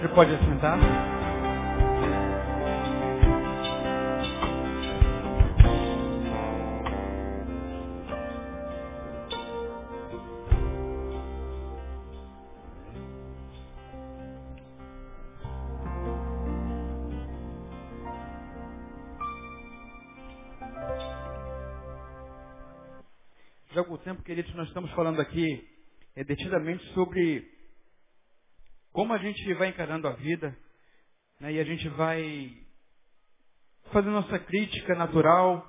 Você 0.00 0.08
pode 0.10 0.32
assentar? 0.32 0.78
Já 23.72 23.80
algum 23.80 23.96
tempo, 23.98 24.22
queridos, 24.22 24.54
nós 24.54 24.68
estamos 24.68 24.92
falando 24.92 25.20
aqui 25.20 25.68
é, 26.14 26.22
detidamente 26.22 26.84
sobre 26.94 27.57
como 28.98 29.14
a 29.14 29.18
gente 29.18 29.54
vai 29.54 29.68
encarando 29.68 30.08
a 30.08 30.12
vida, 30.14 30.58
né, 31.38 31.52
e 31.52 31.60
a 31.60 31.62
gente 31.62 31.88
vai 31.90 32.52
fazendo 33.92 34.10
nossa 34.10 34.40
crítica 34.40 34.92
natural, 34.96 35.64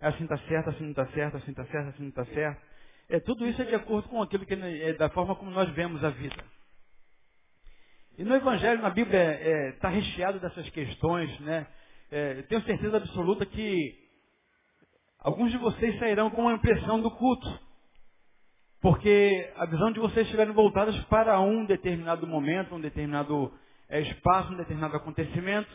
assim 0.00 0.22
está 0.22 0.38
certo, 0.48 0.70
assim 0.70 0.84
não 0.84 0.90
está 0.92 1.06
certo, 1.08 1.36
assim 1.36 1.50
está 1.50 1.64
certo, 1.66 1.88
assim 1.90 2.02
não 2.04 2.08
está 2.08 2.24
certo. 2.24 2.62
É, 3.10 3.20
tudo 3.20 3.46
isso 3.46 3.60
é 3.60 3.66
de 3.66 3.74
acordo 3.74 4.08
com 4.08 4.22
aquilo 4.22 4.46
que 4.46 4.54
é 4.54 4.94
da 4.94 5.10
forma 5.10 5.36
como 5.36 5.50
nós 5.50 5.68
vemos 5.74 6.02
a 6.02 6.08
vida. 6.08 6.42
E 8.16 8.24
no 8.24 8.34
Evangelho, 8.34 8.80
na 8.80 8.88
Bíblia, 8.88 9.34
está 9.34 9.46
é, 9.46 9.72
tá 9.72 9.88
recheado 9.90 10.40
dessas 10.40 10.66
questões, 10.70 11.38
né? 11.40 11.66
É, 12.10 12.40
tenho 12.44 12.62
certeza 12.62 12.96
absoluta 12.96 13.44
que 13.44 14.08
alguns 15.18 15.50
de 15.50 15.58
vocês 15.58 15.98
sairão 15.98 16.30
com 16.30 16.40
uma 16.40 16.54
impressão 16.54 16.98
do 17.02 17.10
culto. 17.10 17.60
Porque 18.80 19.52
a 19.56 19.66
visão 19.66 19.92
de 19.92 20.00
vocês 20.00 20.24
estiverem 20.24 20.54
voltadas 20.54 20.96
para 21.04 21.38
um 21.40 21.66
determinado 21.66 22.26
momento, 22.26 22.74
um 22.74 22.80
determinado 22.80 23.52
é, 23.88 24.00
espaço, 24.00 24.52
um 24.52 24.56
determinado 24.56 24.96
acontecimento. 24.96 25.68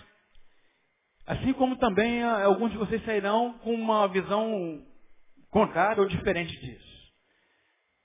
Assim 1.27 1.53
como 1.53 1.75
também 1.77 2.21
é, 2.21 2.44
alguns 2.44 2.71
de 2.71 2.77
vocês 2.77 3.03
sairão 3.05 3.53
com 3.59 3.73
uma 3.73 4.07
visão 4.07 4.81
contrária 5.52 6.02
ou 6.02 6.09
diferente 6.09 6.59
disso. 6.59 6.95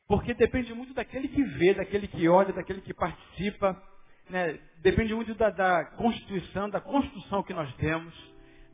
Porque 0.06 0.34
depende 0.34 0.74
muito 0.74 0.92
daquele 0.92 1.28
que 1.28 1.42
vê, 1.42 1.72
daquele 1.72 2.06
que 2.06 2.28
olha, 2.28 2.52
daquele 2.52 2.80
que 2.82 2.92
participa. 2.92 3.80
Né? 4.28 4.58
Depende 4.82 5.14
muito 5.14 5.34
da, 5.34 5.50
da 5.50 5.84
constituição, 5.96 6.68
da 6.68 6.80
construção 6.80 7.42
que 7.42 7.54
nós 7.54 7.72
temos. 7.76 8.12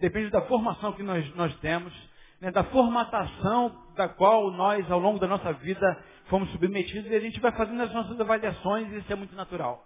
Depende 0.01 0.31
da 0.31 0.43
formação 0.43 0.93
que 0.95 1.03
nós, 1.03 1.35
nós 1.37 1.55
temos. 1.61 1.93
Né? 2.41 2.51
Da 2.51 2.65
formatação 2.65 3.87
da 3.95 4.09
qual 4.09 4.51
nós, 4.51 4.91
ao 4.91 4.99
longo 4.99 5.19
da 5.19 5.27
nossa 5.27 5.53
vida, 5.53 6.05
fomos 6.29 6.51
submetidos 6.51 7.11
e 7.11 7.15
a 7.15 7.21
gente 7.21 7.41
vai 7.41 7.53
fazendo 7.53 7.83
as 7.83 7.93
nossas 7.93 8.21
avaliações 8.21 8.93
e 8.93 8.99
isso 8.99 9.13
é 9.13 9.17
muito 9.17 9.35
natural. 9.35 9.85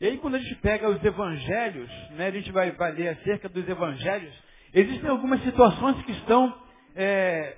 E 0.00 0.06
aí 0.06 0.18
quando 0.18 0.34
a 0.34 0.38
gente 0.38 0.54
pega 0.56 0.88
os 0.88 1.02
evangelhos, 1.02 1.90
né, 2.10 2.26
a 2.26 2.30
gente 2.30 2.52
vai, 2.52 2.70
vai 2.72 2.92
ler 2.92 3.08
acerca 3.08 3.48
dos 3.48 3.66
evangelhos, 3.66 4.34
existem 4.74 5.08
algumas 5.08 5.42
situações 5.42 6.04
que 6.04 6.12
estão, 6.12 6.54
é, 6.94 7.56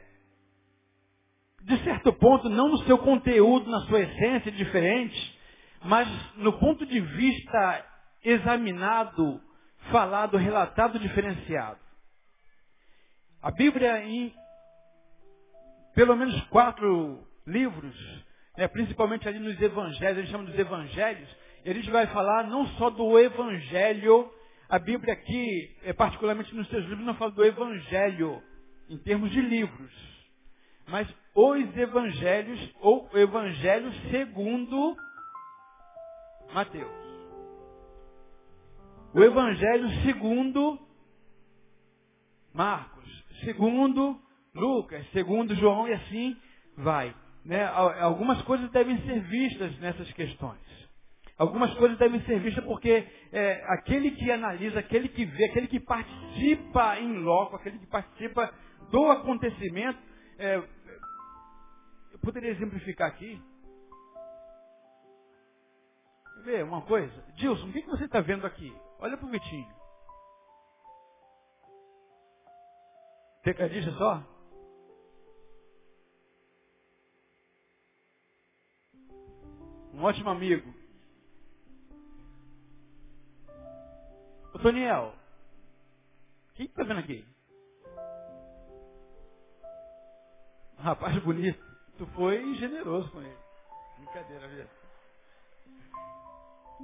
de 1.62 1.76
certo 1.82 2.12
ponto, 2.12 2.48
não 2.48 2.68
no 2.68 2.78
seu 2.84 2.98
conteúdo, 2.98 3.68
na 3.68 3.80
sua 3.86 4.00
essência, 4.00 4.52
diferentes, 4.52 5.36
mas 5.82 6.08
no 6.36 6.52
ponto 6.58 6.86
de 6.86 7.00
vista 7.00 7.84
examinado, 8.24 9.40
falado, 9.90 10.36
relatado, 10.36 10.98
diferenciado. 10.98 11.78
A 13.42 13.50
Bíblia, 13.50 14.04
em 14.04 14.34
pelo 15.98 16.14
menos 16.14 16.40
quatro 16.44 17.26
livros, 17.44 17.92
né, 18.56 18.68
principalmente 18.68 19.26
ali 19.26 19.40
nos 19.40 19.60
evangelhos, 19.60 20.18
a 20.18 20.20
gente 20.20 20.30
chama 20.30 20.44
dos 20.44 20.56
evangelhos, 20.56 21.28
e 21.64 21.70
a 21.70 21.74
gente 21.74 21.90
vai 21.90 22.06
falar 22.06 22.46
não 22.46 22.68
só 22.76 22.88
do 22.88 23.18
evangelho, 23.18 24.30
a 24.68 24.78
Bíblia 24.78 25.12
aqui, 25.12 25.76
é, 25.82 25.92
particularmente 25.92 26.54
nos 26.54 26.68
seus 26.68 26.84
livros, 26.84 27.04
não 27.04 27.16
fala 27.16 27.32
do 27.32 27.44
evangelho 27.44 28.40
em 28.88 28.96
termos 28.98 29.28
de 29.32 29.40
livros, 29.40 29.92
mas 30.86 31.12
os 31.34 31.76
evangelhos, 31.76 32.74
ou 32.80 33.10
o 33.12 33.18
evangelho 33.18 33.92
segundo 34.08 34.96
Mateus. 36.54 37.08
O 39.12 39.20
evangelho 39.20 39.90
segundo 40.04 40.78
Marcos, 42.54 43.24
segundo 43.42 44.27
Lucas, 44.54 45.06
segundo 45.12 45.54
João, 45.54 45.88
e 45.88 45.92
assim 45.92 46.36
vai. 46.76 47.14
Né? 47.44 47.64
Algumas 47.66 48.40
coisas 48.42 48.70
devem 48.70 49.00
ser 49.02 49.20
vistas 49.20 49.78
nessas 49.78 50.10
questões. 50.12 50.60
Algumas 51.38 51.72
coisas 51.74 51.96
devem 51.98 52.20
ser 52.22 52.40
vistas 52.40 52.64
porque 52.64 53.06
é, 53.32 53.64
aquele 53.68 54.10
que 54.10 54.30
analisa, 54.30 54.80
aquele 54.80 55.08
que 55.08 55.24
vê, 55.24 55.44
aquele 55.44 55.68
que 55.68 55.78
participa 55.78 56.98
em 56.98 57.18
loco, 57.18 57.54
aquele 57.54 57.78
que 57.78 57.86
participa 57.86 58.52
do 58.90 59.10
acontecimento, 59.12 59.98
é, 60.38 60.56
eu 62.12 62.18
poderia 62.20 62.50
exemplificar 62.50 63.08
aqui. 63.08 63.40
Vê 66.44 66.62
uma 66.62 66.82
coisa. 66.82 67.24
Dilson, 67.36 67.68
o 67.68 67.72
que, 67.72 67.82
você 67.82 68.04
está 68.04 68.20
vendo 68.20 68.46
aqui? 68.46 68.74
Olha 68.98 69.16
para 69.16 69.26
o 69.26 69.30
Vitinho. 69.30 69.78
Tecladista 73.42 73.92
só? 73.92 74.37
Um 79.98 80.04
ótimo 80.04 80.30
amigo. 80.30 80.72
Ô 84.54 84.58
Toniel, 84.60 85.12
o 86.50 86.52
que 86.54 86.62
está 86.62 86.84
vendo 86.84 87.00
aqui? 87.00 87.26
Um 90.78 90.82
rapaz 90.82 91.18
bonito. 91.24 91.60
Tu 91.96 92.06
foi 92.14 92.54
generoso 92.54 93.10
com 93.10 93.20
ele. 93.20 93.36
Brincadeira, 93.96 94.46
viu? 94.46 94.66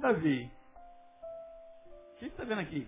Davi, 0.01 0.51
o 2.11 2.15
que 2.17 2.25
está 2.25 2.43
vendo 2.43 2.59
aqui? 2.59 2.85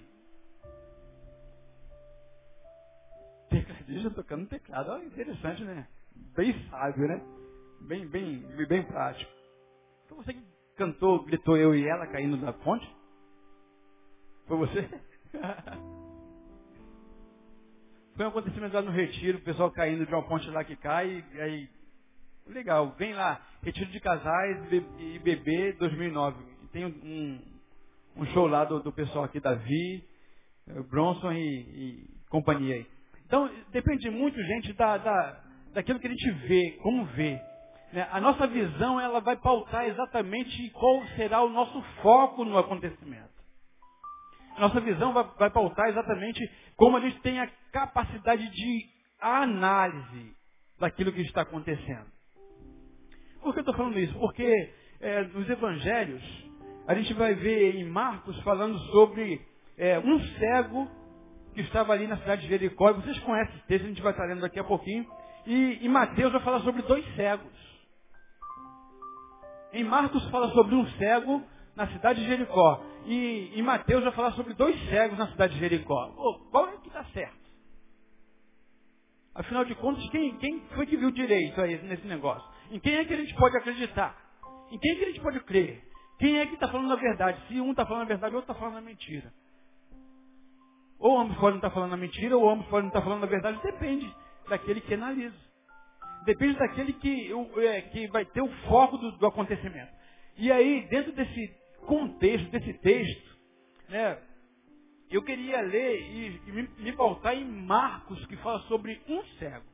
Tecladista 3.50 4.12
tocando 4.12 4.50
teclado. 4.50 4.92
Olha, 4.92 5.06
interessante, 5.06 5.64
né? 5.64 5.88
Bem 6.36 6.70
sábio, 6.70 7.08
né? 7.08 7.22
Bem, 7.80 8.06
bem, 8.06 8.42
bem 8.68 8.84
prático. 8.86 9.37
Foi 10.07 10.18
você 10.18 10.34
que 10.34 10.44
cantou, 10.75 11.23
gritou 11.23 11.57
eu 11.57 11.75
e 11.75 11.88
ela 11.88 12.07
caindo 12.07 12.38
da 12.38 12.53
ponte? 12.53 12.88
Foi 14.47 14.57
você? 14.57 14.90
Foi 18.16 18.25
um 18.25 18.29
acontecimento 18.29 18.73
lá 18.73 18.81
no 18.81 18.90
retiro, 18.90 19.38
o 19.38 19.41
pessoal 19.41 19.69
caindo 19.69 20.03
de 20.03 20.12
uma 20.12 20.23
ponte 20.23 20.50
lá 20.50 20.63
que 20.63 20.75
cai, 20.75 21.23
e 21.35 21.40
aí, 21.40 21.69
legal, 22.47 22.95
vem 22.97 23.13
lá, 23.13 23.40
retiro 23.62 23.91
de 23.91 24.00
casais 24.00 24.57
e 24.97 25.19
bebê 25.19 25.73
2009. 25.73 26.44
Tem 26.72 26.84
um, 26.84 27.39
um 28.16 28.25
show 28.28 28.47
lá 28.47 28.66
do, 28.66 28.79
do 28.79 28.91
pessoal 28.91 29.25
aqui, 29.25 29.39
Davi, 29.39 30.03
eh, 30.68 30.81
Bronson 30.89 31.31
e, 31.31 31.59
e 31.59 32.09
companhia 32.28 32.78
aí. 32.78 32.88
Então, 33.28 33.47
depende 33.72 34.09
muito, 34.09 34.41
gente, 34.41 34.74
da, 34.74 34.97
da, 34.97 35.44
daquilo 35.74 36.00
que 36.00 36.07
a 36.07 36.09
gente 36.09 36.31
vê, 36.47 36.72
como 36.81 37.06
vê. 37.06 37.39
Né? 37.92 38.08
A 38.12 38.20
nossa 38.20 38.48
visão 38.48 39.00
ela 39.00 39.20
vai 39.20 39.36
pautar 39.38 39.86
exatamente 39.86 40.70
qual 40.72 41.06
será 41.16 41.42
o 41.42 41.50
nosso 41.50 41.81
foco 42.02 42.44
no 42.44 42.58
acontecimento. 42.58 43.38
Nossa 44.58 44.80
visão 44.81 45.14
vai, 45.14 45.24
vai 45.38 45.50
pautar 45.50 45.90
exatamente 45.90 46.42
como 46.75 46.98
a 46.98 47.00
gente 47.00 47.20
tem 47.22 47.40
a 47.40 47.50
capacidade 47.72 48.50
de 48.50 48.86
análise 49.22 50.36
daquilo 50.80 51.12
que 51.12 51.22
está 51.22 51.42
acontecendo. 51.42 52.06
Por 53.42 53.53
que 53.53 53.59
eu 53.59 53.62
estou 53.62 53.75
falando 53.75 54.00
isso? 54.00 54.18
Porque 54.19 54.74
é, 55.00 55.24
nos 55.24 55.48
evangelhos, 55.50 56.24
a 56.88 56.95
gente 56.95 57.13
vai 57.13 57.36
ver 57.36 57.75
em 57.75 57.86
Marcos 57.86 58.39
falando 58.42 58.78
sobre 58.92 59.42
é, 59.78 60.00
um 60.00 60.19
cego 60.38 60.88
que 61.54 61.62
estava 61.62 61.94
ali 61.94 62.07
na 62.07 62.18
cidade 62.18 62.42
de 62.42 62.48
Jericó. 62.48 62.94
Vocês 62.94 63.18
conhecem 63.19 63.56
esse 63.56 63.68
texto, 63.68 63.86
a 63.86 63.89
gente 63.89 64.01
vai 64.01 64.12
estar 64.12 64.25
lendo 64.25 64.42
daqui 64.42 64.60
a 64.60 64.63
pouquinho. 64.63 65.06
E, 65.45 65.80
e 65.81 65.89
Mateus 65.89 66.31
vai 66.31 66.42
falar 66.42 66.62
sobre 66.62 66.81
dois 66.81 67.06
cegos. 67.16 67.67
Em 69.74 69.84
Marcos 69.84 70.28
fala 70.30 70.50
sobre 70.52 70.75
um 70.75 70.88
cego 70.92 71.44
na 71.75 71.88
cidade 71.88 72.22
de 72.22 72.28
Jericó. 72.28 72.84
E 73.06 73.52
em 73.56 73.62
Mateus 73.62 74.04
vai 74.04 74.14
falar 74.14 74.31
sobre 74.34 74.54
dois 74.54 74.78
cegos 74.90 75.18
na 75.18 75.28
cidade 75.28 75.54
de 75.54 75.60
Jericó. 75.60 76.10
qual 76.52 76.68
é 76.68 76.78
que 76.78 76.88
está 76.88 77.04
certo? 77.06 77.38
Afinal 79.36 79.64
de 79.66 79.75
contas, 79.75 80.04
quem, 80.10 80.36
quem 80.38 80.62
foi 80.74 80.88
que 80.88 80.98
viu 80.98 81.12
direito 81.12 81.62
aí 81.62 81.80
nesse 81.84 82.08
negócio? 82.08 82.44
Em 82.72 82.80
quem 82.80 82.96
é 82.96 83.06
que 83.06 83.14
a 83.14 83.18
gente 83.18 83.36
pode 83.36 83.56
acreditar? 83.56 84.16
Em 84.72 84.80
quem 84.80 84.92
é 84.92 84.96
que 84.96 85.04
a 85.04 85.08
gente 85.08 85.22
pode 85.22 85.40
crer? 85.42 85.84
Quem 86.18 86.40
é 86.40 86.46
que 86.48 86.56
está 86.56 86.68
falando 86.68 86.92
a 86.92 86.96
verdade? 86.96 87.40
Se 87.48 87.62
um 87.62 87.72
está 87.72 87.86
falando 87.86 88.02
a 88.04 88.06
verdade, 88.06 88.34
o 88.34 88.38
outro 88.38 88.52
está 88.52 88.60
falando 88.60 88.80
a 88.80 88.81
mentira. 88.81 89.31
Ou 90.98 91.20
ambos 91.20 91.38
podem 91.38 91.58
estar 91.58 91.70
falando 91.70 91.94
a 91.94 91.98
mentira, 91.98 92.36
ou 92.36 92.50
ambos 92.50 92.66
podem 92.68 92.88
estar 92.88 93.02
falando 93.02 93.24
a 93.24 93.28
verdade. 93.28 93.62
Depende 93.62 94.12
daquele 94.50 94.81
que 94.81 94.96
analisa. 94.96 95.47
Depende 96.27 96.59
daquele 96.59 96.91
que, 96.91 97.31
é, 97.59 97.81
que 97.83 98.06
vai 98.07 98.25
ter 98.25 98.41
o 98.41 98.51
foco 98.68 98.97
do, 98.97 99.13
do 99.13 99.27
acontecimento. 99.27 99.89
E 100.35 100.51
aí, 100.51 100.85
dentro 100.89 101.13
desse 101.13 101.56
contexto 101.85 102.51
desse 102.51 102.74
texto, 102.79 103.38
né, 103.88 104.21
eu 105.09 105.24
queria 105.24 105.62
ler 105.62 106.01
e, 106.01 106.41
e 106.45 106.51
me, 106.51 106.69
me 106.79 106.91
pautar 106.91 107.33
em 107.33 107.45
Marcos, 107.45 108.25
que 108.25 108.35
fala 108.38 108.59
sobre 108.63 109.01
um 109.07 109.24
cego. 109.39 109.65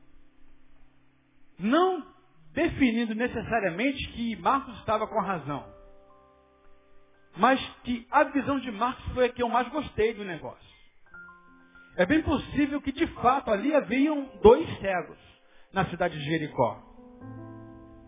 Não 1.58 2.06
definindo 2.52 3.16
necessariamente 3.16 4.06
que 4.12 4.36
Marcos 4.36 4.78
estava 4.78 5.08
com 5.08 5.18
a 5.18 5.24
razão. 5.24 5.66
Mas 7.36 7.60
que 7.82 8.06
a 8.12 8.22
visão 8.22 8.60
de 8.60 8.70
Marcos 8.70 9.12
foi 9.12 9.24
a 9.24 9.28
que 9.28 9.42
eu 9.42 9.48
mais 9.48 9.68
gostei 9.70 10.14
do 10.14 10.24
negócio. 10.24 10.72
É 11.96 12.06
bem 12.06 12.22
possível 12.22 12.80
que 12.80 12.92
de 12.92 13.08
fato 13.08 13.50
ali 13.50 13.74
haviam 13.74 14.30
dois 14.40 14.68
cegos 14.78 15.33
na 15.74 15.84
cidade 15.86 16.16
de 16.16 16.24
Jericó. 16.24 16.80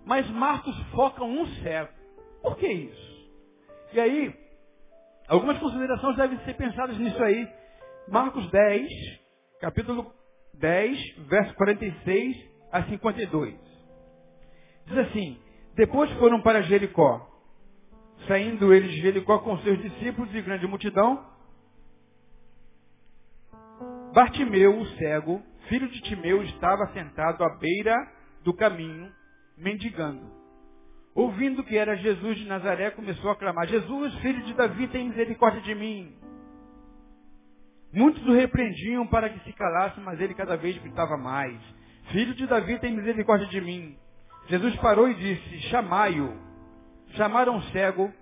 Mas 0.04 0.28
Marcos 0.30 0.76
foca 0.92 1.24
um 1.24 1.46
cego. 1.62 1.90
Por 2.40 2.56
que 2.56 2.66
isso? 2.66 3.30
E 3.92 4.00
aí, 4.00 4.34
algumas 5.26 5.58
considerações 5.58 6.16
devem 6.16 6.38
ser 6.44 6.54
pensadas 6.54 6.96
nisso 6.96 7.20
aí. 7.22 7.48
Marcos 8.08 8.48
10, 8.50 8.88
capítulo 9.60 10.12
10, 10.54 11.16
verso 11.28 11.54
46 11.54 12.36
a 12.70 12.84
52. 12.84 13.54
Diz 14.86 14.98
assim, 14.98 15.40
depois 15.74 16.10
foram 16.12 16.40
para 16.40 16.62
Jericó. 16.62 17.28
Saindo 18.28 18.72
eles 18.72 18.92
de 18.92 19.02
Jericó 19.02 19.40
com 19.40 19.58
seus 19.58 19.82
discípulos 19.82 20.32
e 20.34 20.40
grande 20.40 20.66
multidão, 20.66 21.36
Bartimeu, 24.16 24.78
o 24.78 24.86
cego, 24.96 25.42
filho 25.68 25.88
de 25.88 26.00
Timeu, 26.02 26.42
estava 26.42 26.86
sentado 26.92 27.42
à 27.44 27.58
beira 27.58 27.94
do 28.42 28.54
caminho, 28.54 29.12
mendigando. 29.56 30.30
Ouvindo 31.14 31.64
que 31.64 31.76
era 31.76 31.96
Jesus 31.96 32.38
de 32.38 32.46
Nazaré, 32.46 32.90
começou 32.90 33.30
a 33.30 33.36
clamar, 33.36 33.66
Jesus, 33.66 34.14
filho 34.16 34.42
de 34.42 34.54
Davi, 34.54 34.86
tem 34.88 35.08
misericórdia 35.08 35.62
de 35.62 35.74
mim. 35.74 36.14
Muitos 37.92 38.24
o 38.26 38.32
repreendiam 38.32 39.06
para 39.06 39.30
que 39.30 39.42
se 39.44 39.52
calasse, 39.54 39.98
mas 40.00 40.20
ele 40.20 40.34
cada 40.34 40.56
vez 40.56 40.76
gritava 40.78 41.16
mais. 41.16 41.58
Filho 42.12 42.34
de 42.34 42.46
Davi, 42.46 42.78
tem 42.78 42.94
misericórdia 42.94 43.46
de 43.46 43.60
mim. 43.60 43.96
Jesus 44.48 44.76
parou 44.76 45.08
e 45.08 45.14
disse, 45.14 45.58
chamai-o. 45.70 46.46
Chamaram 47.14 47.56
o 47.56 47.62
cego, 47.70 48.12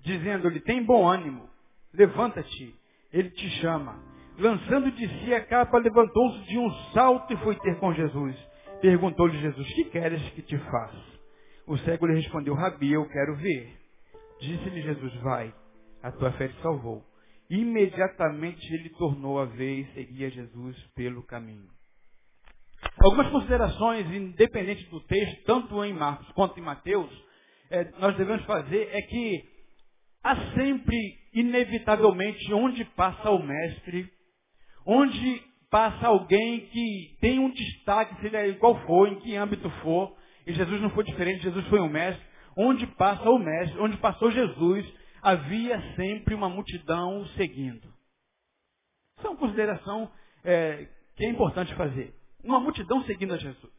dizendo-lhe, 0.00 0.60
tem 0.60 0.82
bom 0.82 1.06
ânimo, 1.06 1.48
levanta-te, 1.92 2.74
ele 3.12 3.30
te 3.30 3.48
chama. 3.60 4.09
Lançando 4.40 4.90
de 4.92 5.06
si 5.06 5.34
a 5.34 5.44
capa, 5.44 5.76
levantou-se 5.76 6.46
de 6.46 6.56
um 6.56 6.70
salto 6.94 7.30
e 7.30 7.36
foi 7.38 7.54
ter 7.56 7.78
com 7.78 7.92
Jesus. 7.92 8.34
Perguntou-lhe 8.80 9.38
Jesus, 9.38 9.74
que 9.74 9.84
queres 9.84 10.22
que 10.30 10.40
te 10.40 10.56
faça? 10.56 11.04
O 11.66 11.76
cego 11.76 12.06
lhe 12.06 12.14
respondeu, 12.14 12.54
Rabi, 12.54 12.90
eu 12.90 13.06
quero 13.06 13.36
ver. 13.36 13.78
Disse-lhe 14.40 14.80
Jesus, 14.80 15.14
vai, 15.16 15.52
a 16.02 16.10
tua 16.10 16.32
fé 16.32 16.48
te 16.48 16.58
salvou. 16.62 17.04
Imediatamente 17.50 18.66
ele 18.72 18.88
tornou 18.90 19.38
a 19.38 19.44
ver 19.44 19.80
e 19.80 19.92
seguia 19.92 20.30
Jesus 20.30 20.74
pelo 20.94 21.22
caminho. 21.22 21.68
Algumas 22.98 23.28
considerações, 23.28 24.10
independentes 24.10 24.88
do 24.88 25.00
texto, 25.00 25.44
tanto 25.44 25.84
em 25.84 25.92
Marcos 25.92 26.26
quanto 26.32 26.58
em 26.58 26.62
Mateus, 26.62 27.10
é, 27.68 27.90
nós 27.98 28.16
devemos 28.16 28.46
fazer 28.46 28.88
é 28.90 29.02
que 29.02 29.44
há 30.24 30.34
sempre, 30.54 30.96
inevitavelmente, 31.34 32.54
onde 32.54 32.86
passa 32.96 33.30
o 33.30 33.42
mestre, 33.42 34.10
onde 34.86 35.42
passa 35.70 36.06
alguém 36.06 36.66
que 36.66 37.16
tem 37.20 37.38
um 37.38 37.50
destaque, 37.50 38.20
seja 38.20 38.54
qual 38.54 38.74
for, 38.86 39.08
em 39.08 39.20
que 39.20 39.36
âmbito 39.36 39.70
for, 39.82 40.16
e 40.46 40.52
Jesus 40.52 40.80
não 40.80 40.90
foi 40.90 41.04
diferente, 41.04 41.42
Jesus 41.42 41.66
foi 41.68 41.80
um 41.80 41.88
mestre, 41.88 42.22
onde 42.56 42.86
passa 42.86 43.28
o 43.30 43.38
mestre, 43.38 43.78
onde 43.78 43.96
passou 43.98 44.30
Jesus, 44.30 44.84
havia 45.22 45.80
sempre 45.94 46.34
uma 46.34 46.48
multidão 46.48 47.24
seguindo. 47.36 47.88
Isso 49.16 49.26
é 49.26 49.30
uma 49.30 49.38
consideração 49.38 50.10
é, 50.42 50.88
que 51.16 51.24
é 51.24 51.28
importante 51.28 51.74
fazer. 51.74 52.14
Uma 52.42 52.58
multidão 52.58 53.04
seguindo 53.04 53.34
a 53.34 53.38
Jesus. 53.38 53.72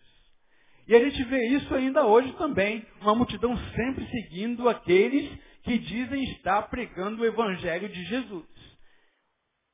E 0.88 0.96
a 0.96 1.00
gente 1.00 1.24
vê 1.24 1.48
isso 1.48 1.74
ainda 1.74 2.06
hoje 2.06 2.32
também, 2.34 2.86
uma 3.02 3.16
multidão 3.16 3.56
sempre 3.76 4.08
seguindo 4.08 4.68
aqueles 4.70 5.32
que 5.64 5.78
dizem 5.78 6.24
estar 6.32 6.64
pregando 6.64 7.22
o 7.22 7.26
Evangelho 7.26 7.90
de 7.90 8.04
Jesus. 8.06 8.46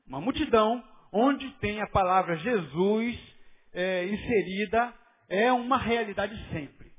Uma 0.06 0.22
multidão 0.22 0.84
onde 1.12 1.50
tem 1.60 1.82
a 1.82 1.88
palavra 1.88 2.38
Jesus 2.38 3.20
é, 3.74 4.06
inserida, 4.08 4.94
é 5.30 5.52
uma 5.52 5.78
realidade 5.78 6.36
sempre. 6.52 6.92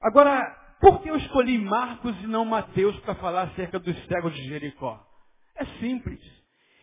Agora, 0.00 0.40
por 0.80 1.00
que 1.00 1.08
eu 1.08 1.16
escolhi 1.16 1.58
Marcos 1.58 2.16
e 2.22 2.26
não 2.26 2.44
Mateus 2.44 2.98
para 3.00 3.14
falar 3.14 3.42
acerca 3.42 3.78
dos 3.78 3.96
cegos 4.06 4.34
de 4.34 4.44
Jericó? 4.48 5.00
É 5.56 5.64
simples. 5.78 6.20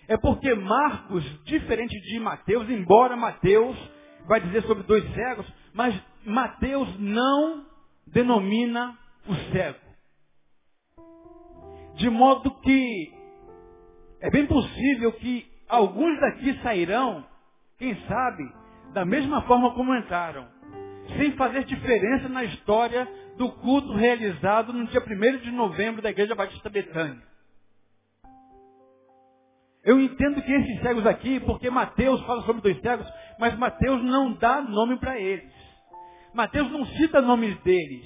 É 0.07 0.18
porque 0.18 0.54
Marcos, 0.56 1.24
diferente 1.44 2.00
de 2.01 2.19
Mateus, 2.19 2.69
embora 2.69 3.16
Mateus 3.16 3.78
vai 4.25 4.40
dizer 4.42 4.63
sobre 4.63 4.84
dois 4.84 5.04
cegos, 5.13 5.46
mas 5.74 6.01
Mateus 6.25 7.00
não 7.00 7.66
denomina 8.07 8.98
o 9.28 9.36
cego. 9.51 9.80
De 11.96 12.10
modo 12.10 12.50
que 12.62 13.19
é 14.21 14.30
bem 14.30 14.45
possível 14.45 15.12
que 15.13 15.50
alguns 15.68 16.19
daqui 16.19 16.54
sairão, 16.62 17.25
quem 17.77 17.95
sabe, 18.07 18.44
da 18.94 19.06
mesma 19.06 19.42
forma 19.44 19.74
como 19.74 19.95
entraram, 19.95 20.48
sem 21.18 21.31
fazer 21.33 21.63
diferença 21.63 22.27
na 22.27 22.44
história 22.44 23.07
do 23.38 23.51
culto 23.54 23.94
realizado 23.94 24.74
no 24.74 24.86
dia 24.88 25.01
1 25.01 25.38
de 25.38 25.51
novembro 25.51 26.01
da 26.01 26.10
Igreja 26.10 26.36
Batista 26.36 26.69
Betânia. 26.69 27.30
Eu 29.83 30.00
entendo 30.00 30.42
que 30.42 30.51
esses 30.51 30.81
cegos 30.81 31.06
aqui, 31.07 31.39
porque 31.39 31.69
Mateus 31.69 32.22
fala 32.25 32.42
sobre 32.42 32.62
dois 32.62 32.80
cegos, 32.81 33.07
mas 33.39 33.57
Mateus 33.57 34.04
não 34.04 34.33
dá 34.33 34.62
nome 34.62 34.98
para 34.98 35.18
eles. 35.18 35.51
Mateus 36.33 36.69
não 36.69 36.86
cita 36.86 37.22
nomes 37.22 37.57
deles. 37.62 38.06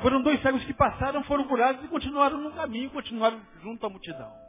Foram 0.00 0.22
dois 0.22 0.40
cegos 0.40 0.64
que 0.64 0.72
passaram, 0.72 1.22
foram 1.24 1.44
curados 1.44 1.84
e 1.84 1.88
continuaram 1.88 2.38
no 2.38 2.52
caminho, 2.52 2.88
continuaram 2.90 3.38
junto 3.62 3.84
à 3.84 3.90
multidão. 3.90 4.39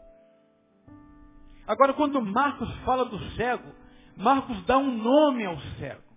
Agora, 1.67 1.93
quando 1.93 2.21
Marcos 2.21 2.69
fala 2.85 3.05
do 3.05 3.19
cego, 3.31 3.71
Marcos 4.17 4.63
dá 4.65 4.77
um 4.77 4.97
nome 4.97 5.45
ao 5.45 5.59
cego. 5.79 6.11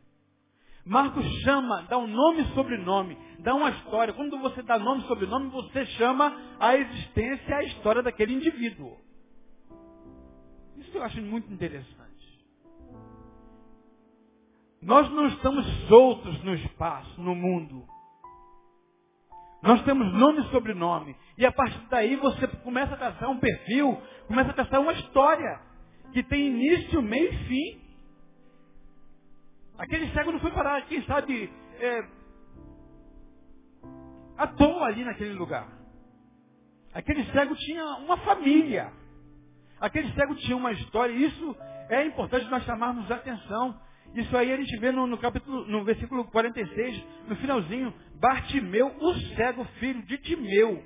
Marcos 0.84 1.24
chama, 1.42 1.82
dá 1.88 1.96
um 1.96 2.06
nome 2.06 2.42
e 2.42 2.54
sobrenome, 2.54 3.16
dá 3.38 3.54
uma 3.54 3.70
história. 3.70 4.12
Quando 4.12 4.38
você 4.38 4.62
dá 4.62 4.78
nome 4.78 5.02
e 5.02 5.06
sobrenome, 5.06 5.48
você 5.48 5.86
chama 5.86 6.36
a 6.60 6.76
existência 6.76 7.56
a 7.56 7.64
história 7.64 8.02
daquele 8.02 8.34
indivíduo. 8.34 8.98
Isso 10.76 10.96
eu 10.96 11.02
acho 11.02 11.20
muito 11.22 11.50
interessante. 11.50 11.94
Nós 14.82 15.10
não 15.10 15.26
estamos 15.28 15.66
soltos 15.88 16.44
no 16.44 16.54
espaço, 16.54 17.18
no 17.20 17.34
mundo. 17.34 17.86
Nós 19.64 19.82
temos 19.84 20.12
nome 20.12 20.42
e 20.42 20.50
sobrenome. 20.50 21.16
E 21.38 21.46
a 21.46 21.50
partir 21.50 21.80
daí 21.88 22.16
você 22.16 22.46
começa 22.46 22.92
a 22.92 22.98
traçar 22.98 23.30
um 23.30 23.38
perfil, 23.38 23.98
começa 24.28 24.50
a 24.50 24.52
traçar 24.52 24.78
uma 24.78 24.92
história 24.92 25.58
que 26.12 26.22
tem 26.22 26.48
início, 26.48 27.00
meio 27.00 27.32
e 27.32 27.36
fim. 27.48 27.80
Aquele 29.78 30.12
cego 30.12 30.32
não 30.32 30.38
foi 30.38 30.50
parar, 30.50 30.82
quem 30.82 31.02
sabe, 31.04 31.50
é, 31.80 32.00
à 34.36 34.46
toa 34.48 34.86
ali 34.86 35.02
naquele 35.02 35.32
lugar. 35.32 35.66
Aquele 36.92 37.24
cego 37.32 37.56
tinha 37.56 37.84
uma 37.96 38.18
família. 38.18 38.92
Aquele 39.80 40.12
cego 40.12 40.34
tinha 40.36 40.58
uma 40.58 40.72
história. 40.72 41.12
E 41.14 41.24
isso 41.24 41.56
é 41.88 42.04
importante 42.04 42.44
nós 42.50 42.62
chamarmos 42.64 43.10
a 43.10 43.14
atenção. 43.14 43.80
Isso 44.14 44.36
aí 44.36 44.52
a 44.52 44.56
gente 44.56 44.76
vê 44.78 44.92
no, 44.92 45.06
no, 45.06 45.18
capítulo, 45.18 45.66
no 45.66 45.84
versículo 45.84 46.24
46, 46.26 47.04
no 47.28 47.36
finalzinho. 47.36 47.92
Bartimeu, 48.20 48.94
o 49.00 49.14
cego 49.34 49.64
filho 49.80 50.02
de 50.02 50.16
Timeu, 50.18 50.82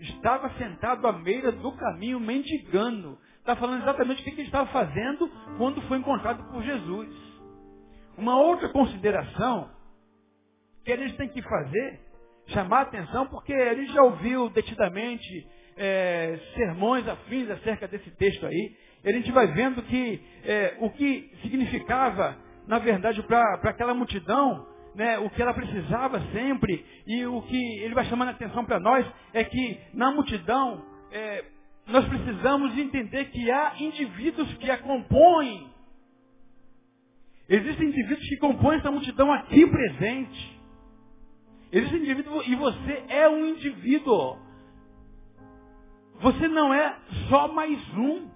estava 0.00 0.50
sentado 0.58 1.06
à 1.06 1.12
beira 1.12 1.52
do 1.52 1.72
caminho 1.72 2.18
mendigando. 2.18 3.16
Está 3.38 3.54
falando 3.54 3.82
exatamente 3.82 4.22
o 4.22 4.24
que 4.24 4.30
ele 4.30 4.42
estava 4.42 4.66
fazendo 4.70 5.30
quando 5.56 5.80
foi 5.82 5.98
encontrado 5.98 6.42
por 6.50 6.62
Jesus. 6.62 7.08
Uma 8.18 8.40
outra 8.40 8.68
consideração 8.70 9.70
que 10.84 10.92
a 10.92 10.96
gente 10.96 11.16
tem 11.16 11.28
que 11.28 11.42
fazer, 11.42 12.00
chamar 12.48 12.78
a 12.78 12.82
atenção, 12.82 13.26
porque 13.26 13.52
a 13.52 13.74
gente 13.74 13.92
já 13.92 14.02
ouviu 14.02 14.50
detidamente 14.50 15.46
é, 15.76 16.38
sermões 16.54 17.06
afins 17.06 17.50
acerca 17.50 17.86
desse 17.86 18.10
texto 18.12 18.46
aí, 18.46 18.76
a 19.04 19.12
gente 19.12 19.30
vai 19.32 19.46
vendo 19.48 19.82
que 19.82 20.20
é, 20.44 20.76
o 20.80 20.90
que 20.90 21.30
significava 21.42 22.36
na 22.66 22.78
verdade, 22.78 23.22
para 23.22 23.54
aquela 23.70 23.94
multidão, 23.94 24.66
né, 24.94 25.18
o 25.18 25.28
que 25.30 25.42
ela 25.42 25.52
precisava 25.52 26.20
sempre, 26.32 26.84
e 27.06 27.26
o 27.26 27.42
que 27.42 27.78
ele 27.80 27.94
vai 27.94 28.04
chamando 28.06 28.28
a 28.28 28.32
atenção 28.32 28.64
para 28.64 28.80
nós, 28.80 29.06
é 29.32 29.44
que 29.44 29.80
na 29.92 30.12
multidão, 30.12 30.84
é, 31.10 31.44
nós 31.86 32.06
precisamos 32.06 32.76
entender 32.78 33.26
que 33.26 33.50
há 33.50 33.74
indivíduos 33.78 34.52
que 34.54 34.70
a 34.70 34.78
compõem. 34.78 35.70
Existem 37.48 37.88
indivíduos 37.88 38.26
que 38.26 38.36
compõem 38.38 38.78
essa 38.78 38.90
multidão 38.90 39.30
aqui 39.32 39.66
presente. 39.66 40.60
Existe 41.70 41.96
indivíduo 41.96 42.42
e 42.44 42.54
você 42.54 43.04
é 43.08 43.28
um 43.28 43.46
indivíduo. 43.46 44.38
Você 46.20 46.48
não 46.48 46.72
é 46.72 46.96
só 47.28 47.48
mais 47.48 47.78
um. 47.96 48.30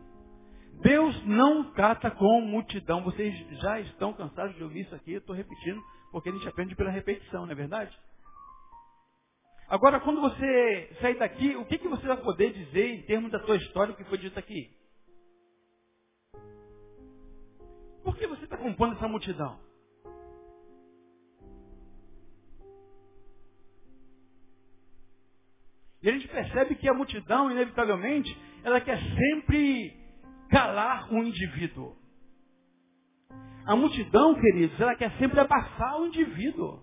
Deus 0.81 1.25
não 1.27 1.73
trata 1.73 2.11
com 2.11 2.41
multidão. 2.41 3.03
Vocês 3.03 3.35
já 3.61 3.81
estão 3.81 4.13
cansados 4.13 4.55
de 4.57 4.63
ouvir 4.63 4.81
isso 4.81 4.95
aqui, 4.95 5.13
eu 5.13 5.19
estou 5.19 5.35
repetindo, 5.35 5.83
porque 6.13 6.29
a 6.29 6.33
gente 6.33 6.49
aprende 6.49 6.77
pela 6.77 6.91
repetição, 6.91 7.45
não 7.45 7.53
é 7.53 7.55
verdade? 7.55 7.97
Agora, 9.69 10.01
quando 10.01 10.21
você 10.21 10.97
sair 11.01 11.19
daqui, 11.19 11.55
o 11.57 11.65
que, 11.67 11.79
que 11.79 11.89
você 11.89 12.07
vai 12.07 12.17
poder 12.17 12.53
dizer 12.53 12.95
em 12.95 13.03
termos 13.03 13.31
da 13.31 13.41
sua 13.41 13.57
história, 13.57 13.93
o 13.93 13.97
que 13.97 14.05
foi 14.05 14.19
dito 14.19 14.39
aqui? 14.39 14.71
Por 18.03 18.17
que 18.17 18.27
você 18.27 18.45
está 18.45 18.57
compondo 18.57 18.95
essa 18.95 19.07
multidão? 19.07 19.59
E 26.01 26.09
a 26.09 26.13
gente 26.13 26.29
percebe 26.29 26.77
que 26.77 26.89
a 26.89 26.95
multidão, 26.95 27.51
inevitavelmente, 27.51 28.35
ela 28.63 28.81
quer 28.81 28.99
sempre 28.99 29.98
calar 30.51 31.13
o 31.13 31.19
indivíduo. 31.23 31.97
A 33.67 33.77
multidão, 33.77 34.35
queridos, 34.35 34.81
ela 34.81 34.95
quer 34.95 35.11
sempre 35.19 35.39
abafar 35.41 36.01
o 36.01 36.07
indivíduo. 36.07 36.83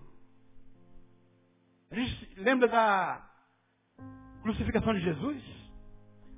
A 1.90 1.94
gente 1.96 2.40
lembra 2.40 2.68
da 2.68 3.26
crucificação 4.42 4.94
de 4.94 5.00
Jesus? 5.00 5.42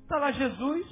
Está 0.02 0.18
lá 0.18 0.32
Jesus, 0.32 0.86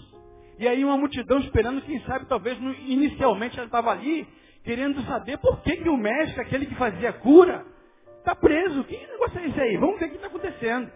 e 0.59 0.69
aí 0.69 0.85
uma 0.85 0.99
multidão 0.99 1.39
esperando, 1.41 1.83
quem 1.83 2.01
sabe, 2.03 2.27
talvez 2.27 2.59
inicialmente 2.87 3.57
ela 3.57 3.67
estava 3.67 3.91
ali, 3.91 4.29
querendo 4.63 5.03
saber 5.05 5.39
por 5.39 5.63
que, 5.63 5.77
que 5.77 5.89
o 5.89 5.97
mestre, 5.97 6.41
aquele 6.41 6.67
que 6.67 6.75
fazia 6.75 7.13
cura, 7.15 7.65
está 8.19 8.35
preso. 8.35 8.85
Que 8.85 8.97
negócio 8.97 9.39
é 9.39 9.47
esse 9.47 9.61
aí? 9.61 9.77
Vamos 9.77 9.99
ver 9.99 10.07
o 10.07 10.11
que 10.11 10.17
está 10.17 10.27
acontecendo. 10.27 10.91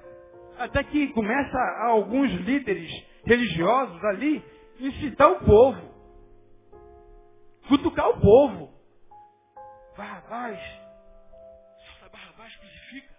Até 0.58 0.82
que 0.84 1.08
começa 1.08 1.58
alguns 1.86 2.30
líderes 2.32 2.90
religiosos 3.24 4.04
ali 4.04 4.42
incitar 4.80 5.30
o 5.30 5.44
povo. 5.44 5.90
Cutucar 7.68 8.08
o 8.10 8.20
povo. 8.20 8.74
Barrabás. 9.96 10.58
Barrabás 12.10 12.56
crucifica. 12.56 13.14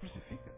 Crucifica. 0.00 0.52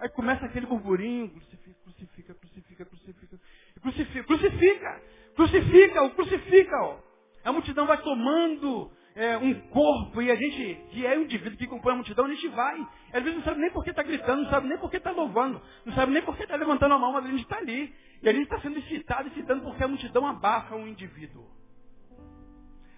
Aí 0.00 0.08
começa 0.08 0.46
aquele 0.46 0.66
burburinho. 0.66 1.30
Crucifica, 1.30 1.80
crucifica, 1.84 2.34
crucifica, 2.34 2.84
crucifica. 2.86 3.40
Crucifica, 3.80 4.24
crucifica. 4.24 5.02
Crucifica, 5.36 6.10
crucifica. 6.10 6.98
A 7.44 7.52
multidão 7.52 7.86
vai 7.86 8.02
tomando 8.02 8.90
é, 9.20 9.36
um 9.36 9.52
corpo 9.68 10.22
e 10.22 10.30
a 10.30 10.34
gente, 10.34 10.74
que 10.90 11.04
é 11.04 11.18
um 11.18 11.22
indivíduo 11.24 11.58
que 11.58 11.66
compõe 11.66 11.92
a 11.92 11.96
multidão, 11.96 12.24
a 12.24 12.30
gente 12.30 12.48
vai. 12.48 12.88
Às 13.12 13.22
vezes 13.22 13.36
não 13.36 13.44
sabe 13.44 13.60
nem 13.60 13.70
por 13.70 13.84
que 13.84 13.90
está 13.90 14.02
gritando, 14.02 14.44
não 14.44 14.50
sabe 14.50 14.66
nem 14.66 14.78
por 14.78 14.90
que 14.90 14.96
está 14.96 15.10
louvando, 15.10 15.60
não 15.84 15.92
sabe 15.92 16.10
nem 16.10 16.22
por 16.22 16.34
que 16.34 16.44
está 16.44 16.56
levantando 16.56 16.94
a 16.94 16.98
mão, 16.98 17.12
mas 17.12 17.26
a 17.26 17.28
gente 17.28 17.42
está 17.42 17.58
ali. 17.58 17.94
E 18.22 18.28
a 18.28 18.32
gente 18.32 18.44
está 18.44 18.58
sendo 18.60 18.78
excitado, 18.78 19.28
excitando 19.28 19.62
porque 19.62 19.84
a 19.84 19.88
multidão 19.88 20.26
abafa 20.26 20.74
um 20.74 20.88
indivíduo. 20.88 21.46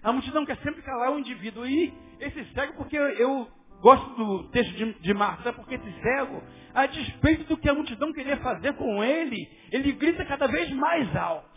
A 0.01 0.13
multidão 0.13 0.45
quer 0.45 0.57
sempre 0.59 0.81
calar 0.81 1.11
o 1.11 1.15
um 1.15 1.19
indivíduo. 1.19 1.65
E 1.65 1.93
esse 2.21 2.45
cego, 2.53 2.77
porque 2.77 2.95
eu 2.95 3.45
gosto 3.81 4.15
do 4.15 4.49
texto 4.49 4.71
de, 4.77 4.93
de 4.93 5.13
Marta, 5.13 5.51
porque 5.51 5.75
esse 5.75 6.01
cego, 6.01 6.41
a 6.73 6.85
despeito 6.85 7.43
do 7.45 7.57
que 7.57 7.69
a 7.69 7.73
multidão 7.73 8.13
queria 8.13 8.37
fazer 8.37 8.73
com 8.77 9.03
ele, 9.03 9.49
ele 9.73 9.91
grita 9.91 10.23
cada 10.23 10.47
vez 10.47 10.71
mais 10.71 11.13
alto. 11.17 11.51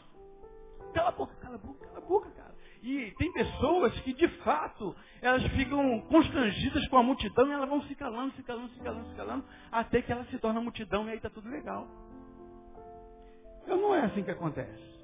Cala 0.92 1.10
a 1.10 1.12
boca, 1.12 1.36
cala 1.36 1.54
a 1.54 1.58
boca, 1.58 1.86
cala 1.86 1.98
a 1.98 2.08
boca, 2.08 2.30
cara. 2.30 2.45
E 2.82 3.12
tem 3.18 3.32
pessoas 3.32 3.98
que, 4.00 4.12
de 4.12 4.28
fato, 4.38 4.94
elas 5.20 5.42
ficam 5.48 6.00
constrangidas 6.02 6.86
com 6.88 6.98
a 6.98 7.02
multidão 7.02 7.48
e 7.48 7.52
elas 7.52 7.68
vão 7.68 7.82
se 7.82 7.94
calando, 7.94 8.34
se 8.34 8.42
calando, 8.42 8.68
se 8.70 8.80
calando, 8.80 9.08
se 9.08 9.14
calando, 9.14 9.44
até 9.72 10.02
que 10.02 10.12
ela 10.12 10.24
se 10.26 10.38
torna 10.38 10.60
multidão 10.60 11.06
e 11.06 11.10
aí 11.10 11.16
está 11.16 11.30
tudo 11.30 11.48
legal. 11.48 11.86
Então 13.62 13.76
não 13.76 13.94
é 13.94 14.02
assim 14.02 14.22
que 14.22 14.30
acontece. 14.30 14.96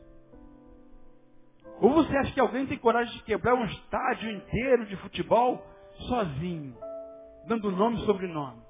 Ou 1.81 1.91
você 1.91 2.17
acha 2.17 2.33
que 2.33 2.41
alguém 2.41 2.67
tem 2.67 2.79
coragem 2.79 3.12
de 3.14 3.25
quebrar 3.25 3.55
um 3.55 3.64
estádio 3.64 4.31
inteiro 4.31 4.87
de 4.87 4.97
futebol 4.99 5.67
sozinho, 6.09 6.76
dando 7.49 7.73
nome 7.73 8.00
e 8.00 8.07
sobrenome? 8.07 8.62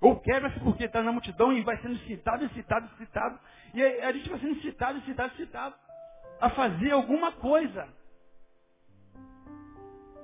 Ou 0.00 0.18
quebra-se 0.20 0.60
porque 0.60 0.84
está 0.84 1.02
na 1.02 1.12
multidão 1.12 1.52
e 1.52 1.62
vai 1.62 1.76
sendo 1.82 1.98
citado, 2.00 2.48
citado, 2.50 2.88
citado. 2.96 3.38
E 3.74 3.82
a 3.82 4.12
gente 4.12 4.28
vai 4.30 4.38
sendo 4.38 4.60
citado, 4.60 5.00
citado, 5.02 5.34
citado 5.36 5.85
a 6.40 6.50
fazer 6.50 6.92
alguma 6.92 7.32
coisa. 7.32 7.88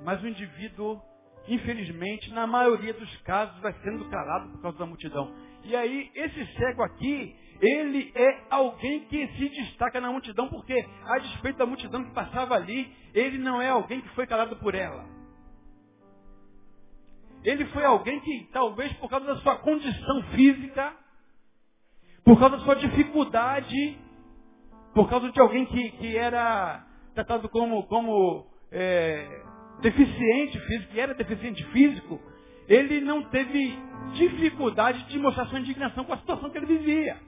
Mas 0.05 0.23
o 0.23 0.29
indivíduo, 0.29 1.01
infelizmente, 1.47 2.33
na 2.33 2.47
maioria 2.47 2.93
dos 2.93 3.17
casos, 3.23 3.59
vai 3.61 3.73
sendo 3.83 4.09
calado 4.09 4.51
por 4.51 4.63
causa 4.63 4.79
da 4.79 4.87
multidão. 4.87 5.33
E 5.65 5.77
aí, 5.77 6.11
esse 6.15 6.47
cego 6.57 6.83
aqui, 6.83 7.37
ele 7.61 8.13
é 8.15 8.45
alguém 8.51 9.05
que 9.07 9.27
se 9.29 9.49
destaca 9.49 10.01
na 10.01 10.11
multidão, 10.11 10.49
porque, 10.49 10.75
a 11.05 11.19
despeito 11.19 11.59
da 11.59 11.67
multidão 11.67 12.05
que 12.05 12.13
passava 12.13 12.55
ali, 12.57 12.93
ele 13.15 13.39
não 13.39 13.63
é 13.63 13.69
alguém 13.69 14.01
que 14.01 14.09
foi 14.11 14.27
calado 14.27 14.57
por 14.57 14.75
ela. 14.75 15.07
Ele 17.45 17.65
foi 17.67 17.85
alguém 17.85 18.21
que, 18.21 18.49
talvez 18.53 18.93
por 18.95 19.09
causa 19.09 19.27
da 19.27 19.37
sua 19.37 19.57
condição 19.57 20.23
física, 20.35 20.97
por 22.25 22.39
causa 22.39 22.57
da 22.57 22.65
sua 22.65 22.75
dificuldade, 22.77 23.99
por 24.95 25.09
causa 25.09 25.31
de 25.31 25.41
alguém 25.41 25.65
que, 25.67 25.91
que 25.93 26.17
era 26.17 26.87
tratado 27.15 27.49
como, 27.49 27.85
como 27.85 28.47
é, 28.71 29.43
deficiente 29.81 30.59
físico, 30.61 30.93
que 30.93 31.01
era 31.01 31.15
deficiente 31.15 31.65
físico, 31.67 32.21
ele 32.69 33.01
não 33.01 33.25
teve 33.25 33.79
dificuldade 34.15 35.05
de 35.09 35.19
mostrar 35.19 35.47
sua 35.47 35.61
indignação 35.61 36.05
com 36.05 36.13
a 36.13 36.19
situação 36.19 36.51
que 36.51 36.59
ele 36.59 36.67
vivia. 36.67 37.19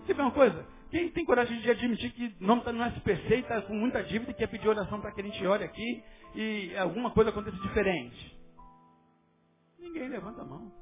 Você 0.00 0.14
vê 0.14 0.22
uma 0.22 0.30
coisa? 0.30 0.66
Quem 0.90 1.08
tem 1.10 1.24
coragem 1.24 1.60
de 1.60 1.70
admitir 1.70 2.12
que 2.12 2.34
não 2.40 2.58
está 2.58 2.72
no 2.72 2.84
SPC 2.84 3.36
e 3.36 3.40
está 3.40 3.62
com 3.62 3.74
muita 3.74 4.02
dívida 4.02 4.32
e 4.32 4.34
quer 4.34 4.48
pedir 4.48 4.68
oração 4.68 5.00
para 5.00 5.12
que 5.12 5.20
a 5.20 5.24
gente 5.24 5.46
ore 5.46 5.64
aqui 5.64 6.02
e 6.34 6.76
alguma 6.76 7.10
coisa 7.10 7.30
aconteça 7.30 7.56
diferente? 7.58 8.36
Ninguém 9.78 10.08
levanta 10.08 10.42
a 10.42 10.44
mão. 10.44 10.79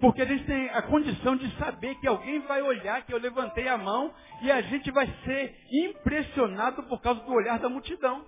Porque 0.00 0.22
a 0.22 0.24
gente 0.24 0.44
tem 0.44 0.68
a 0.70 0.82
condição 0.82 1.36
de 1.36 1.50
saber 1.56 1.94
que 1.96 2.06
alguém 2.06 2.40
vai 2.40 2.60
olhar 2.62 3.04
que 3.04 3.12
eu 3.14 3.18
levantei 3.18 3.68
a 3.68 3.78
mão 3.78 4.12
e 4.42 4.50
a 4.50 4.60
gente 4.62 4.90
vai 4.90 5.06
ser 5.24 5.56
impressionado 5.70 6.82
por 6.84 7.00
causa 7.00 7.20
do 7.20 7.32
olhar 7.32 7.58
da 7.58 7.68
multidão. 7.68 8.26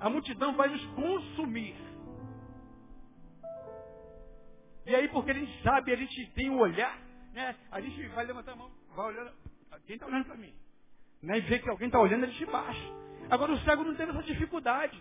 A 0.00 0.10
multidão 0.10 0.54
vai 0.54 0.68
nos 0.68 0.84
consumir. 0.86 1.74
E 4.86 4.94
aí, 4.94 5.08
porque 5.08 5.30
a 5.30 5.34
gente 5.34 5.62
sabe, 5.62 5.92
a 5.92 5.96
gente 5.96 6.26
tem 6.32 6.48
um 6.50 6.58
olhar, 6.58 6.98
né? 7.34 7.54
a 7.70 7.80
gente 7.80 8.06
vai 8.08 8.24
levantar 8.24 8.52
a 8.52 8.56
mão, 8.56 8.70
vai 8.96 9.06
olhando, 9.06 9.30
quem 9.86 9.94
está 9.94 10.06
olhando 10.06 10.24
para 10.24 10.36
mim? 10.36 10.54
Né? 11.22 11.38
E 11.38 11.40
vê 11.42 11.58
que 11.58 11.68
alguém 11.68 11.88
está 11.88 12.00
olhando, 12.00 12.24
a 12.24 12.28
gente 12.28 12.46
baixa. 12.46 12.92
Agora, 13.30 13.52
o 13.52 13.58
cego 13.60 13.84
não 13.84 13.94
teve 13.94 14.12
essa 14.12 14.22
dificuldade. 14.22 14.98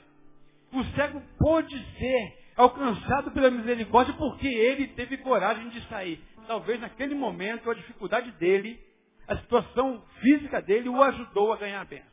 O 0.74 0.84
cego 0.96 1.22
pode 1.40 1.78
ser 1.98 2.47
alcançado 2.58 3.32
pela 3.32 3.52
misericórdia 3.52 4.14
porque 4.16 4.48
ele 4.48 4.88
teve 4.88 5.18
coragem 5.18 5.70
de 5.70 5.88
sair. 5.88 6.22
Talvez 6.48 6.82
naquele 6.82 7.14
momento 7.14 7.70
a 7.70 7.76
dificuldade 7.76 8.32
dele, 8.34 8.80
a 9.28 9.38
situação 9.38 10.04
física 10.20 10.62
dele 10.62 10.90
o 10.90 11.02
ajudou 11.04 11.54
a 11.54 11.58
ganhar 11.58 11.82
a 11.82 11.86
benção, 11.86 12.08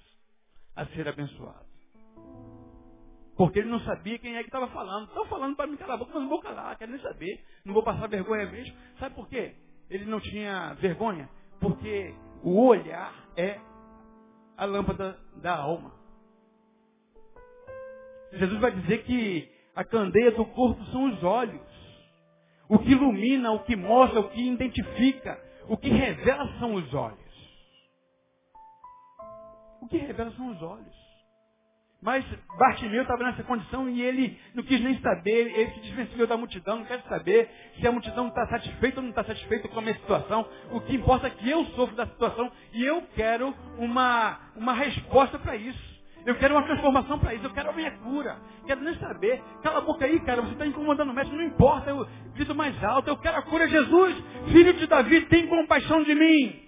a 0.76 0.84
ser 0.86 1.08
abençoado. 1.08 1.64
Porque 3.36 3.58
ele 3.58 3.70
não 3.70 3.80
sabia 3.80 4.18
quem 4.18 4.36
é 4.36 4.40
que 4.42 4.48
estava 4.48 4.68
falando. 4.68 5.08
Estão 5.08 5.26
falando 5.26 5.56
para 5.56 5.66
mim 5.66 5.76
calar 5.76 5.96
a 5.96 5.98
boca, 5.98 6.12
mas 6.14 6.22
não 6.22 6.28
vou 6.28 6.40
calar, 6.40 6.76
quero 6.78 6.92
nem 6.92 7.00
saber. 7.00 7.44
Não 7.64 7.74
vou 7.74 7.82
passar 7.82 8.06
vergonha 8.06 8.46
mesmo. 8.46 8.76
Sabe 8.98 9.14
por 9.14 9.28
quê? 9.28 9.56
Ele 9.90 10.04
não 10.04 10.20
tinha 10.20 10.74
vergonha? 10.74 11.28
Porque 11.58 12.14
o 12.42 12.64
olhar 12.64 13.12
é 13.36 13.58
a 14.56 14.64
lâmpada 14.64 15.18
da 15.42 15.56
alma. 15.56 15.92
Jesus 18.32 18.60
vai 18.60 18.70
dizer 18.72 19.04
que 19.04 19.53
a 19.74 19.84
candeia 19.84 20.30
do 20.32 20.44
corpo 20.46 20.84
são 20.86 21.06
os 21.06 21.22
olhos. 21.22 21.60
O 22.68 22.78
que 22.78 22.92
ilumina, 22.92 23.52
o 23.52 23.60
que 23.60 23.76
mostra, 23.76 24.20
o 24.20 24.30
que 24.30 24.40
identifica, 24.40 25.38
o 25.68 25.76
que 25.76 25.88
revela 25.88 26.48
são 26.58 26.74
os 26.74 26.94
olhos. 26.94 27.18
O 29.82 29.88
que 29.88 29.98
revela 29.98 30.30
são 30.32 30.50
os 30.50 30.62
olhos. 30.62 31.04
Mas 32.00 32.22
Bartimeu 32.58 33.00
estava 33.00 33.24
nessa 33.24 33.42
condição 33.42 33.88
e 33.88 34.02
ele 34.02 34.38
não 34.54 34.62
quis 34.62 34.78
nem 34.78 35.00
saber, 35.00 35.58
ele 35.58 35.70
se 35.70 35.80
desvencilhou 35.80 36.26
da 36.26 36.36
multidão, 36.36 36.78
não 36.78 36.84
quer 36.84 37.00
saber 37.04 37.50
se 37.80 37.86
a 37.86 37.90
multidão 37.90 38.28
está 38.28 38.46
satisfeita 38.46 38.98
ou 38.98 39.02
não 39.02 39.10
está 39.10 39.24
satisfeita 39.24 39.68
com 39.68 39.78
a 39.78 39.82
minha 39.82 39.94
situação. 39.94 40.46
O 40.70 40.82
que 40.82 40.94
importa 40.94 41.28
é 41.28 41.30
que 41.30 41.48
eu 41.48 41.64
sofro 41.66 41.96
da 41.96 42.06
situação 42.06 42.52
e 42.74 42.84
eu 42.84 43.00
quero 43.14 43.54
uma, 43.78 44.38
uma 44.54 44.74
resposta 44.74 45.38
para 45.38 45.56
isso. 45.56 45.93
Eu 46.26 46.34
quero 46.36 46.54
uma 46.54 46.62
transformação 46.62 47.18
para 47.18 47.34
isso. 47.34 47.44
Eu 47.44 47.52
quero 47.52 47.70
a 47.70 47.72
minha 47.72 47.90
cura. 47.98 48.38
Quero 48.66 48.80
nem 48.80 48.94
saber. 48.94 49.42
Cala 49.62 49.78
a 49.78 49.82
boca 49.82 50.04
aí, 50.04 50.18
cara. 50.20 50.42
Você 50.42 50.52
está 50.52 50.66
incomodando 50.66 51.10
o 51.10 51.14
mestre. 51.14 51.36
Não 51.36 51.44
importa. 51.44 51.90
Eu 51.90 52.06
grito 52.34 52.54
mais 52.54 52.82
alto. 52.82 53.08
Eu 53.08 53.16
quero 53.18 53.38
a 53.38 53.42
cura. 53.42 53.68
Jesus, 53.68 54.16
filho 54.50 54.72
de 54.74 54.86
Davi, 54.86 55.22
tem 55.26 55.46
compaixão 55.46 56.02
de 56.02 56.14
mim. 56.14 56.64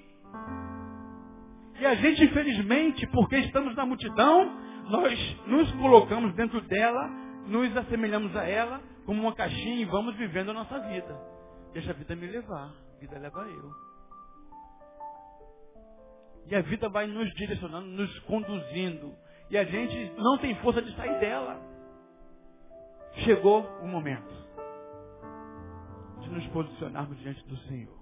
E 1.79 1.87
a 1.87 1.95
gente, 1.95 2.25
infelizmente, 2.25 3.07
porque 3.09 3.37
estamos 3.37 3.75
na 3.75 3.85
multidão, 3.85 4.51
nós 4.89 5.37
nos 5.47 5.71
colocamos 5.73 6.35
dentro 6.35 6.61
dela, 6.63 7.09
nos 7.47 7.77
assemelhamos 7.77 8.35
a 8.35 8.45
ela 8.45 8.81
como 9.05 9.21
uma 9.21 9.35
caixinha 9.35 9.83
e 9.83 9.85
vamos 9.85 10.17
vivendo 10.17 10.51
a 10.51 10.55
nossa 10.55 10.79
vida. 10.81 11.17
Deixa 11.73 11.91
a 11.91 11.95
vida 11.95 12.17
me 12.17 12.27
levar, 12.27 12.73
a 12.97 13.01
vida 13.01 13.19
leva 13.19 13.47
eu. 13.47 13.71
E 16.49 16.55
a 16.55 16.63
vida 16.63 16.89
vai 16.89 17.07
nos 17.07 17.29
direcionando, 17.35 17.89
nos 17.89 18.19
conduzindo. 18.21 19.13
E 19.51 19.57
a 19.57 19.65
gente 19.65 20.13
não 20.17 20.39
tem 20.39 20.55
força 20.57 20.83
de 20.83 20.95
sair 20.97 21.19
dela. 21.21 21.61
Chegou 23.25 23.63
o 23.81 23.87
momento 23.87 24.35
de 26.21 26.31
nos 26.31 26.47
posicionarmos 26.49 27.19
diante 27.19 27.47
do 27.47 27.57
Senhor. 27.59 27.97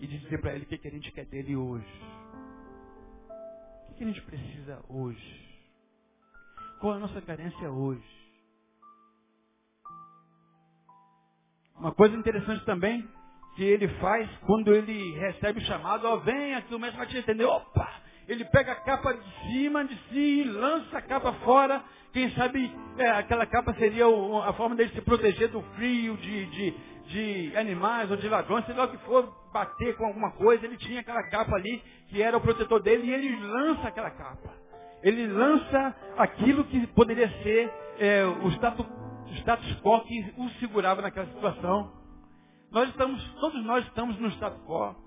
E 0.00 0.06
dizer 0.06 0.40
para 0.40 0.54
Ele 0.54 0.64
o 0.64 0.66
que 0.66 0.88
a 0.88 0.90
gente 0.90 1.12
quer 1.12 1.24
dele 1.26 1.56
hoje. 1.56 2.02
O 3.90 3.94
que 3.94 4.04
a 4.04 4.06
gente 4.06 4.22
precisa 4.22 4.84
hoje. 4.88 5.42
Qual 6.80 6.94
a 6.94 6.98
nossa 6.98 7.20
carência 7.22 7.70
hoje. 7.70 8.22
Uma 11.78 11.94
coisa 11.94 12.16
interessante 12.16 12.64
também 12.64 13.08
que 13.54 13.62
ele 13.62 13.88
faz 14.00 14.28
quando 14.46 14.74
ele 14.74 15.12
recebe 15.18 15.60
o 15.60 15.64
chamado, 15.64 16.06
ó, 16.06 16.16
vem 16.18 16.54
aqui, 16.54 16.74
o 16.74 16.78
mestre 16.78 16.98
vai 16.98 17.06
te 17.06 17.18
entender. 17.18 17.44
Opa! 17.44 18.01
Ele 18.28 18.44
pega 18.46 18.72
a 18.72 18.76
capa 18.76 19.12
de 19.12 19.52
cima 19.52 19.84
de 19.84 19.94
si 20.08 20.40
e 20.40 20.44
lança 20.44 20.98
a 20.98 21.02
capa 21.02 21.32
fora. 21.44 21.82
Quem 22.12 22.30
sabe 22.32 22.70
é, 22.98 23.10
aquela 23.10 23.46
capa 23.46 23.74
seria 23.74 24.08
o, 24.08 24.40
a 24.42 24.52
forma 24.52 24.76
dele 24.76 24.92
se 24.94 25.00
proteger 25.00 25.48
do 25.48 25.62
frio, 25.74 26.16
de, 26.16 26.46
de, 26.46 26.74
de 27.06 27.56
animais 27.56 28.10
ou 28.10 28.16
de 28.16 28.28
ladrões, 28.28 28.64
sei 28.66 28.74
lá 28.74 28.84
o 28.84 28.88
que 28.88 28.98
for, 28.98 29.32
bater 29.52 29.96
com 29.96 30.06
alguma 30.06 30.30
coisa. 30.32 30.64
Ele 30.64 30.76
tinha 30.76 31.00
aquela 31.00 31.22
capa 31.30 31.56
ali 31.56 31.82
que 32.08 32.22
era 32.22 32.36
o 32.36 32.40
protetor 32.40 32.80
dele 32.82 33.06
e 33.06 33.14
ele 33.14 33.36
lança 33.44 33.88
aquela 33.88 34.10
capa. 34.10 34.50
Ele 35.02 35.26
lança 35.26 35.96
aquilo 36.16 36.64
que 36.64 36.86
poderia 36.88 37.28
ser 37.42 37.72
é, 37.98 38.24
o, 38.24 38.48
status, 38.52 38.86
status 39.38 39.80
quo 39.80 40.00
que 40.02 40.34
o 40.38 40.48
segurava 40.60 41.02
naquela 41.02 41.26
situação. 41.26 41.92
Nós 42.70 42.88
estamos, 42.88 43.22
todos 43.40 43.64
nós 43.64 43.84
estamos 43.86 44.18
no 44.18 44.28
status 44.28 44.60
quo. 44.64 45.01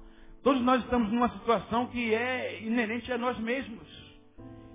Todos 0.45 0.61
nós 0.61 0.83
estamos 0.83 1.11
numa 1.11 1.27
situação 1.29 1.87
que 1.87 2.13
é 2.13 2.61
inerente 2.61 3.11
a 3.11 3.17
nós 3.17 3.35
mesmos. 3.39 3.87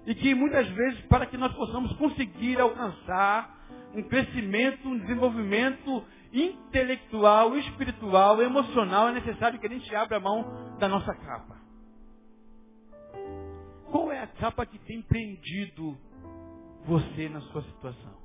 E 0.04 0.12
que 0.16 0.34
muitas 0.34 0.68
vezes, 0.68 1.00
para 1.02 1.26
que 1.26 1.36
nós 1.36 1.52
possamos 1.52 1.92
conseguir 1.92 2.60
alcançar 2.60 3.56
um 3.94 4.02
crescimento, 4.02 4.88
um 4.88 4.98
desenvolvimento 4.98 6.04
intelectual, 6.32 7.56
espiritual, 7.56 8.42
emocional, 8.42 9.10
é 9.10 9.12
necessário 9.12 9.60
que 9.60 9.66
a 9.68 9.70
gente 9.70 9.94
abra 9.94 10.16
a 10.16 10.20
mão 10.20 10.76
da 10.80 10.88
nossa 10.88 11.14
capa. 11.14 11.56
Qual 13.92 14.10
é 14.10 14.24
a 14.24 14.26
capa 14.26 14.66
que 14.66 14.78
tem 14.80 15.00
prendido 15.02 15.96
você 16.84 17.28
na 17.28 17.42
sua 17.42 17.62
situação? 17.62 18.18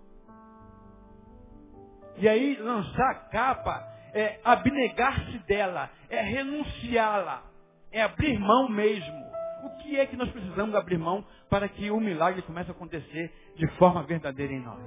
E 2.17 2.27
aí, 2.27 2.55
lançar 2.55 3.11
a 3.11 3.29
capa 3.29 3.94
é 4.15 4.39
abnegar-se 4.45 5.37
dela, 5.39 5.91
é 6.09 6.21
renunciá-la, 6.21 7.43
é 7.91 8.01
abrir 8.01 8.39
mão 8.39 8.69
mesmo. 8.69 9.25
O 9.65 9.77
que 9.81 9.99
é 9.99 10.05
que 10.05 10.15
nós 10.15 10.31
precisamos 10.31 10.73
abrir 10.73 10.97
mão 10.97 11.25
para 11.49 11.67
que 11.67 11.91
o 11.91 11.99
milagre 11.99 12.41
comece 12.43 12.71
a 12.71 12.73
acontecer 12.73 13.33
de 13.57 13.67
forma 13.77 14.03
verdadeira 14.03 14.53
em 14.53 14.61
nós? 14.61 14.81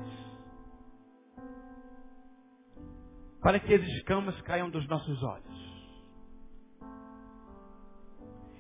Para 3.43 3.61
que 3.61 3.75
as 3.75 3.83
escamas 3.83 4.41
caiam 4.43 4.71
dos 4.71 4.89
nossos 4.89 5.23
olhos. 5.23 5.69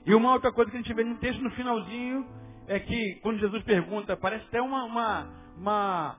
E 0.05 0.15
uma 0.15 0.33
outra 0.33 0.53
coisa 0.53 0.71
que 0.71 0.77
a 0.77 0.81
gente 0.81 0.95
vê 0.95 1.03
no 1.03 1.19
texto 1.19 1.41
no 1.41 1.51
finalzinho 1.53 2.27
é 2.67 2.79
que 2.79 3.15
quando 3.23 3.39
Jesus 3.39 3.63
pergunta, 3.63 4.17
parece 4.19 4.45
até 4.45 4.61
uma, 4.61 4.85
uma, 4.85 5.31
uma, 5.57 6.19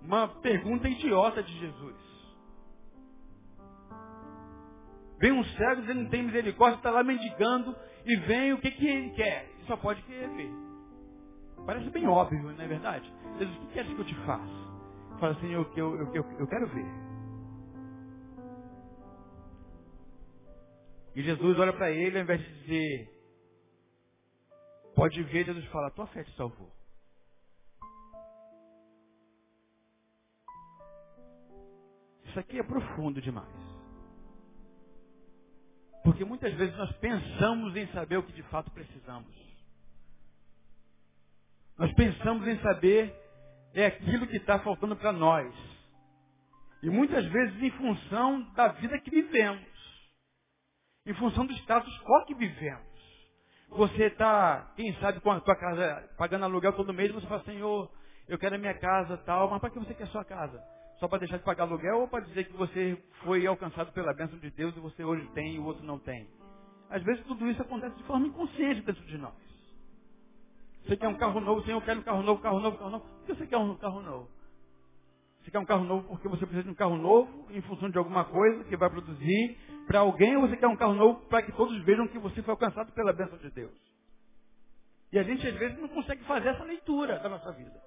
uma 0.00 0.28
pergunta 0.28 0.88
idiota 0.88 1.42
de 1.42 1.58
Jesus. 1.58 2.11
Vem 5.22 5.30
um 5.30 5.44
cego, 5.44 5.82
ele 5.82 6.02
não 6.02 6.10
tem 6.10 6.24
misericórdia, 6.24 6.78
está 6.78 6.90
lá 6.90 7.04
mendigando 7.04 7.76
e 8.04 8.16
vem 8.26 8.52
o 8.54 8.60
que, 8.60 8.72
que 8.72 8.84
ele 8.84 9.10
quer. 9.10 9.48
Ele 9.50 9.66
só 9.68 9.76
pode 9.76 10.02
querer 10.02 10.28
ver. 10.30 10.50
Parece 11.64 11.88
bem 11.90 12.08
óbvio, 12.08 12.42
não 12.42 12.60
é 12.60 12.66
verdade? 12.66 13.08
Jesus, 13.38 13.56
o 13.56 13.60
que 13.60 13.72
queres 13.72 13.94
que 13.94 14.00
eu 14.00 14.04
te 14.04 14.16
faça? 14.26 14.52
Fala 15.20 15.34
assim, 15.34 15.52
eu, 15.52 15.62
eu, 15.76 16.12
eu, 16.12 16.26
eu, 16.40 16.46
quero 16.48 16.66
ver. 16.66 16.84
E 21.14 21.22
Jesus 21.22 21.56
olha 21.56 21.72
para 21.72 21.92
ele, 21.92 22.18
ao 22.18 22.24
invés 22.24 22.40
de 22.40 22.60
dizer, 22.62 23.08
pode 24.96 25.22
ver, 25.22 25.46
Jesus 25.46 25.64
fala, 25.66 25.92
tua 25.92 26.08
fé 26.08 26.24
te 26.24 26.34
salvou. 26.34 26.68
Isso 32.24 32.40
aqui 32.40 32.58
é 32.58 32.62
profundo 32.64 33.22
demais. 33.22 33.61
Porque 36.02 36.24
muitas 36.24 36.52
vezes 36.54 36.76
nós 36.76 36.90
pensamos 36.96 37.76
em 37.76 37.86
saber 37.88 38.16
o 38.16 38.22
que 38.22 38.32
de 38.32 38.42
fato 38.44 38.70
precisamos. 38.70 39.30
Nós 41.78 41.92
pensamos 41.94 42.46
em 42.46 42.58
saber 42.60 43.14
é 43.74 43.86
aquilo 43.86 44.26
que 44.26 44.36
está 44.36 44.58
faltando 44.58 44.96
para 44.96 45.12
nós. 45.12 45.52
E 46.82 46.90
muitas 46.90 47.24
vezes 47.26 47.62
em 47.62 47.70
função 47.70 48.42
da 48.54 48.68
vida 48.68 48.98
que 48.98 49.10
vivemos. 49.10 49.66
Em 51.06 51.14
função 51.14 51.46
do 51.46 51.52
status 51.54 51.98
quo 52.00 52.24
que 52.26 52.34
vivemos. 52.34 52.92
Você 53.70 54.04
está, 54.04 54.72
quem 54.76 54.94
sabe, 54.96 55.20
com 55.20 55.30
a 55.30 55.40
tua 55.40 55.56
casa 55.56 56.08
pagando 56.18 56.44
aluguel 56.44 56.74
todo 56.74 56.92
mês, 56.92 57.10
você 57.10 57.26
fala, 57.26 57.42
Senhor, 57.44 57.90
eu 58.28 58.38
quero 58.38 58.56
a 58.56 58.58
minha 58.58 58.74
casa 58.74 59.16
tal, 59.18 59.48
mas 59.48 59.60
para 59.60 59.70
que 59.70 59.78
você 59.78 59.94
quer 59.94 60.04
a 60.04 60.08
sua 60.08 60.24
casa? 60.24 60.62
Só 61.02 61.08
para 61.08 61.18
deixar 61.18 61.38
de 61.38 61.42
pagar 61.42 61.64
aluguel 61.64 62.02
ou 62.02 62.06
para 62.06 62.20
dizer 62.20 62.44
que 62.44 62.56
você 62.56 62.96
foi 63.24 63.44
alcançado 63.44 63.90
pela 63.90 64.14
bênção 64.14 64.38
de 64.38 64.48
Deus 64.52 64.72
e 64.76 64.78
você 64.78 65.02
hoje 65.02 65.26
tem 65.34 65.56
e 65.56 65.58
o 65.58 65.64
outro 65.64 65.84
não 65.84 65.98
tem? 65.98 66.28
Às 66.88 67.02
vezes 67.02 67.24
tudo 67.24 67.50
isso 67.50 67.60
acontece 67.60 67.96
de 67.96 68.04
forma 68.04 68.28
inconsciente 68.28 68.82
dentro 68.82 69.04
de 69.04 69.18
nós. 69.18 69.34
Você 70.84 70.96
quer 70.96 71.08
um 71.08 71.16
carro 71.16 71.40
novo, 71.40 71.60
Senhor, 71.64 71.78
eu 71.78 71.84
quero 71.84 71.98
um 71.98 72.02
carro 72.04 72.22
novo, 72.22 72.40
carro 72.40 72.60
novo, 72.60 72.78
carro 72.78 72.90
novo. 72.90 73.04
Por 73.04 73.26
que 73.26 73.34
você 73.34 73.48
quer 73.48 73.56
um 73.56 73.74
carro 73.78 74.00
novo? 74.00 74.30
Você 75.42 75.50
quer 75.50 75.58
um 75.58 75.64
carro 75.64 75.82
novo 75.82 76.06
porque 76.06 76.28
você 76.28 76.46
precisa 76.46 76.62
de 76.62 76.70
um 76.70 76.74
carro 76.74 76.96
novo 76.96 77.48
em 77.50 77.60
função 77.62 77.90
de 77.90 77.98
alguma 77.98 78.24
coisa 78.26 78.62
que 78.62 78.76
vai 78.76 78.88
produzir 78.88 79.58
para 79.88 79.98
alguém 79.98 80.36
ou 80.36 80.42
você 80.42 80.56
quer 80.56 80.68
um 80.68 80.76
carro 80.76 80.94
novo 80.94 81.26
para 81.26 81.42
que 81.42 81.50
todos 81.50 81.82
vejam 81.82 82.06
que 82.06 82.18
você 82.20 82.40
foi 82.42 82.52
alcançado 82.52 82.92
pela 82.92 83.12
bênção 83.12 83.38
de 83.38 83.50
Deus? 83.50 83.72
E 85.10 85.18
a 85.18 85.24
gente 85.24 85.44
às 85.48 85.54
vezes 85.56 85.76
não 85.80 85.88
consegue 85.88 86.22
fazer 86.26 86.50
essa 86.50 86.62
leitura 86.62 87.18
da 87.18 87.28
nossa 87.28 87.50
vida, 87.50 87.82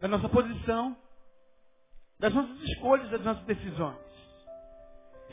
da 0.00 0.06
nossa 0.06 0.28
posição, 0.28 0.96
das 2.24 2.32
nossas 2.32 2.58
escolhas, 2.62 3.10
das 3.10 3.22
nossas 3.22 3.44
decisões. 3.44 3.98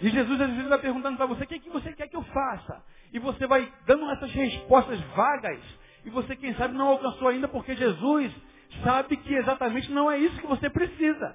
E 0.02 0.10
Jesus 0.10 0.42
às 0.42 0.50
vezes 0.50 0.68
vai 0.68 0.80
perguntando 0.80 1.16
para 1.16 1.26
você, 1.26 1.46
o 1.46 1.48
que, 1.48 1.56
é 1.56 1.60
que 1.60 1.70
você 1.70 1.94
quer 1.94 2.10
que 2.10 2.18
eu 2.18 2.24
faça? 2.24 2.84
E 3.14 3.20
você 3.20 3.48
vai 3.48 3.72
dando 3.86 4.12
essas 4.12 4.30
respostas 4.34 5.00
vagas, 5.16 5.62
e 6.04 6.10
você, 6.10 6.36
quem 6.36 6.54
sabe, 6.56 6.74
não 6.74 6.90
alcançou 6.90 7.30
ainda, 7.30 7.48
porque 7.48 7.78
Jesus 7.78 8.34
sabe 8.84 9.16
que 9.16 9.34
exatamente 9.34 9.90
não 9.90 10.12
é 10.12 10.18
isso 10.18 10.38
que 10.42 10.48
você 10.48 10.70
precisa. 10.70 11.34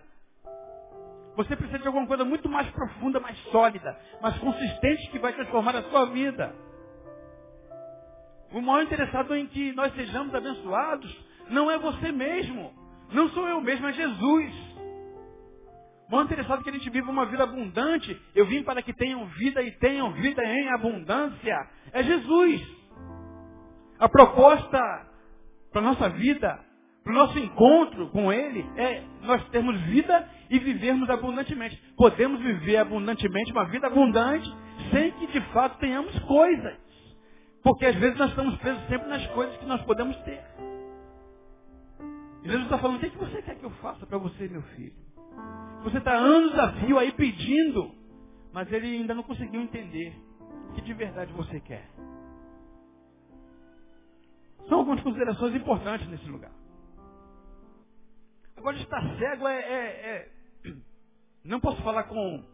Você 1.36 1.56
precisa 1.56 1.78
de 1.78 1.86
alguma 1.86 2.06
coisa 2.06 2.24
muito 2.24 2.50
mais 2.50 2.68
profunda, 2.68 3.18
mais 3.18 3.38
sólida, 3.44 3.98
mais 4.20 4.36
consistente, 4.38 5.10
que 5.10 5.18
vai 5.18 5.32
transformar 5.32 5.74
a 5.74 5.84
sua 5.84 6.04
vida. 6.10 6.54
O 8.52 8.60
maior 8.60 8.82
interessado 8.82 9.34
em 9.34 9.46
que 9.46 9.72
nós 9.72 9.94
sejamos 9.94 10.34
abençoados 10.34 11.16
não 11.48 11.70
é 11.70 11.78
você 11.78 12.12
mesmo, 12.12 12.74
não 13.10 13.30
sou 13.30 13.48
eu 13.48 13.58
mesmo, 13.62 13.86
é 13.86 13.92
Jesus. 13.94 14.75
Muito 16.08 16.32
interessado 16.32 16.62
que 16.62 16.70
a 16.70 16.72
gente 16.72 16.88
viva 16.88 17.10
uma 17.10 17.26
vida 17.26 17.42
abundante. 17.42 18.20
Eu 18.34 18.46
vim 18.46 18.62
para 18.62 18.80
que 18.80 18.92
tenham 18.92 19.26
vida 19.26 19.62
e 19.62 19.72
tenham 19.72 20.12
vida 20.12 20.44
em 20.44 20.68
abundância. 20.68 21.68
É 21.92 22.02
Jesus. 22.02 22.62
A 23.98 24.08
proposta 24.08 24.78
para 25.72 25.80
a 25.80 25.84
nossa 25.84 26.08
vida, 26.10 26.60
para 27.02 27.12
o 27.12 27.16
nosso 27.16 27.38
encontro 27.38 28.08
com 28.10 28.32
Ele, 28.32 28.64
é 28.76 29.02
nós 29.22 29.42
termos 29.48 29.80
vida 29.82 30.28
e 30.48 30.58
vivermos 30.58 31.10
abundantemente. 31.10 31.76
Podemos 31.96 32.40
viver 32.40 32.76
abundantemente 32.76 33.50
uma 33.50 33.64
vida 33.64 33.88
abundante 33.88 34.48
sem 34.92 35.10
que 35.12 35.26
de 35.26 35.40
fato 35.52 35.78
tenhamos 35.78 36.16
coisas. 36.20 36.76
Porque 37.62 37.84
às 37.84 37.96
vezes 37.96 38.16
nós 38.16 38.30
estamos 38.30 38.56
presos 38.58 38.86
sempre 38.86 39.08
nas 39.08 39.26
coisas 39.28 39.56
que 39.56 39.66
nós 39.66 39.82
podemos 39.82 40.16
ter. 40.18 40.40
Jesus 42.44 42.62
está 42.62 42.78
falando, 42.78 42.96
o 42.96 43.00
que, 43.00 43.06
é 43.06 43.10
que 43.10 43.18
você 43.18 43.42
quer 43.42 43.56
que 43.56 43.64
eu 43.64 43.70
faça 43.82 44.06
para 44.06 44.18
você, 44.18 44.46
meu 44.46 44.62
filho? 44.62 45.05
Você 45.86 45.98
está 45.98 46.16
anos 46.16 46.58
a 46.58 46.72
fio 46.80 46.98
aí 46.98 47.12
pedindo, 47.12 47.94
mas 48.52 48.70
ele 48.72 48.88
ainda 48.88 49.14
não 49.14 49.22
conseguiu 49.22 49.60
entender 49.60 50.12
o 50.68 50.72
que 50.74 50.80
de 50.80 50.92
verdade 50.92 51.32
você 51.32 51.60
quer. 51.60 51.88
São 54.68 54.78
algumas 54.78 55.00
considerações 55.00 55.54
importantes 55.54 56.08
nesse 56.08 56.28
lugar. 56.28 56.50
Agora, 58.56 58.76
estar 58.78 59.00
cego 59.16 59.46
é, 59.46 59.60
é, 59.60 59.86
é, 60.64 60.74
Não 61.44 61.60
posso 61.60 61.80
falar 61.82 62.02
com 62.02 62.44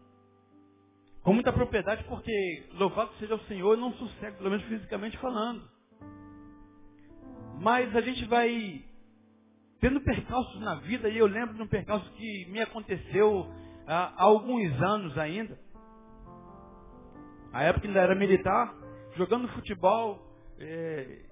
com 1.23 1.33
muita 1.33 1.55
propriedade, 1.55 2.05
porque 2.05 2.69
louvado 2.75 3.15
seja 3.15 3.35
o 3.35 3.45
Senhor, 3.47 3.73
eu 3.73 3.81
não 3.81 3.95
sossego, 3.95 4.37
pelo 4.37 4.51
menos 4.51 4.67
fisicamente 4.67 5.17
falando. 5.17 5.67
Mas 7.59 7.97
a 7.97 8.03
gente 8.03 8.27
vai 8.27 8.85
tendo 9.83 10.01
percalços 10.01 10.61
na 10.61 10.77
vida, 10.77 11.09
e 11.09 11.19
eu 11.19 11.27
lembro 11.27 11.57
de 11.57 11.63
um 11.63 11.67
percalço 11.67 12.09
que 12.13 12.47
me 12.49 12.61
aconteceu 12.61 13.53
há, 13.85 14.15
alguns 14.17 14.81
anos 14.81 15.19
ainda. 15.19 15.59
A 17.53 17.65
época 17.65 17.89
ainda 17.89 17.99
era 17.99 18.15
militar, 18.15 18.73
jogando 19.17 19.49
futebol, 19.49 20.25
é, 20.61 21.25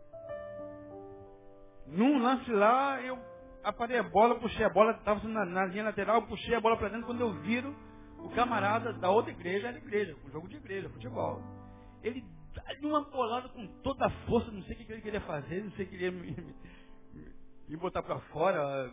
num 1.87 2.19
lance 2.19 2.51
lá, 2.51 3.01
eu 3.01 3.17
aparei 3.63 3.99
a 3.99 4.03
bola, 4.03 4.35
puxei 4.41 4.67
a 4.67 4.69
bola, 4.69 4.93
estava 4.95 5.27
na, 5.29 5.45
na, 5.47 5.67
linha 5.67 5.85
lateral, 5.85 6.23
puxei 6.23 6.53
a 6.57 6.61
bola 6.61 6.77
para 6.77 6.89
dentro, 6.89 7.07
quando 7.07 7.21
eu 7.21 7.33
viro, 7.43 7.73
o 8.19 8.31
camarada 8.31 8.93
da 8.95 9.11
outra 9.11 9.31
igreja 9.31 9.69
era 9.69 9.79
igreja, 9.79 10.17
um 10.27 10.31
jogo 10.33 10.49
de 10.49 10.57
igreja, 10.57 10.89
futebol. 10.89 11.41
Ele 12.03 12.25
dá 12.53 12.65
uma 12.83 13.05
bolada 13.05 13.49
com 13.51 13.65
toda 13.81 14.07
a 14.07 14.11
força, 14.27 14.51
não 14.51 14.63
sei 14.65 14.75
o 14.75 14.79
que 14.79 14.93
ele 14.93 15.03
queria 15.03 15.21
fazer, 15.21 15.63
não 15.63 15.71
sei 15.71 15.87
o 15.87 15.89
que 15.89 15.95
ele 15.95 16.11
queria 16.11 16.11
me, 16.11 16.55
me, 17.71 17.77
botar 17.77 18.03
para 18.03 18.19
fora, 18.33 18.91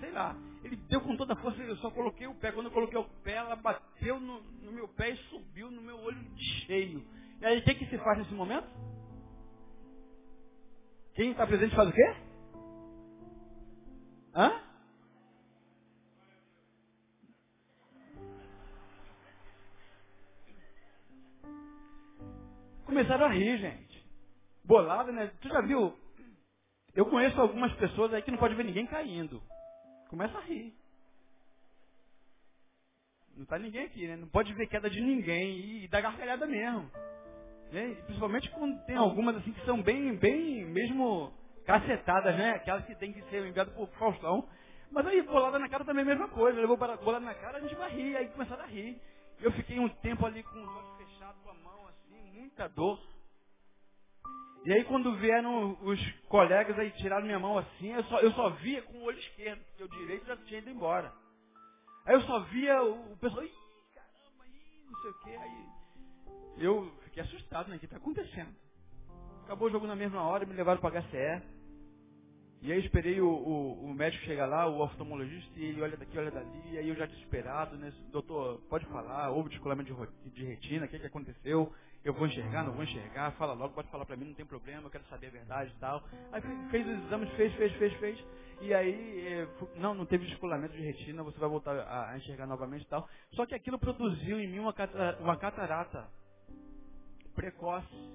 sei 0.00 0.10
lá. 0.10 0.34
Ele 0.64 0.76
deu 0.76 1.00
com 1.00 1.16
toda 1.16 1.34
a 1.34 1.36
força, 1.36 1.60
eu 1.62 1.76
só 1.76 1.90
coloquei 1.90 2.26
o 2.26 2.34
pé. 2.34 2.52
Quando 2.52 2.66
eu 2.66 2.72
coloquei 2.72 2.98
o 2.98 3.04
pé, 3.22 3.34
ela 3.34 3.56
bateu 3.56 4.18
no, 4.18 4.40
no 4.40 4.72
meu 4.72 4.88
pé 4.88 5.10
e 5.10 5.16
subiu 5.28 5.70
no 5.70 5.82
meu 5.82 5.98
olho 5.98 6.18
cheio. 6.66 7.04
E 7.40 7.46
aí, 7.46 7.58
o 7.58 7.64
que, 7.64 7.74
que 7.74 7.86
se 7.86 7.98
faz 7.98 8.18
nesse 8.18 8.34
momento? 8.34 8.68
Quem 11.14 11.30
está 11.30 11.46
presente 11.46 11.74
faz 11.74 11.88
o 11.88 11.92
quê? 11.92 12.16
Hã? 14.34 14.62
Começaram 22.84 23.26
a 23.26 23.30
rir, 23.30 23.58
gente. 23.58 24.06
Bolada, 24.64 25.12
né? 25.12 25.32
Tu 25.40 25.48
já 25.48 25.60
viu? 25.60 26.05
Eu 26.96 27.04
conheço 27.04 27.38
algumas 27.38 27.72
pessoas 27.74 28.12
aí 28.14 28.22
que 28.22 28.30
não 28.30 28.38
pode 28.38 28.54
ver 28.54 28.64
ninguém 28.64 28.86
caindo. 28.86 29.42
Começa 30.08 30.38
a 30.38 30.40
rir. 30.40 30.74
Não 33.36 33.42
está 33.42 33.58
ninguém 33.58 33.84
aqui, 33.84 34.08
né? 34.08 34.16
Não 34.16 34.28
pode 34.28 34.54
ver 34.54 34.66
queda 34.66 34.88
de 34.88 34.98
ninguém 34.98 35.84
e, 35.84 35.88
dá 35.88 36.00
gargalhada 36.00 36.46
mesmo. 36.46 36.90
Né? 37.70 37.96
Principalmente 38.06 38.50
quando 38.50 38.82
tem 38.86 38.96
algumas 38.96 39.36
assim 39.36 39.52
que 39.52 39.62
são 39.66 39.82
bem, 39.82 40.16
bem 40.16 40.64
mesmo 40.64 41.34
cacetadas, 41.66 42.34
né? 42.34 42.52
Aquelas 42.52 42.86
que 42.86 42.94
tem 42.94 43.12
que 43.12 43.20
ser 43.24 43.44
enviadas 43.44 43.74
por 43.74 43.88
Faustão. 43.98 44.48
Mas 44.90 45.06
aí, 45.06 45.20
bolada 45.20 45.58
na 45.58 45.68
cara 45.68 45.84
também 45.84 46.02
é 46.02 46.06
a 46.06 46.10
mesma 46.16 46.28
coisa. 46.28 46.58
Levou 46.58 46.78
bolada 46.78 47.20
na 47.20 47.34
cara, 47.34 47.58
a 47.58 47.60
gente 47.60 47.74
vai 47.74 47.90
rir. 47.90 48.16
Aí 48.16 48.28
começaram 48.28 48.64
a 48.64 48.66
rir. 48.66 48.98
Eu 49.42 49.52
fiquei 49.52 49.78
um 49.78 49.88
tempo 49.88 50.24
ali 50.24 50.42
com 50.42 50.62
os 50.62 50.76
olhos 50.76 50.96
fechados, 50.96 51.42
com 51.42 51.50
a 51.50 51.54
mão 51.54 51.88
assim, 51.88 52.22
muita 52.32 52.68
dor. 52.70 52.98
E 54.64 54.72
aí 54.72 54.84
quando 54.84 55.16
vieram 55.16 55.78
os 55.82 56.00
colegas 56.28 56.78
aí 56.78 56.90
tiraram 56.92 57.24
minha 57.24 57.38
mão 57.38 57.56
assim, 57.56 57.92
eu 57.92 58.02
só, 58.04 58.18
eu 58.18 58.32
só 58.32 58.50
via 58.50 58.82
com 58.82 58.98
o 58.98 59.04
olho 59.04 59.18
esquerdo, 59.18 59.64
porque 59.64 59.84
o 59.84 59.88
direito 59.88 60.26
já 60.26 60.36
tinha 60.38 60.58
ido 60.58 60.70
embora. 60.70 61.12
Aí 62.04 62.14
eu 62.14 62.20
só 62.22 62.40
via 62.40 62.82
o, 62.82 63.12
o 63.12 63.16
pessoal, 63.16 63.44
ih, 63.44 63.52
caramba, 63.94 64.46
ih, 64.46 64.90
não 64.90 65.00
sei 65.00 65.10
o 65.10 65.14
quê. 65.20 65.36
Aí 65.40 65.66
eu 66.58 66.92
fiquei 67.04 67.22
assustado, 67.22 67.68
né? 67.68 67.76
O 67.76 67.78
que 67.78 67.84
está 67.84 67.96
acontecendo? 67.96 68.54
Acabou 69.44 69.68
o 69.68 69.70
jogo 69.70 69.86
na 69.86 69.94
mesma 69.94 70.22
hora, 70.22 70.44
me 70.44 70.54
levaram 70.54 70.80
para 70.80 71.00
HCE. 71.00 71.42
E 72.62 72.72
aí 72.72 72.84
esperei 72.84 73.20
o, 73.20 73.28
o, 73.28 73.84
o, 73.84 73.94
médico 73.94 74.24
chegar 74.24 74.46
lá, 74.46 74.66
o 74.66 74.80
oftalmologista, 74.80 75.52
e 75.56 75.66
ele 75.66 75.82
olha 75.82 75.96
daqui, 75.96 76.18
olha 76.18 76.30
dali, 76.30 76.72
e 76.72 76.78
aí 76.78 76.88
eu 76.88 76.96
já 76.96 77.06
desesperado, 77.06 77.76
né? 77.76 77.92
Doutor, 78.10 78.60
pode 78.68 78.84
falar, 78.86 79.30
houve 79.30 79.50
descolamento 79.50 79.94
de, 79.94 80.30
de 80.30 80.44
retina, 80.44 80.86
o 80.86 80.88
que, 80.88 80.98
que 80.98 81.06
aconteceu? 81.06 81.72
Eu 82.06 82.14
vou 82.14 82.28
enxergar, 82.28 82.62
não 82.62 82.72
vou 82.72 82.84
enxergar, 82.84 83.32
fala 83.32 83.52
logo, 83.52 83.74
pode 83.74 83.90
falar 83.90 84.06
para 84.06 84.16
mim, 84.16 84.26
não 84.26 84.34
tem 84.34 84.46
problema, 84.46 84.86
eu 84.86 84.90
quero 84.90 85.02
saber 85.06 85.26
a 85.26 85.30
verdade 85.30 85.72
e 85.74 85.80
tal. 85.80 86.04
Aí 86.30 86.40
fez 86.70 86.86
os 86.86 87.04
exames, 87.04 87.28
fez, 87.32 87.52
fez, 87.54 87.72
fez, 87.72 87.92
fez. 87.94 88.24
E 88.60 88.72
aí, 88.72 89.26
é, 89.26 89.48
não, 89.74 89.92
não 89.92 90.06
teve 90.06 90.24
descolamento 90.24 90.72
de 90.72 90.82
retina, 90.82 91.24
você 91.24 91.36
vai 91.36 91.48
voltar 91.48 91.72
a, 91.72 92.16
enxergar 92.16 92.46
novamente 92.46 92.82
e 92.82 92.86
tal. 92.86 93.08
Só 93.32 93.44
que 93.44 93.56
aquilo 93.56 93.76
produziu 93.76 94.38
em 94.38 94.46
mim 94.46 94.60
uma, 94.60 94.72
uma 95.18 95.36
catarata 95.36 96.08
precoce. 97.34 98.14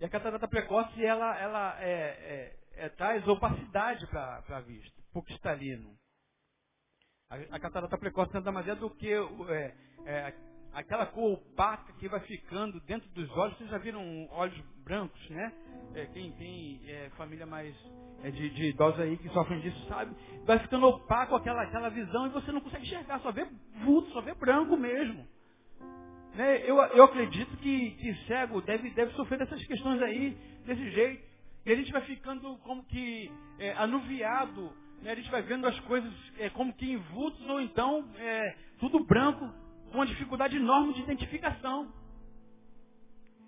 E 0.00 0.04
a 0.04 0.08
catarata 0.08 0.48
precoce, 0.48 1.04
ela, 1.04 1.38
ela 1.38 1.80
é, 1.80 2.56
é, 2.74 2.86
é 2.86 2.88
traz 2.88 3.24
opacidade 3.28 4.04
para 4.08 4.42
a 4.48 4.60
vista, 4.62 5.00
pouco 5.12 5.28
cristalino. 5.28 5.96
A, 7.30 7.36
a 7.54 7.60
catarata 7.60 7.96
precoce 7.96 8.34
nada 8.34 8.50
mais 8.50 8.66
é 8.66 8.74
do 8.74 8.90
que 8.90 9.12
é, 9.12 9.76
é, 10.06 10.34
aquela 10.72 11.06
cor 11.06 11.32
opaca 11.32 11.92
que 11.94 12.08
vai 12.08 12.20
ficando 12.20 12.80
dentro 12.80 13.08
dos 13.10 13.30
olhos. 13.36 13.56
Vocês 13.58 13.70
já 13.70 13.78
viram 13.78 14.28
olhos 14.30 14.58
brancos, 14.84 15.30
né? 15.30 15.52
É, 15.94 16.06
quem 16.06 16.32
tem 16.32 16.80
é, 16.86 17.10
família 17.16 17.46
mais 17.46 17.74
é, 18.22 18.30
de, 18.30 18.50
de 18.50 18.68
idosos 18.70 19.00
aí 19.00 19.16
que 19.16 19.28
sofrem 19.30 19.60
disso 19.60 19.86
sabe. 19.88 20.14
Vai 20.44 20.58
ficando 20.60 20.86
opaco 20.86 21.34
aquela, 21.34 21.62
aquela 21.62 21.88
visão 21.88 22.26
e 22.26 22.30
você 22.30 22.52
não 22.52 22.60
consegue 22.60 22.84
enxergar, 22.84 23.20
só 23.20 23.32
vê 23.32 23.46
vulto, 23.84 24.10
só 24.12 24.20
vê 24.20 24.34
branco 24.34 24.76
mesmo. 24.76 25.26
Né? 26.34 26.58
Eu, 26.58 26.76
eu 26.76 27.04
acredito 27.04 27.56
que, 27.56 27.90
que 27.92 28.14
cego 28.26 28.60
deve, 28.60 28.90
deve 28.90 29.12
sofrer 29.14 29.38
dessas 29.38 29.64
questões 29.64 30.00
aí, 30.02 30.36
desse 30.64 30.90
jeito. 30.90 31.30
E 31.66 31.72
a 31.72 31.76
gente 31.76 31.92
vai 31.92 32.02
ficando 32.02 32.56
como 32.58 32.84
que 32.84 33.30
é, 33.58 33.72
anuviado, 33.72 34.72
né? 35.02 35.12
a 35.12 35.14
gente 35.14 35.30
vai 35.30 35.42
vendo 35.42 35.66
as 35.66 35.78
coisas 35.80 36.12
é, 36.38 36.48
como 36.50 36.72
que 36.72 36.90
em 36.90 36.96
vultos 36.96 37.44
ou 37.48 37.60
então 37.60 38.08
é, 38.16 38.56
tudo 38.78 39.04
branco, 39.04 39.52
com 39.90 39.98
uma 39.98 40.06
dificuldade 40.06 40.56
enorme 40.56 40.94
de 40.94 41.02
identificação. 41.02 41.92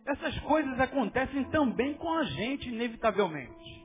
Essas 0.07 0.39
coisas 0.41 0.79
acontecem 0.81 1.45
também 1.51 1.95
com 1.95 2.13
a 2.13 2.25
gente, 2.25 2.69
inevitavelmente. 2.69 3.83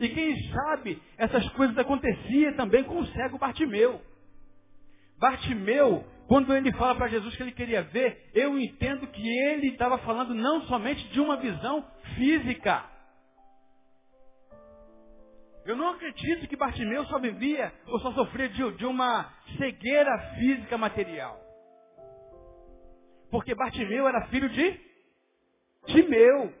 E 0.00 0.08
quem 0.08 0.36
sabe 0.50 1.00
essas 1.16 1.48
coisas 1.50 1.76
aconteciam 1.76 2.54
também 2.54 2.82
com 2.84 2.98
o 2.98 3.06
cego 3.08 3.38
Bartimeu. 3.38 4.00
Bartimeu, 5.18 6.04
quando 6.26 6.54
ele 6.54 6.72
fala 6.72 6.94
para 6.94 7.08
Jesus 7.08 7.36
que 7.36 7.42
ele 7.42 7.52
queria 7.52 7.82
ver, 7.82 8.30
eu 8.34 8.58
entendo 8.58 9.06
que 9.06 9.28
ele 9.28 9.68
estava 9.68 9.98
falando 9.98 10.34
não 10.34 10.62
somente 10.62 11.06
de 11.10 11.20
uma 11.20 11.36
visão 11.36 11.86
física. 12.16 12.84
Eu 15.64 15.76
não 15.76 15.90
acredito 15.90 16.48
que 16.48 16.56
Bartimeu 16.56 17.04
só 17.04 17.20
vivia 17.20 17.72
ou 17.86 18.00
só 18.00 18.12
sofria 18.12 18.48
de, 18.48 18.72
de 18.72 18.86
uma 18.86 19.32
cegueira 19.56 20.18
física 20.36 20.76
material. 20.76 21.41
Porque 23.32 23.54
Bartimeu 23.54 24.06
era 24.06 24.26
filho 24.26 24.50
de 24.50 24.78
Timeu. 25.86 26.52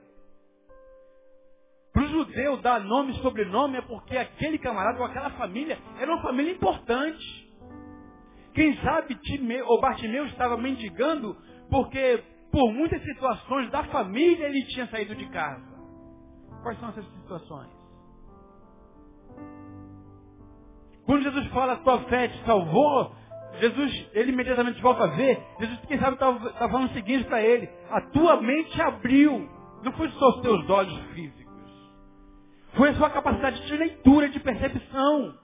Para 1.92 2.02
o 2.04 2.08
judeu 2.08 2.56
dar 2.62 2.80
nome 2.80 3.12
e 3.12 3.20
sobrenome 3.20 3.76
é 3.76 3.82
porque 3.82 4.16
aquele 4.16 4.58
camarada 4.58 4.98
ou 4.98 5.04
aquela 5.04 5.30
família 5.32 5.78
era 5.98 6.10
uma 6.10 6.22
família 6.22 6.50
importante. 6.50 7.52
Quem 8.54 8.74
sabe 8.78 9.14
Timeu, 9.16 9.66
ou 9.66 9.82
Bartimeu 9.82 10.24
estava 10.26 10.56
mendigando 10.56 11.36
porque 11.68 12.24
por 12.50 12.72
muitas 12.72 13.02
situações 13.02 13.70
da 13.70 13.84
família 13.84 14.46
ele 14.46 14.64
tinha 14.68 14.86
saído 14.86 15.14
de 15.14 15.28
casa. 15.28 15.70
Quais 16.62 16.80
são 16.80 16.88
essas 16.88 17.04
situações? 17.20 17.70
Quando 21.04 21.22
Jesus 21.22 21.46
fala, 21.48 21.76
tua 21.76 22.02
fé 22.04 22.28
te 22.28 22.44
salvou, 22.46 23.14
Jesus, 23.60 24.10
ele 24.14 24.32
imediatamente 24.32 24.80
volta 24.80 25.04
a 25.04 25.08
ver. 25.08 25.40
Jesus, 25.60 25.80
quem 25.86 25.98
sabe, 25.98 26.14
estava 26.14 26.50
tá 26.50 26.68
falando 26.68 26.90
o 26.90 26.94
seguinte 26.94 27.24
para 27.24 27.42
ele: 27.42 27.68
a 27.90 28.00
tua 28.00 28.40
mente 28.40 28.80
abriu. 28.80 29.48
Não 29.82 29.92
foi 29.92 30.08
só 30.10 30.28
os 30.30 30.40
teus 30.42 30.70
olhos 30.70 30.98
físicos. 31.12 31.42
Foi 32.74 32.90
a 32.90 32.94
sua 32.94 33.10
capacidade 33.10 33.66
de 33.66 33.76
leitura, 33.76 34.28
de 34.28 34.40
percepção. 34.40 35.34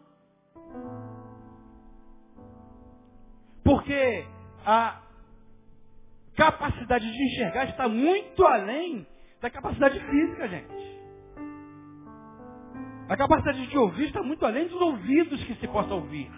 Porque 3.64 4.24
a 4.64 5.00
capacidade 6.36 7.10
de 7.10 7.24
enxergar 7.24 7.64
está 7.64 7.88
muito 7.88 8.46
além 8.46 9.06
da 9.40 9.50
capacidade 9.50 9.98
física, 9.98 10.48
gente. 10.48 10.98
A 13.08 13.16
capacidade 13.16 13.66
de 13.66 13.78
ouvir 13.78 14.06
está 14.06 14.22
muito 14.22 14.44
além 14.44 14.68
dos 14.68 14.80
ouvidos 14.80 15.42
que 15.44 15.54
se 15.56 15.66
possa 15.68 15.94
ouvir. 15.94 16.30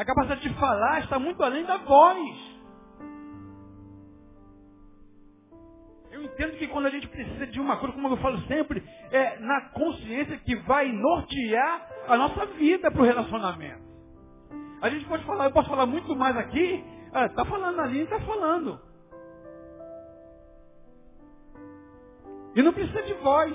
A 0.00 0.04
capacidade 0.06 0.40
de 0.40 0.54
falar 0.54 1.00
está 1.00 1.18
muito 1.18 1.42
além 1.42 1.62
da 1.66 1.76
voz. 1.76 2.18
Eu 6.10 6.24
entendo 6.24 6.56
que 6.56 6.68
quando 6.68 6.86
a 6.86 6.90
gente 6.90 7.06
precisa 7.06 7.46
de 7.46 7.60
uma 7.60 7.76
coisa, 7.76 7.94
como 7.94 8.08
eu 8.08 8.16
falo 8.16 8.40
sempre, 8.46 8.82
é 9.10 9.38
na 9.40 9.68
consciência 9.72 10.38
que 10.38 10.56
vai 10.56 10.90
nortear 10.90 11.86
a 12.08 12.16
nossa 12.16 12.46
vida 12.46 12.90
para 12.90 13.02
o 13.02 13.04
relacionamento. 13.04 13.82
A 14.80 14.88
gente 14.88 15.04
pode 15.04 15.22
falar, 15.26 15.44
eu 15.44 15.52
posso 15.52 15.68
falar 15.68 15.84
muito 15.84 16.16
mais 16.16 16.34
aqui, 16.34 16.82
está 17.08 17.42
ah, 17.42 17.44
falando 17.44 17.78
ali, 17.82 18.00
está 18.00 18.18
falando. 18.20 18.80
E 22.56 22.62
não 22.62 22.72
precisa 22.72 23.02
de 23.02 23.12
voz. 23.12 23.54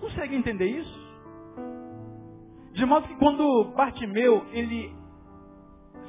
Consegue 0.00 0.34
entender 0.34 0.66
isso? 0.66 1.01
De 2.72 2.86
modo 2.86 3.06
que 3.06 3.14
quando 3.16 3.64
Bartimeu, 3.76 4.46
ele 4.52 4.94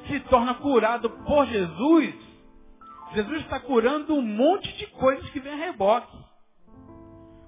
se 0.06 0.20
torna 0.20 0.54
curado 0.54 1.10
por 1.10 1.46
Jesus, 1.46 2.14
Jesus 3.14 3.42
está 3.42 3.60
curando 3.60 4.14
um 4.14 4.22
monte 4.22 4.76
de 4.76 4.86
coisas 4.88 5.28
que 5.30 5.40
vem 5.40 5.52
a 5.52 5.66
reboque. 5.66 6.16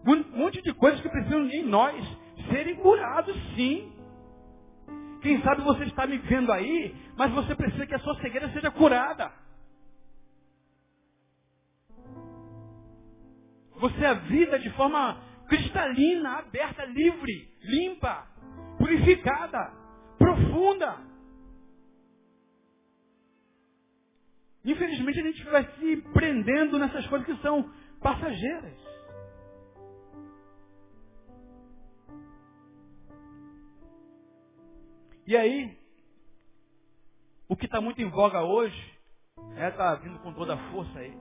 Um 0.07 0.39
monte 0.39 0.63
de 0.63 0.73
coisas 0.75 1.01
que 1.01 1.09
precisam 1.09 1.49
em 1.49 1.65
nós 1.65 2.07
serem 2.51 2.77
curados, 2.77 3.35
sim. 3.55 3.93
Quem 5.21 5.43
sabe 5.43 5.63
você 5.63 5.85
está 5.85 6.07
me 6.07 6.19
vendo 6.19 6.53
aí, 6.53 6.95
mas 7.17 7.33
você 7.33 7.55
precisa 7.55 7.87
que 7.87 7.95
a 7.95 7.99
sua 7.99 8.15
cegueira 8.21 8.49
seja 8.53 8.71
curada. 8.71 9.33
Você 13.79 14.05
é 14.05 14.09
a 14.09 14.15
vida 14.15 14.59
de 14.59 14.71
forma 14.71 15.21
cristalina, 15.49 16.39
aberta, 16.39 16.85
livre, 16.85 17.49
limpa, 17.63 18.27
purificada, 18.87 19.73
profunda. 20.17 20.97
Infelizmente 24.65 25.21
a 25.21 25.23
gente 25.23 25.45
vai 25.45 25.65
se 25.75 25.97
prendendo 26.13 26.79
nessas 26.79 27.05
coisas 27.09 27.27
que 27.27 27.43
são 27.43 27.69
passageiras. 28.01 28.79
E 35.27 35.37
aí, 35.37 35.77
o 37.49 37.57
que 37.57 37.67
está 37.67 37.81
muito 37.81 38.01
em 38.01 38.09
voga 38.09 38.43
hoje, 38.43 38.99
é 39.57 39.69
está 39.69 39.97
vindo 39.97 40.21
com 40.21 40.33
toda 40.33 40.55
a 40.55 40.71
força 40.71 41.01
aí, 41.01 41.17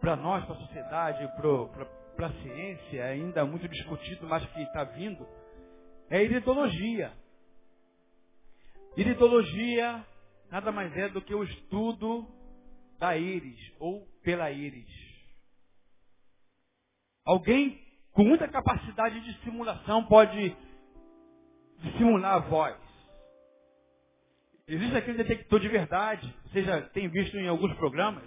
para 0.00 0.16
nós, 0.16 0.44
para 0.44 0.56
a 0.56 0.58
sociedade, 0.58 1.28
para 2.16 2.26
a 2.26 2.32
ciência, 2.42 3.04
ainda 3.04 3.44
muito 3.44 3.68
discutido, 3.68 4.26
mas 4.26 4.44
que 4.46 4.62
está 4.62 4.82
vindo, 4.82 5.24
é 6.10 6.22
iridologia. 6.22 7.12
Iridologia 8.96 10.04
nada 10.50 10.70
mais 10.70 10.96
é 10.96 11.08
do 11.08 11.20
que 11.20 11.34
o 11.34 11.42
estudo 11.42 12.26
da 12.98 13.16
íris 13.16 13.58
ou 13.80 14.06
pela 14.22 14.50
íris. 14.50 14.88
Alguém 17.24 17.80
com 18.12 18.22
muita 18.22 18.46
capacidade 18.46 19.20
de 19.20 19.42
simulação 19.42 20.04
pode 20.04 20.56
simular 21.98 22.34
a 22.34 22.38
voz. 22.38 22.76
Existe 24.68 24.96
aquele 24.96 25.18
detector 25.18 25.60
de 25.60 25.68
verdade, 25.68 26.34
você 26.46 26.62
já 26.62 26.80
tem 26.88 27.08
visto 27.08 27.36
em 27.36 27.48
alguns 27.48 27.74
programas, 27.74 28.24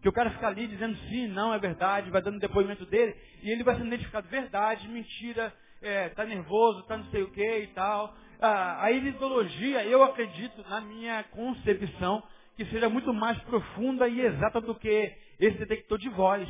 que 0.00 0.08
o 0.08 0.12
cara 0.12 0.30
fica 0.30 0.48
ali 0.48 0.66
dizendo 0.66 0.96
sim, 1.08 1.28
não, 1.28 1.52
é 1.52 1.58
verdade, 1.58 2.10
vai 2.10 2.22
dando 2.22 2.40
depoimento 2.40 2.86
dele, 2.86 3.14
e 3.42 3.50
ele 3.50 3.62
vai 3.62 3.76
sendo 3.76 3.88
identificado 3.88 4.26
verdade, 4.28 4.88
mentira, 4.88 5.54
é, 5.82 6.08
tá 6.10 6.24
nervoso, 6.24 6.82
tá 6.84 6.96
não 6.96 7.04
sei 7.06 7.22
o 7.22 7.30
que 7.30 7.58
e 7.58 7.66
tal. 7.68 8.14
Ah, 8.40 8.84
a 8.84 8.92
iridologia, 8.92 9.84
eu 9.84 10.02
acredito, 10.02 10.62
na 10.68 10.80
minha 10.80 11.24
concepção, 11.24 12.22
que 12.56 12.64
seja 12.66 12.88
muito 12.88 13.12
mais 13.12 13.38
profunda 13.42 14.08
e 14.08 14.20
exata 14.20 14.60
do 14.60 14.74
que 14.74 15.14
esse 15.38 15.58
detector 15.58 15.98
de 15.98 16.08
voz. 16.10 16.48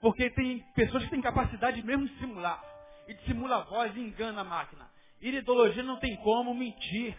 Porque 0.00 0.30
tem 0.30 0.64
pessoas 0.74 1.04
que 1.04 1.10
têm 1.10 1.20
capacidade 1.20 1.82
mesmo 1.84 2.06
de 2.06 2.18
simular. 2.18 2.62
E 3.06 3.14
de 3.14 3.24
simular 3.24 3.60
a 3.60 3.64
voz 3.64 3.94
e 3.96 4.00
engana 4.00 4.40
a 4.40 4.44
máquina. 4.44 4.88
Iridologia 5.20 5.82
não 5.82 5.98
tem 5.98 6.16
como 6.16 6.54
mentir. 6.54 7.16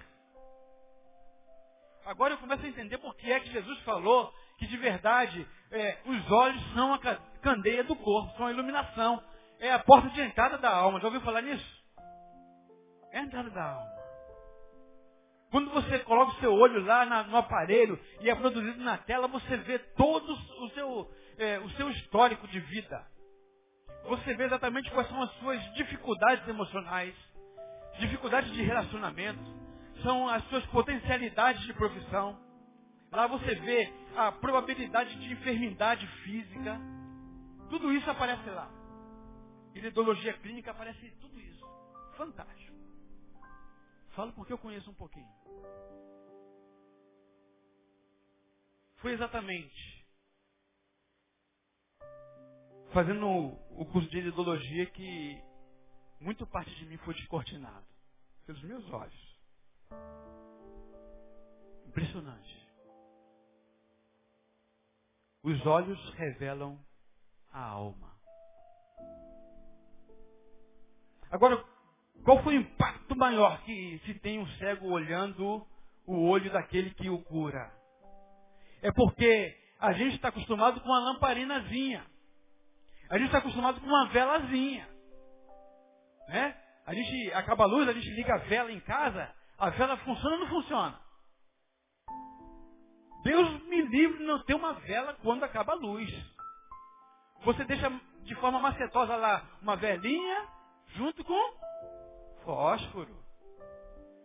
Agora 2.06 2.34
eu 2.34 2.38
começo 2.40 2.66
a 2.66 2.70
entender 2.70 2.98
por 2.98 3.16
que 3.16 3.32
é 3.32 3.40
que 3.40 3.52
Jesus 3.52 3.80
falou 3.82 4.34
que 4.58 4.66
de 4.66 4.78
verdade 4.78 5.48
é, 5.72 5.98
os 6.06 6.32
olhos 6.32 6.74
são 6.74 6.94
a 6.94 7.00
candeia 7.42 7.84
do 7.84 7.96
corpo, 7.96 8.36
são 8.38 8.48
a 8.48 8.52
iluminação. 8.52 9.24
É 9.62 9.72
a 9.72 9.80
porta 9.80 10.10
de 10.10 10.20
entrada 10.20 10.58
da 10.58 10.76
alma. 10.76 11.00
Já 11.00 11.06
ouviu 11.06 11.22
falar 11.22 11.42
nisso? 11.42 11.82
É 13.12 13.20
a 13.20 13.24
entrada 13.24 13.50
da 13.52 13.64
alma. 13.64 13.92
Quando 15.52 15.70
você 15.70 16.00
coloca 16.00 16.32
o 16.32 16.40
seu 16.40 16.52
olho 16.52 16.84
lá 16.84 17.06
na, 17.06 17.24
no 17.24 17.38
aparelho 17.38 18.00
e 18.22 18.30
é 18.30 18.34
produzido 18.34 18.84
na 18.84 18.98
tela, 18.98 19.28
você 19.28 19.58
vê 19.58 19.78
todo 19.78 20.34
o 20.34 20.70
seu, 20.70 21.12
é, 21.38 21.60
o 21.60 21.70
seu 21.72 21.92
histórico 21.92 22.48
de 22.48 22.60
vida. 22.60 23.06
Você 24.06 24.34
vê 24.34 24.46
exatamente 24.46 24.90
quais 24.90 25.08
são 25.10 25.22
as 25.22 25.32
suas 25.34 25.62
dificuldades 25.76 26.48
emocionais, 26.48 27.14
dificuldades 28.00 28.52
de 28.54 28.64
relacionamento, 28.64 29.44
são 30.02 30.28
as 30.28 30.44
suas 30.46 30.66
potencialidades 30.68 31.62
de 31.64 31.74
profissão. 31.74 32.36
Lá 33.12 33.28
você 33.28 33.54
vê 33.54 33.94
a 34.16 34.32
probabilidade 34.32 35.14
de 35.20 35.34
enfermidade 35.34 36.08
física. 36.24 36.80
Tudo 37.70 37.94
isso 37.94 38.10
aparece 38.10 38.50
lá. 38.50 38.81
Iridologia 39.74 40.34
clínica 40.40 40.72
aparece 40.72 41.10
tudo 41.22 41.40
isso. 41.40 41.66
Fantástico. 42.18 42.78
Falo 44.10 44.34
porque 44.34 44.54
eu 44.54 44.58
conheço 44.58 44.90
um 44.90 44.94
pouquinho. 44.94 45.32
Foi 48.98 49.14
exatamente 49.14 50.06
fazendo 52.94 53.26
o 53.26 53.86
curso 53.86 54.10
de 54.10 54.20
ideologia 54.20 54.86
que 54.88 55.42
muito 56.20 56.46
parte 56.46 56.74
de 56.76 56.86
mim 56.86 56.98
foi 56.98 57.14
descortinado 57.14 57.86
pelos 58.46 58.62
meus 58.64 58.88
olhos. 58.92 59.40
Impressionante. 61.88 62.68
Os 65.44 65.66
olhos 65.66 66.14
revelam 66.14 66.80
a 67.52 67.64
alma. 67.64 68.11
Agora, 71.32 71.64
qual 72.26 72.44
foi 72.44 72.58
o 72.58 72.62
impacto 72.62 73.16
maior 73.16 73.62
que 73.64 74.02
se 74.06 74.14
tem 74.16 74.40
um 74.40 74.48
cego 74.58 74.90
olhando 74.90 75.66
o 76.06 76.28
olho 76.28 76.52
daquele 76.52 76.94
que 76.94 77.10
o 77.10 77.24
cura? 77.24 77.72
É 78.82 78.92
porque 78.92 79.58
a 79.80 79.94
gente 79.94 80.16
está 80.16 80.28
acostumado 80.28 80.82
com 80.82 80.90
uma 80.90 81.00
lamparinazinha. 81.00 82.06
A 83.10 83.18
gente 83.18 83.28
está 83.28 83.38
acostumado 83.38 83.80
com 83.80 83.88
uma 83.88 84.08
velazinha. 84.10 84.88
Né? 86.28 86.58
A 86.86 86.94
gente 86.94 87.34
acaba 87.34 87.64
a 87.64 87.68
luz, 87.68 87.88
a 87.88 87.94
gente 87.94 88.10
liga 88.12 88.36
a 88.36 88.40
vela 88.40 88.72
em 88.72 88.80
casa, 88.82 89.34
a 89.58 89.70
vela 89.70 89.98
funciona 89.98 90.36
ou 90.36 90.42
não 90.42 90.50
funciona? 90.50 91.00
Deus 93.24 93.64
me 93.68 93.82
livre 93.84 94.18
de 94.18 94.24
não 94.24 94.44
ter 94.44 94.56
uma 94.56 94.74
vela 94.74 95.14
quando 95.22 95.44
acaba 95.44 95.74
a 95.74 95.76
luz. 95.76 96.10
Você 97.44 97.64
deixa 97.66 97.90
de 98.24 98.36
forma 98.36 98.60
macetosa 98.60 99.16
lá 99.16 99.46
uma 99.62 99.76
velinha 99.76 100.48
junto 100.96 101.24
com 101.24 101.54
fósforo. 102.44 103.22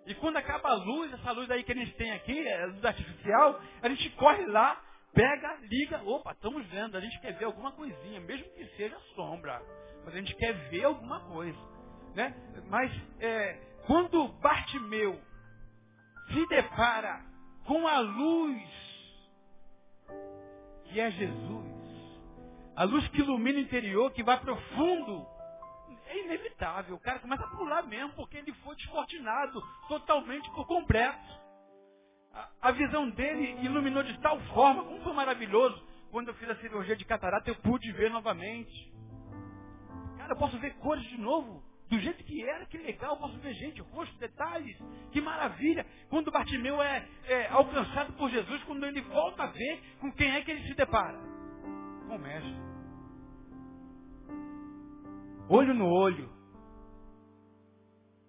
E 0.07 0.15
quando 0.15 0.37
acaba 0.37 0.71
a 0.71 0.75
luz, 0.75 1.13
essa 1.13 1.33
luz 1.33 1.51
aí 1.51 1.65
que 1.65 1.73
a 1.73 1.75
gente 1.75 1.93
tem 1.95 2.13
aqui, 2.13 2.47
é 2.47 2.67
luz 2.67 2.85
artificial, 2.85 3.61
a 3.83 3.89
gente 3.89 4.09
corre 4.11 4.47
lá, 4.47 4.81
pega, 5.13 5.57
liga, 5.63 6.03
opa, 6.05 6.33
estamos 6.33 6.65
vendo, 6.69 6.97
a 6.97 7.01
gente 7.01 7.19
quer 7.21 7.33
ver 7.33 7.47
alguma 7.47 7.73
coisinha, 7.73 8.21
mesmo 8.21 8.49
que 8.51 8.67
seja 8.77 8.97
sombra, 9.17 9.61
mas 10.05 10.15
a 10.15 10.19
gente 10.19 10.35
quer 10.37 10.53
ver 10.69 10.85
alguma 10.85 11.21
coisa. 11.21 11.59
Né? 12.15 12.35
Mas 12.69 12.93
é, 13.19 13.55
quando 13.87 14.29
Bartimeu 14.29 15.21
se 16.29 16.47
depara 16.49 17.25
com 17.67 17.87
a 17.87 17.99
luz 17.99 18.87
que 20.85 21.01
é 21.01 21.11
Jesus, 21.11 21.67
a 22.77 22.85
luz 22.85 23.07
que 23.09 23.19
ilumina 23.19 23.59
o 23.59 23.63
interior, 23.63 24.13
que 24.13 24.23
vai 24.23 24.39
profundo, 24.39 25.27
é 26.19 26.25
inevitável. 26.25 26.97
O 26.97 27.01
cara 27.01 27.19
começa 27.19 27.45
a 27.45 27.51
pular 27.51 27.83
mesmo, 27.87 28.13
porque 28.15 28.37
ele 28.37 28.53
foi 28.65 28.77
descortinado 28.77 29.63
totalmente 29.89 30.51
por 30.51 30.67
completo. 30.67 31.47
A, 32.33 32.49
a 32.63 32.71
visão 32.73 33.09
dele 33.11 33.65
iluminou 33.65 34.03
de 34.03 34.19
tal 34.21 34.39
forma, 34.53 34.85
como 34.85 35.03
foi 35.03 35.13
maravilhoso. 35.13 35.83
Quando 36.11 36.29
eu 36.29 36.35
fiz 36.35 36.49
a 36.49 36.57
cirurgia 36.57 36.97
de 36.97 37.05
catarata, 37.05 37.51
eu 37.51 37.57
pude 37.57 37.91
ver 37.93 38.11
novamente. 38.11 38.93
Cara, 40.17 40.33
eu 40.33 40.37
posso 40.37 40.59
ver 40.59 40.75
cores 40.77 41.05
de 41.05 41.19
novo. 41.19 41.63
Do 41.89 42.01
jeito 42.01 42.25
que 42.25 42.43
era, 42.43 42.67
que 42.67 42.77
legal, 42.79 43.17
posso 43.17 43.39
ver 43.39 43.55
gente, 43.55 43.81
rosto, 43.81 44.19
detalhes, 44.19 44.77
que 45.13 45.21
maravilha. 45.21 45.87
Quando 46.09 46.33
Bartimeu 46.33 46.83
é, 46.83 47.07
é 47.29 47.47
alcançado 47.49 48.13
por 48.15 48.29
Jesus, 48.29 48.63
quando 48.65 48.85
ele 48.85 49.01
volta 49.03 49.45
a 49.45 49.47
ver, 49.47 49.81
com 50.01 50.11
quem 50.13 50.33
é 50.33 50.43
que 50.43 50.51
ele 50.51 50.67
se 50.67 50.75
depara? 50.75 51.17
Com 52.09 52.17
o 52.17 52.19
mestre. 52.19 52.66
Olho 55.49 55.75
no 55.75 55.89
olho. 55.89 56.29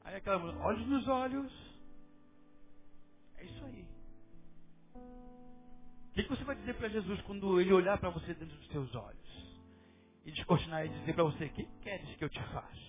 Aí 0.03 0.15
aquela 0.15 0.37
mulher, 0.37 0.57
olhos 0.57 0.87
nos 0.87 1.07
olhos. 1.07 1.51
É 3.37 3.45
isso 3.45 3.65
aí. 3.65 3.87
O 4.93 6.13
que, 6.13 6.23
que 6.23 6.29
você 6.29 6.43
vai 6.43 6.55
dizer 6.55 6.75
para 6.75 6.89
Jesus 6.89 7.21
quando 7.21 7.59
ele 7.59 7.73
olhar 7.73 7.97
para 7.99 8.09
você 8.11 8.33
dentro 8.33 8.55
dos 8.55 8.67
seus 8.67 8.93
olhos? 8.95 9.57
E 10.25 10.31
descortinar 10.31 10.85
e 10.85 10.89
dizer 10.89 11.13
para 11.13 11.23
você, 11.23 11.45
o 11.45 11.53
que 11.53 11.65
queres 11.81 12.15
que 12.17 12.23
eu 12.23 12.29
te 12.29 12.43
faça? 12.51 12.87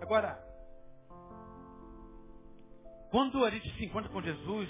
Agora, 0.00 0.45
quando 3.16 3.42
a 3.46 3.50
gente 3.50 3.66
se 3.78 3.84
encontra 3.86 4.10
com 4.10 4.20
Jesus, 4.20 4.68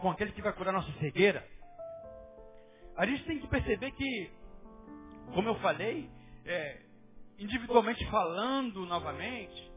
com 0.00 0.10
aquele 0.10 0.32
que 0.32 0.40
vai 0.40 0.54
curar 0.54 0.72
nossa 0.72 0.90
cegueira, 1.00 1.46
a 2.96 3.04
gente 3.04 3.24
tem 3.24 3.38
que 3.38 3.46
perceber 3.46 3.90
que 3.90 4.30
como 5.34 5.50
eu 5.50 5.54
falei, 5.56 6.10
é, 6.46 6.80
individualmente 7.38 8.02
falando 8.06 8.86
novamente, 8.86 9.70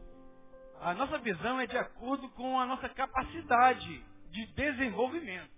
a 0.80 0.94
nossa 0.94 1.18
visão 1.18 1.60
é 1.60 1.66
de 1.66 1.76
acordo 1.76 2.30
com 2.30 2.58
a 2.58 2.64
nossa 2.64 2.88
capacidade 2.88 4.02
de 4.30 4.46
desenvolvimento, 4.54 5.52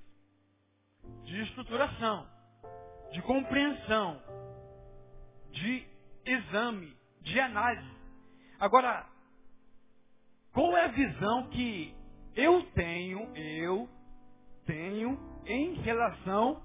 de 1.23 1.41
estruturação, 1.41 2.29
de 3.13 3.23
compreensão, 3.23 4.21
de 5.53 5.87
exame, 6.27 6.97
de 7.21 7.39
análise. 7.39 7.95
Agora, 8.59 9.07
qual 10.53 10.77
é 10.77 10.87
a 10.87 10.89
visão 10.89 11.49
que 11.51 12.03
eu 12.37 12.63
tenho, 12.73 13.37
eu 13.37 13.89
tenho 14.67 15.19
em 15.47 15.75
relação 15.75 16.63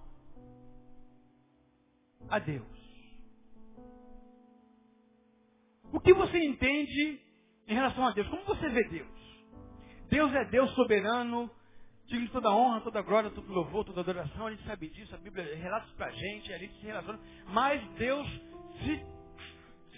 a 2.29 2.39
Deus? 2.39 2.79
O 5.91 5.99
que 5.99 6.13
você 6.13 6.38
entende 6.38 7.19
em 7.67 7.73
relação 7.73 8.05
a 8.05 8.12
Deus? 8.12 8.27
Como 8.27 8.43
você 8.45 8.69
vê 8.69 8.84
Deus? 8.89 9.19
Deus 10.10 10.34
é 10.34 10.45
Deus 10.45 10.71
soberano, 10.71 11.49
digno 12.08 12.25
de 12.25 12.32
toda 12.32 12.51
honra, 12.51 12.82
toda 12.82 13.01
glória, 13.01 13.29
todo 13.29 13.51
louvor, 13.51 13.86
toda 13.86 14.01
adoração. 14.01 14.47
A 14.47 14.51
gente 14.51 14.65
sabe 14.65 14.89
disso, 14.89 15.13
a 15.13 15.17
Bíblia 15.17 15.55
relata 15.55 15.86
isso 15.86 15.95
pra 15.95 16.10
gente, 16.12 16.53
a 16.53 16.58
gente 16.58 16.73
se 16.79 16.86
relaciona. 16.86 17.19
Mas 17.47 17.84
Deus 17.91 18.27
se, 18.84 19.05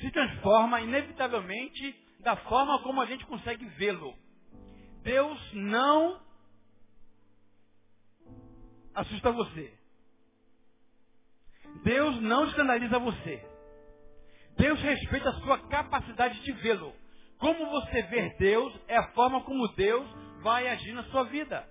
se 0.02 0.12
transforma 0.12 0.82
inevitavelmente 0.82 1.96
da 2.20 2.36
forma 2.36 2.82
como 2.84 3.02
a 3.02 3.06
gente 3.06 3.26
consegue 3.26 3.66
vê-lo. 3.66 4.14
Deus 5.04 5.54
não 5.54 6.22
assusta 8.94 9.32
você. 9.32 9.74
Deus 11.84 12.22
não 12.22 12.46
escandaliza 12.46 13.00
você. 13.00 13.44
Deus 14.58 14.80
respeita 14.82 15.30
a 15.30 15.40
sua 15.42 15.58
capacidade 15.68 16.40
de 16.42 16.52
vê-lo. 16.54 16.94
Como 17.40 17.70
você 17.72 18.04
vê 18.04 18.30
Deus 18.38 18.74
é 18.88 18.98
a 18.98 19.12
forma 19.14 19.42
como 19.42 19.68
Deus 19.70 20.08
vai 20.42 20.68
agir 20.68 20.94
na 20.94 21.04
sua 21.06 21.24
vida. 21.24 21.68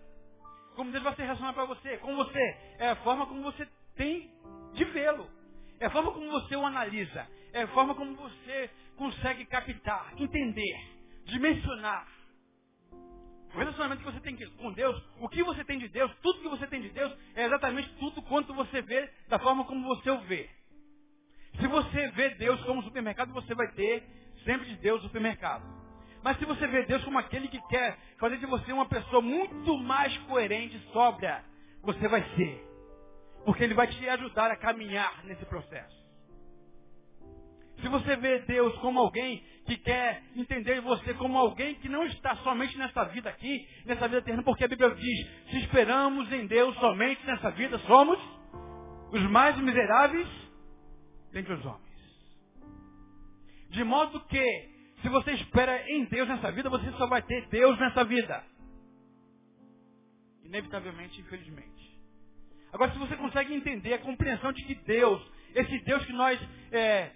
Como 0.75 0.91
Deus 0.91 1.05
vai 1.05 1.15
se 1.15 1.23
relacionar 1.23 1.53
para 1.53 1.67
você. 1.67 1.99
Como 1.99 2.17
você 2.17 2.41
é 2.79 2.91
a 2.91 2.97
forma 2.97 3.27
como 3.27 3.43
você 3.43 3.69
tem 3.95 4.33
de 4.73 4.85
vê-lo. 4.87 5.31
É 5.79 5.87
a 5.87 5.91
forma 5.91 6.13
como 6.13 6.31
você 6.31 6.57
o 6.57 6.67
analisa. 6.67 7.29
É 7.53 7.63
a 7.63 7.69
forma 7.69 7.95
como 7.95 8.17
você 8.17 8.71
consegue 8.97 9.45
captar, 9.47 10.13
entender, 10.17 10.77
dimensionar. 11.25 12.07
O 13.55 13.59
relacionamento 13.59 14.05
que 14.05 14.13
você 14.13 14.21
tem 14.21 14.37
com 14.49 14.73
Deus, 14.73 15.03
o 15.19 15.29
que 15.29 15.43
você 15.43 15.65
tem 15.65 15.79
de 15.79 15.89
Deus, 15.89 16.11
tudo 16.23 16.41
que 16.41 16.49
você 16.49 16.67
tem 16.67 16.81
de 16.81 16.91
Deus, 16.91 17.13
é 17.35 17.45
exatamente 17.45 17.89
tudo 17.99 18.23
quanto 18.23 18.55
você 18.55 18.81
vê 18.83 19.11
da 19.29 19.39
forma 19.39 19.65
como 19.65 19.87
você 19.89 20.11
o 20.11 20.21
vê. 20.21 20.49
Se 21.59 21.67
você 21.67 22.09
vê 22.13 22.31
Deus 22.37 22.61
como 22.63 22.83
supermercado, 22.83 23.33
você 23.33 23.55
vai 23.55 23.69
ter 23.73 24.05
sempre 24.45 24.69
de 24.69 24.77
Deus 24.77 25.03
supermercado. 25.03 25.65
Mas 26.23 26.39
se 26.39 26.45
você 26.45 26.67
vê 26.67 26.85
Deus 26.85 27.03
como 27.05 27.19
aquele 27.19 27.49
que 27.49 27.61
quer 27.69 27.99
fazer 28.19 28.37
de 28.37 28.47
você 28.47 28.73
uma 28.73 28.87
pessoa 28.87 29.21
muito 29.21 29.77
mais 29.79 30.17
coerente 30.19 30.77
e 30.77 30.93
sóbria, 30.93 31.43
você 31.83 32.07
vai 32.07 32.23
ser. 32.37 32.67
Porque 33.45 33.65
Ele 33.65 33.75
vai 33.75 33.89
te 33.89 34.09
ajudar 34.09 34.51
a 34.51 34.57
caminhar 34.57 35.25
nesse 35.25 35.45
processo. 35.47 35.99
Se 37.81 37.89
você 37.89 38.15
vê 38.17 38.41
Deus 38.41 38.77
como 38.79 39.01
alguém 39.01 39.43
que 39.67 39.77
quer 39.77 40.23
entender 40.35 40.81
você 40.81 41.15
como 41.15 41.39
alguém 41.39 41.75
que 41.77 41.89
não 41.89 42.05
está 42.05 42.35
somente 42.37 42.77
nessa 42.79 43.05
vida 43.05 43.29
aqui, 43.29 43.69
nessa 43.85 44.09
vida 44.09 44.19
eterna, 44.19 44.43
porque 44.43 44.65
a 44.65 44.69
Bíblia 44.69 44.91
diz, 44.95 45.51
se 45.51 45.59
esperamos 45.59 46.31
em 46.33 46.47
Deus 46.47 46.75
somente 46.77 47.25
nessa 47.27 47.51
vida, 47.51 47.79
somos 47.81 48.19
os 49.13 49.23
mais 49.31 49.57
miseráveis 49.59 50.29
dentre 51.33 51.53
os 51.53 51.65
homens. 51.65 51.91
De 53.71 53.85
modo 53.85 54.21
que, 54.27 54.71
se 55.03 55.09
você 55.09 55.33
espera 55.33 55.89
em 55.91 56.05
Deus 56.07 56.29
nessa 56.29 56.51
vida, 56.51 56.69
você 56.69 56.91
só 56.93 57.07
vai 57.07 57.23
ter 57.23 57.47
Deus 57.49 57.79
nessa 57.79 58.05
vida. 58.05 58.45
Inevitavelmente, 60.45 61.21
infelizmente. 61.21 62.01
Agora, 62.73 62.93
se 62.93 62.99
você 62.99 63.17
consegue 63.17 63.55
entender 63.55 63.95
a 63.95 63.99
compreensão 63.99 64.53
de 64.53 64.65
que 64.65 64.75
Deus, 64.75 65.21
esse 65.55 65.79
Deus 65.85 66.05
que 66.05 66.13
nós 66.13 66.41
é, 66.73 67.11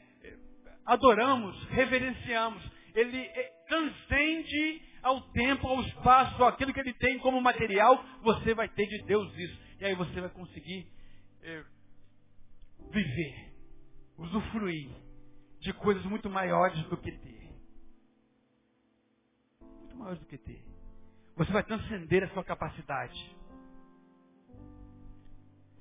adoramos, 0.84 1.62
reverenciamos, 1.70 2.62
ele 2.94 3.18
é, 3.18 3.52
transcende 3.68 4.82
ao 5.02 5.20
tempo, 5.32 5.66
ao 5.66 5.80
espaço, 5.82 6.42
aquilo 6.44 6.72
que 6.72 6.80
ele 6.80 6.94
tem 6.94 7.18
como 7.18 7.40
material, 7.40 8.02
você 8.22 8.54
vai 8.54 8.68
ter 8.68 8.86
de 8.86 9.02
Deus 9.04 9.32
isso. 9.36 9.60
E 9.80 9.84
aí 9.84 9.94
você 9.94 10.20
vai 10.20 10.30
conseguir 10.30 10.86
é, 11.42 11.64
viver, 12.90 13.52
usufruir 14.16 14.90
de 15.60 15.72
coisas 15.74 16.04
muito 16.04 16.30
maiores 16.30 16.82
do 16.84 16.96
que 16.96 17.10
ter. 17.10 17.50
Muito 19.60 19.96
maiores 19.96 20.20
do 20.20 20.26
que 20.26 20.38
ter. 20.38 20.64
Você 21.36 21.52
vai 21.52 21.64
transcender 21.64 22.22
a 22.22 22.28
sua 22.28 22.44
capacidade. 22.44 23.36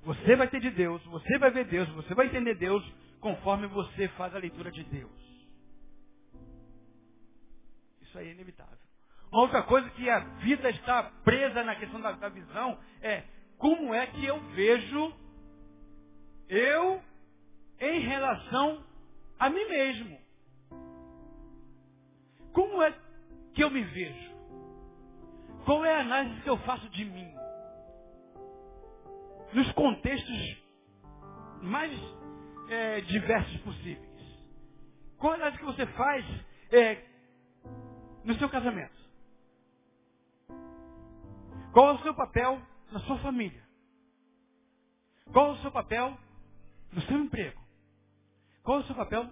Você 0.02 0.36
vai 0.36 0.48
ter 0.48 0.60
de 0.60 0.70
Deus, 0.70 1.02
você 1.04 1.38
vai 1.38 1.50
ver 1.50 1.64
Deus, 1.64 1.88
você 1.90 2.14
vai 2.14 2.26
entender 2.26 2.56
Deus 2.56 2.84
conforme 3.24 3.66
você 3.68 4.06
faz 4.08 4.34
a 4.34 4.38
leitura 4.38 4.70
de 4.70 4.84
Deus. 4.84 5.48
Isso 8.02 8.18
aí 8.18 8.28
é 8.28 8.32
inevitável. 8.32 8.76
Uma 9.32 9.40
outra 9.40 9.62
coisa 9.62 9.88
que 9.92 10.10
a 10.10 10.18
vida 10.18 10.68
está 10.68 11.04
presa 11.24 11.64
na 11.64 11.74
questão 11.74 12.02
da, 12.02 12.12
da 12.12 12.28
visão 12.28 12.78
é 13.00 13.24
como 13.56 13.94
é 13.94 14.06
que 14.08 14.26
eu 14.26 14.38
vejo 14.50 15.10
eu 16.50 17.02
em 17.80 18.00
relação 18.00 18.84
a 19.38 19.48
mim 19.48 19.64
mesmo. 19.70 20.20
Como 22.52 22.82
é 22.82 22.94
que 23.54 23.64
eu 23.64 23.70
me 23.70 23.84
vejo? 23.84 24.34
Qual 25.64 25.82
é 25.82 25.94
a 25.94 26.00
análise 26.00 26.42
que 26.42 26.50
eu 26.50 26.58
faço 26.58 26.86
de 26.90 27.06
mim? 27.06 27.34
Nos 29.54 29.72
contextos 29.72 30.62
mais 31.62 31.90
é, 32.68 33.00
diversos 33.02 33.60
possíveis. 33.60 34.14
Qual 35.18 35.32
é 35.32 35.36
a 35.36 35.38
análise 35.38 35.58
que 35.58 35.64
você 35.64 35.86
faz 35.86 36.24
é, 36.70 37.04
no 38.24 38.34
seu 38.38 38.48
casamento? 38.48 38.94
Qual 41.72 41.88
é 41.88 41.92
o 41.92 42.02
seu 42.02 42.14
papel 42.14 42.60
na 42.92 43.00
sua 43.00 43.18
família? 43.18 43.62
Qual 45.32 45.48
é 45.48 45.52
o 45.52 45.62
seu 45.62 45.72
papel 45.72 46.16
no 46.92 47.00
seu 47.02 47.18
emprego? 47.18 47.60
Qual 48.62 48.78
é 48.78 48.82
o 48.82 48.86
seu 48.86 48.94
papel 48.94 49.30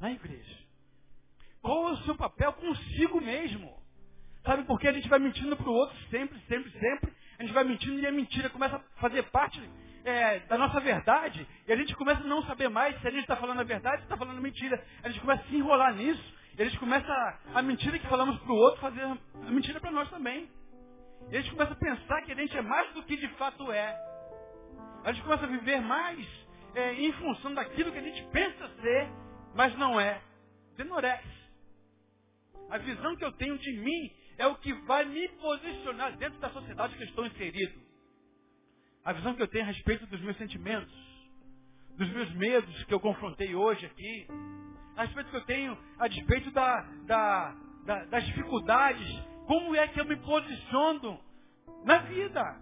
na 0.00 0.10
igreja? 0.10 0.66
Qual 1.62 1.88
é 1.88 1.92
o 1.92 1.96
seu 1.98 2.16
papel 2.16 2.52
consigo 2.54 3.20
mesmo? 3.20 3.76
Sabe 4.44 4.64
por 4.64 4.78
que 4.78 4.88
a 4.88 4.92
gente 4.92 5.08
vai 5.08 5.18
mentindo 5.18 5.56
para 5.56 5.68
o 5.68 5.74
outro 5.74 5.96
sempre, 6.10 6.38
sempre, 6.46 6.70
sempre? 6.72 7.15
A 7.38 7.42
gente 7.42 7.52
vai 7.52 7.64
mentindo 7.64 7.98
e 8.00 8.06
a 8.06 8.12
mentira 8.12 8.48
começa 8.50 8.76
a 8.76 9.00
fazer 9.00 9.22
parte 9.24 9.60
é, 10.04 10.40
da 10.40 10.56
nossa 10.56 10.80
verdade. 10.80 11.46
E 11.66 11.72
a 11.72 11.76
gente 11.76 11.94
começa 11.96 12.22
a 12.22 12.26
não 12.26 12.42
saber 12.44 12.68
mais 12.68 12.98
se 13.00 13.06
a 13.06 13.10
gente 13.10 13.22
está 13.22 13.36
falando 13.36 13.60
a 13.60 13.64
verdade 13.64 13.96
ou 13.96 14.02
está 14.04 14.16
falando 14.16 14.40
mentira. 14.40 14.82
A 15.02 15.08
gente 15.08 15.20
começa 15.20 15.42
a 15.42 15.46
se 15.46 15.56
enrolar 15.56 15.94
nisso. 15.94 16.34
E 16.56 16.62
a 16.62 16.64
gente 16.64 16.78
começa 16.78 17.06
a, 17.06 17.58
a 17.58 17.62
mentira 17.62 17.98
que 17.98 18.06
falamos 18.06 18.38
para 18.38 18.52
o 18.52 18.56
outro 18.56 18.80
fazer 18.80 19.02
a 19.02 19.50
mentira 19.50 19.78
para 19.80 19.90
nós 19.90 20.08
também. 20.08 20.48
E 21.30 21.36
a 21.36 21.40
gente 21.40 21.52
começa 21.52 21.72
a 21.72 21.76
pensar 21.76 22.22
que 22.22 22.32
a 22.32 22.34
gente 22.34 22.56
é 22.56 22.62
mais 22.62 22.92
do 22.94 23.02
que 23.02 23.16
de 23.16 23.28
fato 23.34 23.70
é. 23.70 23.94
A 25.04 25.12
gente 25.12 25.22
começa 25.22 25.44
a 25.44 25.48
viver 25.48 25.80
mais 25.80 26.26
é, 26.74 26.94
em 26.94 27.12
função 27.12 27.52
daquilo 27.52 27.92
que 27.92 27.98
a 27.98 28.02
gente 28.02 28.22
pensa 28.30 28.68
ser, 28.80 29.08
mas 29.54 29.76
não 29.76 30.00
é. 30.00 30.20
Denorex. 30.76 31.24
A 32.70 32.78
visão 32.78 33.16
que 33.16 33.24
eu 33.24 33.32
tenho 33.32 33.58
de 33.58 33.72
mim 33.72 34.12
é 34.38 34.46
o 34.46 34.56
que 34.56 34.72
vai 34.84 35.04
me 35.04 35.28
posicionar 35.28 36.16
dentro 36.16 36.38
da 36.38 36.50
sociedade 36.50 36.96
que 36.96 37.02
eu 37.02 37.08
estou 37.08 37.26
inserido. 37.26 37.80
A 39.04 39.12
visão 39.12 39.34
que 39.34 39.42
eu 39.42 39.48
tenho 39.48 39.64
a 39.64 39.68
respeito 39.68 40.06
dos 40.06 40.20
meus 40.20 40.36
sentimentos, 40.36 40.92
dos 41.96 42.08
meus 42.10 42.32
medos 42.34 42.84
que 42.84 42.94
eu 42.94 43.00
confrontei 43.00 43.54
hoje 43.54 43.86
aqui, 43.86 44.26
a 44.96 45.04
respeito 45.04 45.30
que 45.30 45.36
eu 45.36 45.44
tenho 45.44 45.78
a 45.98 46.06
respeito 46.06 46.50
da, 46.50 46.80
da, 47.06 47.56
da, 47.84 48.04
das 48.06 48.26
dificuldades, 48.26 49.06
como 49.46 49.74
é 49.76 49.86
que 49.88 50.00
eu 50.00 50.04
me 50.04 50.16
posiciono 50.16 51.20
na 51.84 51.98
vida. 51.98 52.60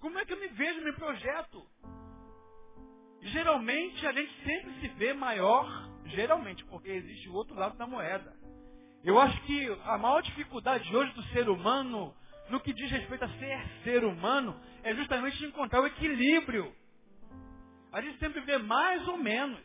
Como 0.00 0.18
é 0.18 0.24
que 0.24 0.32
eu 0.32 0.40
me 0.40 0.48
vejo, 0.48 0.84
me 0.84 0.92
projeto? 0.92 1.66
Geralmente 3.22 4.06
a 4.06 4.12
gente 4.12 4.32
sempre 4.44 4.80
se 4.80 4.88
vê 4.96 5.14
maior, 5.14 5.66
geralmente, 6.04 6.64
porque 6.66 6.90
existe 6.90 7.28
o 7.28 7.34
outro 7.34 7.54
lado 7.54 7.76
da 7.76 7.86
moeda. 7.86 8.43
Eu 9.04 9.20
acho 9.20 9.38
que 9.42 9.78
a 9.84 9.98
maior 9.98 10.22
dificuldade 10.22 10.96
hoje 10.96 11.12
do 11.12 11.22
ser 11.24 11.46
humano, 11.50 12.16
no 12.48 12.58
que 12.58 12.72
diz 12.72 12.90
respeito 12.90 13.22
a 13.22 13.28
ser 13.38 13.68
ser 13.82 14.02
humano, 14.02 14.58
é 14.82 14.94
justamente 14.94 15.44
encontrar 15.44 15.82
o 15.82 15.86
equilíbrio. 15.86 16.74
A 17.92 18.00
gente 18.00 18.18
sempre 18.18 18.40
vê 18.40 18.56
mais 18.56 19.06
ou 19.06 19.18
menos. 19.18 19.60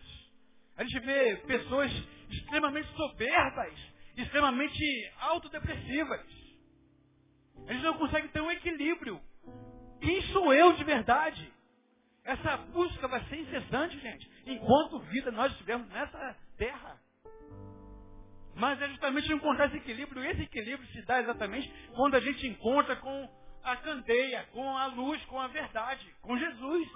A 0.75 0.83
gente 0.83 0.99
vê 0.99 1.37
pessoas 1.47 1.89
extremamente 2.29 2.89
soberbas, 2.97 3.73
extremamente 4.17 4.83
autodepressivas. 5.21 6.25
A 7.65 7.73
gente 7.73 7.83
não 7.83 7.97
consegue 7.97 8.27
ter 8.27 8.41
um 8.41 8.51
equilíbrio. 8.51 9.21
Quem 10.01 10.21
sou 10.33 10.53
eu 10.53 10.73
de 10.73 10.83
verdade? 10.83 11.53
Essa 12.25 12.57
busca 12.57 13.07
vai 13.07 13.23
ser 13.29 13.37
incessante, 13.37 13.97
gente, 13.99 14.29
enquanto 14.45 14.99
vida 14.99 15.31
nós 15.31 15.49
estivermos 15.53 15.87
nessa 15.89 16.35
terra. 16.57 17.08
Mas 18.59 18.81
é 18.81 18.89
justamente 18.89 19.31
encontrar 19.31 19.67
esse 19.67 19.77
equilíbrio. 19.77 20.23
Esse 20.23 20.41
equilíbrio 20.41 20.87
se 20.89 21.01
dá 21.05 21.21
exatamente 21.21 21.71
quando 21.95 22.15
a 22.15 22.19
gente 22.19 22.45
encontra 22.45 22.95
com 22.97 23.29
a 23.63 23.75
candeia, 23.77 24.45
com 24.51 24.77
a 24.77 24.87
luz, 24.87 25.23
com 25.25 25.39
a 25.39 25.47
verdade, 25.47 26.13
com 26.21 26.37
Jesus. 26.37 26.87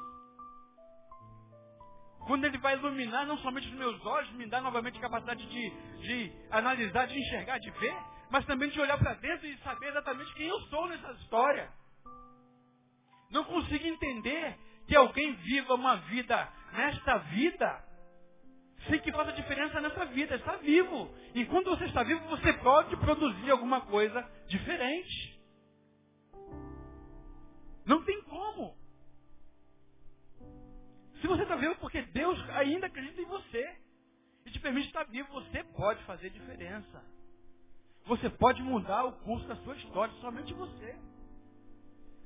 Quando 2.27 2.45
ele 2.45 2.57
vai 2.57 2.75
iluminar 2.75 3.25
não 3.25 3.37
somente 3.37 3.67
os 3.67 3.73
meus 3.73 4.05
olhos, 4.05 4.31
me 4.33 4.45
dá 4.47 4.61
novamente 4.61 4.99
capacidade 4.99 5.45
de, 5.45 5.69
de 6.01 6.31
analisar, 6.51 7.07
de 7.07 7.17
enxergar, 7.17 7.57
de 7.59 7.71
ver, 7.71 7.95
mas 8.29 8.45
também 8.45 8.69
de 8.69 8.79
olhar 8.79 8.97
para 8.97 9.13
dentro 9.15 9.47
e 9.47 9.57
saber 9.59 9.87
exatamente 9.87 10.33
quem 10.35 10.47
eu 10.47 10.59
sou 10.63 10.87
nessa 10.87 11.11
história. 11.13 11.69
Não 13.29 13.43
consigo 13.45 13.87
entender 13.87 14.57
que 14.87 14.95
alguém 14.95 15.33
viva 15.33 15.75
uma 15.75 15.95
vida 15.95 16.49
nesta 16.73 17.17
vida 17.19 17.92
sem 18.89 18.99
que 18.99 19.11
faça 19.11 19.31
diferença 19.33 19.79
nessa 19.81 20.05
vida. 20.05 20.35
Está 20.35 20.57
vivo. 20.57 21.09
E 21.33 21.45
quando 21.45 21.69
você 21.69 21.85
está 21.85 22.03
vivo, 22.03 22.25
você 22.27 22.53
pode 22.53 22.95
produzir 22.97 23.51
alguma 23.51 23.81
coisa 23.81 24.27
diferente. 24.47 25.39
Não 27.85 28.03
tem 28.03 28.21
como. 28.23 28.77
Se 31.21 31.27
você 31.27 31.43
está 31.43 31.55
vivo 31.55 31.75
porque 31.75 32.01
Deus 32.01 32.37
ainda 32.49 32.87
acredita 32.87 33.21
em 33.21 33.25
você 33.25 33.77
e 34.45 34.51
te 34.51 34.59
permite 34.59 34.87
estar 34.87 35.03
vivo, 35.05 35.31
você 35.31 35.63
pode 35.63 36.03
fazer 36.03 36.29
diferença. 36.29 37.01
Você 38.05 38.29
pode 38.29 38.61
mudar 38.61 39.05
o 39.05 39.13
curso 39.19 39.47
da 39.47 39.55
sua 39.57 39.75
história, 39.77 40.13
somente 40.19 40.53
você. 40.53 40.95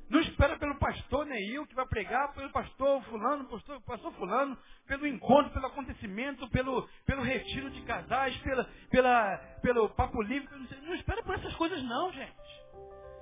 Não 0.09 0.19
espera 0.21 0.57
pelo 0.57 0.75
pastor 0.75 1.25
Neil 1.25 1.65
que 1.67 1.75
vai 1.75 1.85
pregar, 1.85 2.33
pelo 2.33 2.49
pastor 2.51 3.03
fulano, 3.03 3.45
pastor, 3.45 3.81
pastor 3.81 4.13
fulano, 4.13 4.57
pelo 4.87 5.05
encontro, 5.05 5.51
pelo 5.51 5.67
acontecimento, 5.67 6.49
pelo, 6.49 6.87
pelo 7.05 7.21
retiro 7.21 7.69
de 7.69 7.81
casais, 7.81 8.35
pela, 8.37 8.63
pela, 8.89 9.37
pelo 9.61 9.89
papo 9.89 10.21
livre. 10.21 10.47
Não 10.83 10.95
espera 10.95 11.21
por 11.23 11.35
essas 11.35 11.53
coisas 11.55 11.83
não, 11.83 12.11
gente. 12.13 12.33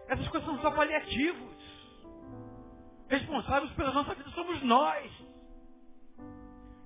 Essas 0.07 0.27
coisas 0.27 0.47
são 0.47 0.61
só 0.61 0.71
paliativos. 0.71 1.55
Responsáveis 3.09 3.71
pela 3.73 3.91
nossa 3.91 4.13
vida 4.13 4.29
somos 4.31 4.61
nós 4.63 5.36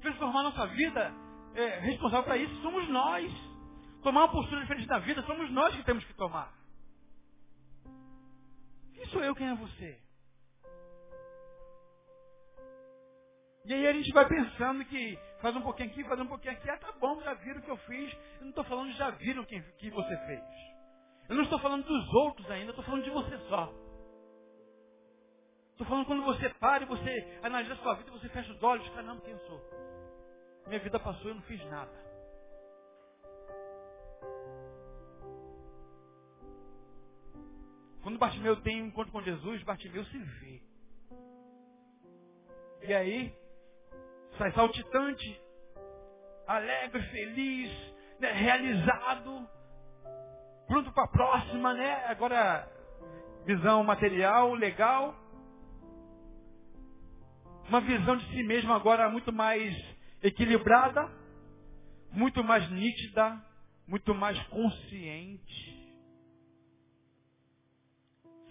transformar 0.02 0.44
nossa 0.44 0.66
vida, 0.68 1.14
é, 1.56 1.80
responsável 1.80 2.24
para 2.24 2.38
isso 2.38 2.62
somos 2.62 2.88
nós. 2.90 3.32
Tomar 4.02 4.22
uma 4.22 4.32
postura 4.32 4.62
diferente 4.62 4.88
da 4.88 5.00
vida 5.00 5.22
somos 5.24 5.52
nós 5.52 5.76
que 5.76 5.84
temos 5.84 6.04
que 6.06 6.14
tomar. 6.14 6.54
Sou 9.12 9.24
eu, 9.24 9.36
quem 9.36 9.48
é 9.48 9.56
você? 9.56 10.00
E 13.66 13.74
aí 13.74 13.88
a 13.88 13.94
gente 13.94 14.12
vai 14.14 14.28
pensando 14.28 14.84
que 14.86 15.20
faz 15.42 15.56
um 15.56 15.62
pouquinho 15.62 15.90
aqui, 15.90 16.04
faz 16.04 16.20
um 16.20 16.28
pouquinho 16.28 16.54
aqui, 16.54 16.70
ah 16.70 16.78
tá 16.78 16.92
bom, 16.94 17.22
já 17.22 17.34
viram 17.36 17.60
o 17.60 17.64
que 17.64 17.72
eu 17.72 17.78
fiz. 17.78 18.14
Eu 18.38 18.42
não 18.42 18.50
estou 18.50 18.64
falando 18.64 18.92
já 18.94 19.10
viram 19.12 19.44
o 19.44 19.46
que, 19.46 19.62
que 19.62 19.90
você 19.90 20.18
fez. 20.26 20.44
Eu 21.28 21.36
não 21.36 21.44
estou 21.44 21.60
falando 21.60 21.86
dos 21.86 22.14
outros 22.14 22.50
ainda, 22.50 22.72
estou 22.72 22.84
falando 22.84 23.04
de 23.04 23.10
você 23.12 23.38
só. 23.50 23.72
Estou 25.72 25.88
falando 25.88 26.06
quando 26.08 26.24
você 26.24 26.50
para 26.56 26.84
e 26.84 26.88
você 26.88 27.40
analisa 27.44 27.74
a 27.74 27.78
sua 27.78 27.94
vida, 27.96 28.12
você 28.12 28.28
fecha 28.30 28.52
os 28.52 28.64
olhos, 28.64 28.90
caramba, 28.90 29.22
quem 29.22 29.34
eu 29.34 29.40
sou? 29.40 29.62
Minha 30.68 30.80
vida 30.80 31.00
passou 31.00 31.26
e 31.26 31.30
eu 31.30 31.36
não 31.36 31.42
fiz 31.44 31.64
nada. 31.66 32.09
Quando 38.10 38.18
Bartimeu 38.18 38.56
tem 38.62 38.82
um 38.82 38.88
encontro 38.88 39.12
com 39.12 39.22
Jesus, 39.22 39.62
Bartimeu 39.62 40.04
se 40.06 40.18
vê. 40.18 40.64
E 42.88 42.92
aí, 42.92 43.32
sai 44.36 44.52
saltitante, 44.54 45.40
alegre, 46.48 47.04
feliz, 47.04 47.72
né, 48.20 48.32
realizado, 48.32 49.48
pronto 50.66 50.92
para 50.92 51.04
a 51.04 51.08
próxima, 51.08 51.72
né? 51.76 52.06
Agora, 52.08 52.68
visão 53.46 53.84
material, 53.84 54.56
legal. 54.56 55.14
Uma 57.68 57.82
visão 57.82 58.18
de 58.18 58.26
si 58.32 58.42
mesmo 58.42 58.74
agora 58.74 59.08
muito 59.08 59.32
mais 59.32 59.78
equilibrada, 60.24 61.08
muito 62.12 62.44
mais 62.44 62.68
nítida, 62.72 63.40
muito 63.88 64.16
mais 64.16 64.42
consciente. 64.48 65.79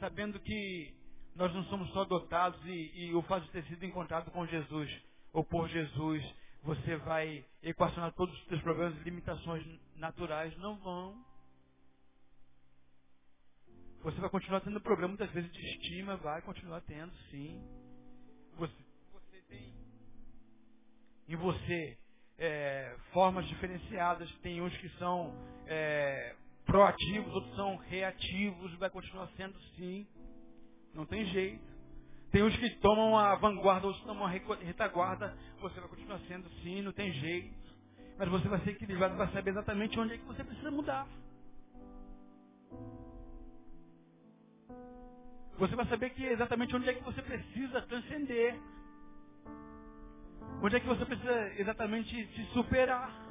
Sabendo 0.01 0.39
que 0.41 0.95
nós 1.35 1.53
não 1.55 1.65
somos 1.65 1.91
só 1.93 2.05
dotados 2.05 2.61
e, 2.67 3.07
e 3.07 3.15
o 3.15 3.23
fato 3.23 3.45
de 3.45 3.51
ter 3.53 3.65
sido 3.65 3.85
encontrado 3.85 4.31
com 4.31 4.47
Jesus 4.47 4.91
ou 5.33 5.45
por 5.45 5.69
Jesus, 5.69 6.23
você 6.63 6.97
vai 6.97 7.45
equacionar 7.63 8.13
todos 8.13 8.37
os 8.39 8.47
seus 8.47 8.61
problemas 8.63 8.97
e 9.01 9.05
limitações 9.05 9.65
naturais. 9.97 10.57
Não 10.59 10.77
vão. 10.79 11.25
Você 14.03 14.21
vai 14.21 14.31
continuar 14.31 14.61
tendo 14.61 14.81
problema 14.81 15.09
muitas 15.09 15.31
vezes 15.31 15.51
de 15.53 15.61
estima, 15.61 16.17
vai 16.17 16.41
continuar 16.43 16.81
tendo, 16.83 17.13
sim. 17.31 17.61
Você, 18.57 18.75
você 19.13 19.43
tem 19.49 19.75
em 21.29 21.37
você 21.37 21.99
é, 22.39 22.97
formas 23.13 23.47
diferenciadas. 23.49 24.31
Tem 24.41 24.61
uns 24.61 24.77
que 24.79 24.89
são 24.99 25.35
é, 25.67 26.35
proativos, 26.69 27.35
outros 27.35 27.57
são 27.57 27.77
reativos. 27.77 28.75
Vai 28.75 28.91
continuar 28.91 29.27
sendo 29.37 29.59
sim. 29.75 30.07
Não 30.95 31.07
tem 31.07 31.25
jeito. 31.25 31.67
Tem 32.31 32.43
uns 32.43 32.55
que 32.57 32.69
tomam 32.77 33.19
a 33.19 33.35
vanguarda, 33.37 33.87
outros 33.87 34.05
tomam 34.05 34.27
a 34.27 34.29
retaguarda. 34.29 35.35
Você 35.63 35.81
vai 35.81 35.89
continuar 35.89 36.21
sendo 36.29 36.47
sim, 36.63 36.83
não 36.83 36.93
tem 36.93 37.11
jeito. 37.11 37.57
Mas 38.19 38.29
você 38.29 38.49
vai 38.49 38.61
ser 38.61 38.71
equilibrado, 38.71 39.17
vai 39.17 39.33
saber 39.33 39.51
exatamente 39.51 39.99
onde 39.99 40.15
é 40.15 40.19
que 40.19 40.27
você 40.27 40.45
precisa 40.45 40.71
mudar. 40.71 41.07
Você 45.59 45.75
vai 45.75 45.87
saber 45.87 46.11
que 46.11 46.25
exatamente 46.25 46.77
onde 46.77 46.89
é 46.91 46.95
que 46.95 47.03
você 47.03 47.23
precisa 47.23 47.81
transcender. 47.83 48.61
Onde 50.63 50.77
é 50.77 50.81
que 50.81 50.87
você 50.87 51.05
precisa 51.07 51.61
exatamente 51.61 52.27
se 52.35 52.45
superar? 52.53 53.28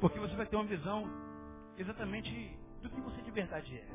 Porque 0.00 0.18
você 0.18 0.34
vai 0.34 0.46
ter 0.46 0.56
uma 0.56 0.64
visão 0.64 1.04
exatamente 1.76 2.58
do 2.82 2.88
que 2.88 3.00
você 3.00 3.22
de 3.22 3.30
verdade 3.30 3.76
é. 3.76 3.88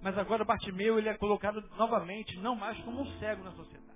Mas 0.00 0.16
agora 0.18 0.44
Bartimeu 0.44 0.98
ele 0.98 1.08
é 1.08 1.16
colocado 1.16 1.62
novamente, 1.76 2.38
não 2.38 2.54
mais 2.54 2.78
como 2.84 3.00
um 3.00 3.18
cego 3.18 3.42
na 3.42 3.52
sociedade. 3.52 3.94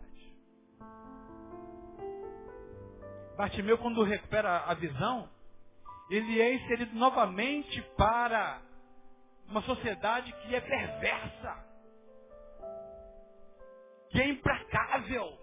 Bartimeu, 3.36 3.78
quando 3.78 4.03
recupera 4.03 4.64
a 4.64 4.74
visão, 4.74 5.28
ele 6.11 6.41
é 6.41 6.55
inserido 6.55 6.95
novamente 6.97 7.80
para 7.97 8.61
uma 9.49 9.62
sociedade 9.62 10.32
que 10.32 10.55
é 10.55 10.61
perversa 10.61 11.68
que 14.11 14.20
é 14.20 14.28
implacável. 14.28 15.39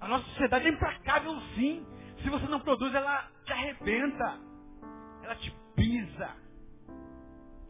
A 0.00 0.08
nossa 0.08 0.24
sociedade 0.30 0.66
é 0.66 0.70
implacável 0.70 1.40
sim. 1.54 1.86
Se 2.24 2.30
você 2.30 2.46
não 2.46 2.58
produz, 2.58 2.92
ela 2.94 3.30
te 3.44 3.52
arrebenta. 3.52 4.40
Ela 5.22 5.36
te 5.36 5.50
pisa. 5.76 6.36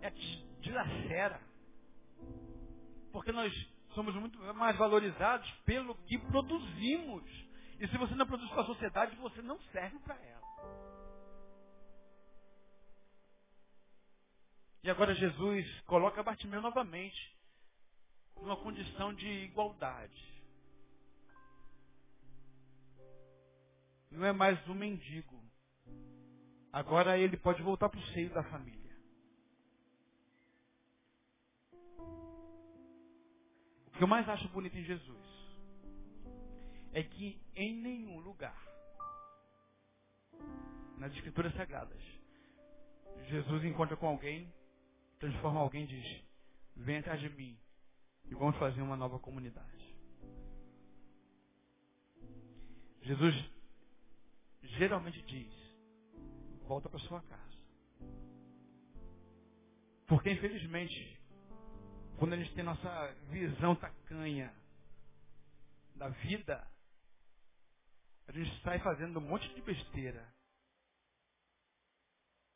Ela 0.01 0.13
te 0.13 0.47
dilacera. 0.61 1.41
Porque 3.13 3.33
nós 3.33 3.53
somos 3.95 4.15
muito 4.15 4.39
mais 4.55 4.77
valorizados 4.77 5.51
pelo 5.67 5.97
que 6.07 6.19
produzimos. 6.19 7.25
E 7.81 7.89
se 7.89 7.99
você 7.99 8.15
não 8.15 8.27
produz 8.27 8.49
para 8.51 8.63
a 8.63 8.67
sociedade, 8.67 9.17
você 9.17 9.43
não 9.43 9.59
serve 9.73 9.99
para 9.99 10.15
ela. 10.15 10.45
E 14.85 14.91
agora 14.91 15.15
Jesus 15.15 15.81
coloca 15.81 16.23
Bartimeu 16.23 16.61
novamente 16.63 17.37
numa 18.37 18.57
condição 18.57 19.13
de 19.15 19.27
igualdade. 19.27 20.34
Não 24.15 24.25
é 24.25 24.33
mais 24.33 24.69
um 24.69 24.75
mendigo. 24.75 25.43
Agora 26.73 27.19
ele 27.19 27.37
pode 27.37 27.61
voltar 27.63 27.89
para 27.89 27.99
o 27.99 28.07
seio 28.13 28.31
da 28.31 28.45
família. 28.45 28.97
O 33.87 33.91
que 33.97 34.03
eu 34.03 34.07
mais 34.07 34.29
acho 34.29 34.49
bonito 34.51 34.77
em 34.77 34.85
Jesus 34.85 35.25
é 36.93 37.03
que 37.03 37.41
em 37.57 37.75
nenhum 37.75 38.21
lugar, 38.21 38.57
nas 40.97 41.13
escrituras 41.15 41.53
sagradas, 41.55 42.03
Jesus 43.29 43.65
encontra 43.65 43.97
com 43.97 44.07
alguém, 44.07 44.53
transforma 45.19 45.59
alguém 45.59 45.85
e 45.85 45.87
diz, 45.89 46.25
vem 46.77 46.99
atrás 46.99 47.21
de 47.21 47.29
mim, 47.31 47.59
e 48.27 48.35
vamos 48.35 48.57
fazer 48.59 48.81
uma 48.81 48.97
nova 48.97 49.19
comunidade. 49.19 49.97
Jesus 53.03 53.54
geralmente 54.79 55.21
diz: 55.23 55.53
volta 56.67 56.89
para 56.89 56.99
sua 57.01 57.23
casa. 57.23 57.55
Porque 60.07 60.31
infelizmente 60.31 61.15
quando 62.17 62.35
a 62.35 62.37
gente 62.37 62.55
tem 62.55 62.65
nossa 62.65 63.15
visão 63.29 63.75
tacanha 63.75 64.53
da 65.97 66.09
vida, 66.09 66.67
a 68.29 68.33
gente 68.33 68.63
sai 68.63 68.79
fazendo 68.79 69.19
um 69.19 69.23
monte 69.23 69.53
de 69.55 69.61
besteira 69.63 70.27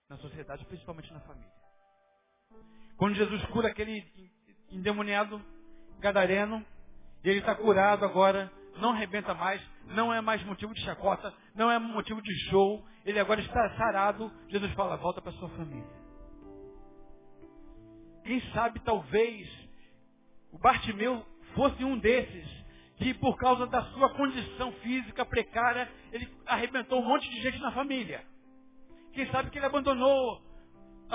na 0.09 0.17
sociedade, 0.19 0.65
principalmente 0.67 1.13
na 1.13 1.21
família. 1.21 1.53
Quando 2.97 3.15
Jesus 3.17 3.45
cura 3.47 3.69
aquele 3.69 4.33
endemoniado 4.71 5.41
gadareno, 5.99 6.65
e 7.23 7.29
ele 7.29 7.41
está 7.41 7.55
curado 7.55 8.05
agora, 8.05 8.51
não 8.77 8.91
arrebenta 8.91 9.35
mais, 9.35 9.61
não 9.87 10.13
é 10.15 10.21
mais 10.21 10.43
motivo 10.45 10.73
de 10.73 10.83
chacota, 10.83 11.35
não 11.59 11.71
é 11.71 11.79
motivo 11.79 12.23
de 12.23 12.33
show, 12.49 12.83
ele 13.05 13.19
agora 13.19 13.41
está 13.41 13.77
sarado, 13.77 14.33
Jesus 14.49 14.73
fala, 14.75 14.97
volta 14.97 15.21
para 15.21 15.33
sua 15.33 15.49
família. 15.51 15.99
Quem 18.25 18.41
sabe 18.53 18.79
talvez 18.81 19.49
o 20.53 20.59
Bartimeu 20.59 21.27
fosse 21.57 21.85
um 21.85 21.99
desses 21.99 22.47
que 22.99 23.13
por 23.15 23.37
causa 23.37 23.67
da 23.67 23.83
sua 23.93 24.11
condição 24.11 24.71
física 24.75 25.25
precária, 25.25 25.91
ele 26.13 26.29
arrebentou 26.47 27.01
um 27.01 27.05
monte 27.05 27.29
de 27.29 27.41
gente 27.43 27.59
na 27.59 27.73
família. 27.73 28.25
Quem 29.13 29.29
sabe 29.33 29.51
que 29.51 29.59
ele 29.59 29.67
abandonou 29.67 30.41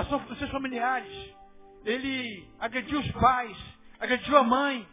sua, 0.09 0.17
os 0.17 0.37
seus 0.37 0.51
familiares. 0.51 1.35
Ele 1.85 2.49
agrediu 2.59 2.99
os 2.99 3.11
pais, 3.11 3.57
agrediu 3.99 4.35
a 4.37 4.43
mãe. 4.43 4.87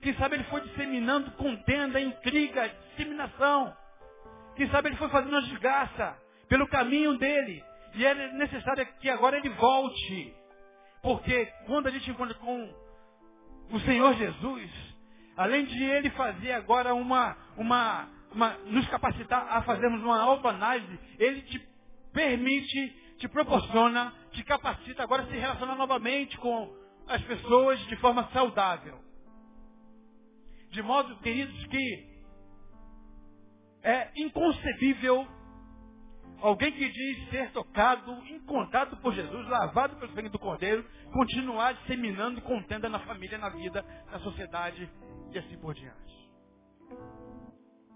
Quem 0.00 0.14
sabe 0.14 0.36
ele 0.36 0.44
foi 0.44 0.62
disseminando 0.62 1.30
contenda, 1.32 2.00
intriga, 2.00 2.68
disseminação. 2.90 3.76
Quem 4.56 4.68
sabe 4.70 4.88
ele 4.88 4.96
foi 4.96 5.08
fazendo 5.08 5.32
uma 5.32 5.42
desgraça 5.42 6.16
pelo 6.48 6.66
caminho 6.68 7.16
dele. 7.18 7.62
E 7.94 8.04
é 8.04 8.32
necessário 8.32 8.86
que 9.00 9.08
agora 9.08 9.36
ele 9.36 9.48
volte. 9.50 10.34
Porque 11.02 11.46
quando 11.66 11.86
a 11.86 11.90
gente 11.90 12.10
encontra 12.10 12.34
com 12.34 12.74
o 13.70 13.80
Senhor 13.80 14.14
Jesus, 14.14 14.70
além 15.36 15.64
de 15.64 15.82
ele 15.82 16.10
fazer 16.10 16.52
agora 16.52 16.94
uma, 16.94 17.36
uma, 17.56 18.08
uma 18.32 18.50
nos 18.66 18.86
capacitar 18.88 19.46
a 19.50 19.62
fazermos 19.62 20.02
uma 20.02 20.20
autoanálise, 20.20 20.98
ele 21.18 21.42
te 21.42 21.58
permite, 22.12 23.14
te 23.18 23.28
proporciona, 23.28 24.12
te 24.32 24.42
capacita 24.42 25.02
agora 25.02 25.22
a 25.22 25.26
se 25.26 25.36
relacionar 25.36 25.76
novamente 25.76 26.36
com 26.38 26.74
as 27.08 27.22
pessoas 27.22 27.78
de 27.86 27.96
forma 27.96 28.28
saudável. 28.32 28.98
De 30.70 30.82
modo, 30.82 31.16
queridos, 31.18 31.66
que 31.66 32.15
é 33.86 34.10
inconcebível 34.16 35.24
alguém 36.42 36.72
que 36.72 36.88
diz 36.90 37.30
ser 37.30 37.52
tocado, 37.52 38.12
encontrado 38.28 38.96
por 38.96 39.14
Jesus, 39.14 39.48
lavado 39.48 39.94
pelo 39.96 40.12
sangue 40.12 40.28
do 40.28 40.40
Cordeiro, 40.40 40.84
continuar 41.12 41.72
disseminando 41.74 42.40
contenda 42.42 42.88
na 42.88 42.98
família, 42.98 43.38
na 43.38 43.48
vida, 43.48 43.84
na 44.10 44.18
sociedade 44.18 44.90
e 45.30 45.38
assim 45.38 45.56
por 45.58 45.72
diante. 45.72 46.16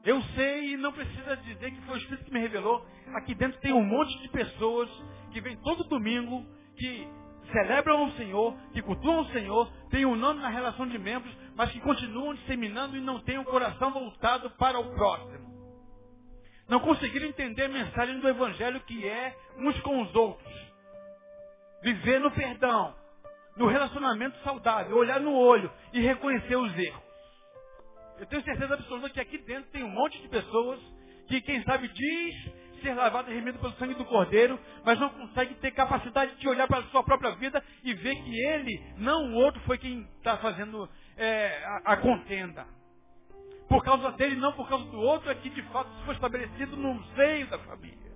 Eu 0.05 0.23
sei 0.37 0.75
e 0.75 0.77
não 0.77 0.93
precisa 0.93 1.37
dizer 1.39 1.73
que 1.73 1.83
foi 1.83 1.97
o 1.97 1.99
Espírito 1.99 2.25
que 2.25 2.33
me 2.33 2.41
revelou. 2.41 2.87
Aqui 3.17 3.35
dentro 3.35 3.61
tem 3.61 3.73
um 3.73 3.85
monte 3.85 4.17
de 4.23 4.29
pessoas 4.29 4.89
que 5.33 5.41
vêm 5.41 5.57
todo 5.57 5.89
domingo, 5.89 6.47
que 6.77 7.09
celebram 7.51 8.07
o 8.07 8.13
Senhor, 8.13 8.57
que 8.73 8.81
cultuam 8.81 9.23
o 9.23 9.33
Senhor, 9.33 9.71
têm 9.91 10.07
um 10.07 10.15
nome 10.15 10.41
na 10.41 10.49
relação 10.51 10.87
de 10.87 10.99
membros, 10.99 11.37
mas 11.57 11.73
que 11.73 11.81
continuam 11.81 12.33
disseminando 12.35 12.97
e 12.97 13.01
não 13.01 13.19
têm 13.21 13.39
o 13.39 13.45
coração 13.45 13.91
voltado 13.91 14.51
para 14.51 14.79
o 14.79 14.95
próximo. 14.95 15.50
Não 16.71 16.81
conseguiram 16.81 17.27
entender 17.27 17.65
a 17.65 17.69
mensagem 17.69 18.21
do 18.21 18.29
Evangelho 18.29 18.81
que 18.81 19.07
é 19.07 19.37
uns 19.59 19.79
com 19.81 20.03
os 20.03 20.15
outros. 20.15 20.55
Viver 21.83 22.21
no 22.21 22.31
perdão, 22.31 22.95
no 23.57 23.67
relacionamento 23.67 24.39
saudável, 24.45 24.97
olhar 24.97 25.21
no 25.21 25.35
olho 25.35 25.71
e 25.93 26.01
reconhecer 26.01 26.57
os 26.57 26.79
erros. 26.79 27.03
Eu 28.21 28.27
tenho 28.27 28.45
certeza 28.45 28.75
absoluta 28.75 29.11
que 29.11 29.21
aqui 29.21 29.39
dentro 29.39 29.71
tem 29.73 29.83
um 29.83 29.91
monte 29.91 30.23
de 30.23 30.29
pessoas 30.29 30.79
que, 31.27 31.41
quem 31.41 31.63
sabe, 31.65 31.89
diz 31.89 32.61
ser 32.83 32.95
lavado 32.95 33.31
e 33.31 33.35
remido 33.35 33.59
pelo 33.59 33.73
sangue 33.75 33.95
do 33.95 34.05
Cordeiro, 34.05 34.59
mas 34.85 34.99
não 34.99 35.11
consegue 35.11 35.55
ter 35.57 35.73
capacidade 35.73 36.37
de 36.37 36.49
olhar 36.49 36.67
para 36.67 36.79
a 36.79 36.85
sua 36.85 37.03
própria 37.03 37.33
vida 37.33 37.63
e 37.83 37.93
ver 37.95 38.15
que 38.15 38.41
ele, 38.47 38.81
não 38.97 39.33
o 39.33 39.35
outro, 39.35 39.61
foi 39.63 39.77
quem 39.77 40.07
está 40.19 40.39
fazendo 40.39 40.89
é, 41.17 41.63
a, 41.65 41.93
a, 41.93 41.97
contenda. 41.97 42.67
Por 43.71 43.85
causa 43.85 44.11
dele, 44.11 44.35
não 44.35 44.53
por 44.53 44.69
causa 44.69 44.85
do 44.87 44.99
outro, 44.99 45.31
é 45.31 45.35
que 45.37 45.49
de 45.49 45.63
fato 45.71 45.89
isso 45.93 46.05
foi 46.05 46.15
estabelecido 46.15 46.77
no 46.77 47.05
seio 47.15 47.49
da 47.49 47.59
família. 47.61 48.11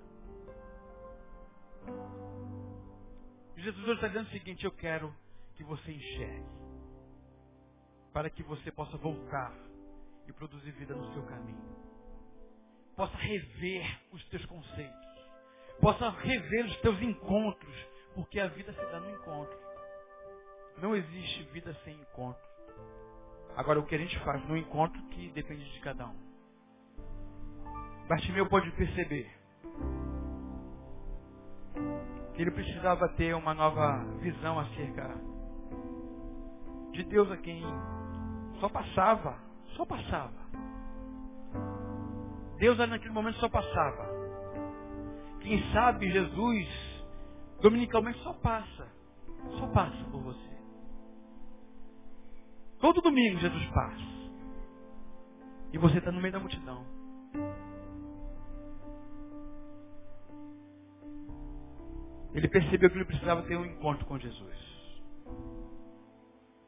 Jesus 3.57 3.89
está 3.91 4.09
dizendo 4.09 4.27
o 4.27 4.31
seguinte, 4.31 4.65
eu 4.65 4.73
quero 4.73 5.15
que 5.55 5.63
você 5.63 5.93
enxergue, 5.93 6.45
para 8.13 8.29
que 8.29 8.43
você 8.43 8.73
possa 8.73 8.97
voltar 8.97 9.55
e 10.27 10.33
produzir 10.33 10.73
vida 10.73 10.93
no 10.93 11.13
seu 11.13 11.23
caminho. 11.23 11.63
Possa 12.97 13.17
rever 13.17 14.01
os 14.11 14.25
teus 14.31 14.45
conceitos. 14.47 15.07
Possa 15.81 16.11
rever 16.11 16.67
os 16.67 16.77
teus 16.81 17.01
encontros. 17.01 17.87
Porque 18.17 18.41
a 18.41 18.49
vida 18.49 18.73
se 18.73 18.85
dá 18.91 18.99
no 18.99 19.11
encontro. 19.11 19.59
Não 20.79 20.97
existe 20.97 21.45
vida 21.53 21.73
sem 21.85 21.95
encontro. 21.95 22.54
Agora, 23.57 23.79
o 23.79 23.87
que 23.87 23.95
a 23.95 23.99
gente 23.99 24.19
faz 24.21 24.47
no 24.49 24.57
encontro 24.57 25.01
que 25.11 25.31
depende 25.31 25.65
de 25.73 25.81
cada 25.81 26.07
um. 26.07 26.17
Bartimeu 28.09 28.47
pode 28.49 28.71
perceber 28.73 29.31
que 32.35 32.43
ele 32.43 32.51
precisava 32.51 33.09
ter 33.11 33.35
uma 33.35 33.55
nova 33.55 34.05
visão 34.21 34.59
acerca 34.59 35.15
de 36.93 37.05
Deus 37.05 37.31
a 37.31 37.37
quem 37.37 37.63
só 38.61 38.69
passava 38.69 39.45
só 39.77 39.85
passava. 39.85 40.33
Deus 42.59 42.79
naquele 42.79 43.13
momento 43.13 43.39
só 43.39 43.49
passava. 43.49 44.09
Quem 45.41 45.61
sabe 45.73 46.11
Jesus, 46.11 46.69
dominicalmente, 47.61 48.19
só 48.23 48.33
passa. 48.35 48.87
Só 49.59 49.67
passa 49.69 50.03
por 50.11 50.23
você. 50.23 50.54
Todo 52.85 53.01
domingo 53.01 53.41
Jesus 53.41 53.67
passa. 53.69 54.05
E 55.73 55.79
você 55.79 55.97
está 55.97 56.13
no 56.13 56.21
meio 56.21 56.35
da 56.35 56.39
multidão. 56.39 56.85
Ele 62.35 62.47
percebeu 62.47 62.91
que 62.91 62.99
ele 62.99 63.07
precisava 63.07 63.43
ter 63.45 63.57
um 63.57 63.65
encontro 63.65 64.05
com 64.05 64.19
Jesus 64.19 64.75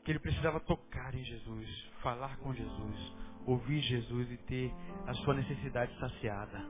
que 0.05 0.13
ele 0.13 0.21
precisava 0.21 0.61
tocar 0.61 1.13
em 1.17 1.25
Jesus, 1.25 1.69
falar 2.01 2.37
com 2.37 2.55
Jesus, 2.55 3.13
ouvir 3.45 3.81
Jesus 3.81 4.31
e 4.31 4.37
ter 4.37 4.73
a 5.05 5.13
sua 5.15 5.35
necessidade 5.35 5.93
saciada. 5.99 6.65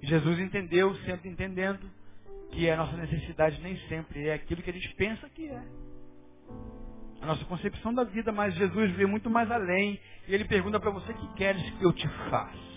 Jesus 0.00 0.38
entendeu, 0.38 0.94
sempre 1.04 1.28
entendendo, 1.28 1.86
que 2.50 2.70
a 2.70 2.78
nossa 2.78 2.96
necessidade 2.96 3.60
nem 3.60 3.76
sempre 3.88 4.26
é 4.26 4.32
aquilo 4.32 4.62
que 4.62 4.70
a 4.70 4.72
gente 4.72 4.88
pensa 4.94 5.28
que 5.28 5.46
é. 5.48 5.62
A 7.22 7.26
nossa 7.26 7.44
concepção 7.44 7.94
da 7.94 8.02
vida, 8.02 8.32
mas 8.32 8.52
Jesus 8.54 8.90
vê 8.96 9.06
muito 9.06 9.30
mais 9.30 9.48
além. 9.48 10.00
E 10.26 10.34
ele 10.34 10.44
pergunta 10.44 10.80
para 10.80 10.90
você: 10.90 11.14
que 11.14 11.34
queres 11.34 11.62
que 11.74 11.84
eu 11.84 11.92
te 11.92 12.08
faça? 12.28 12.72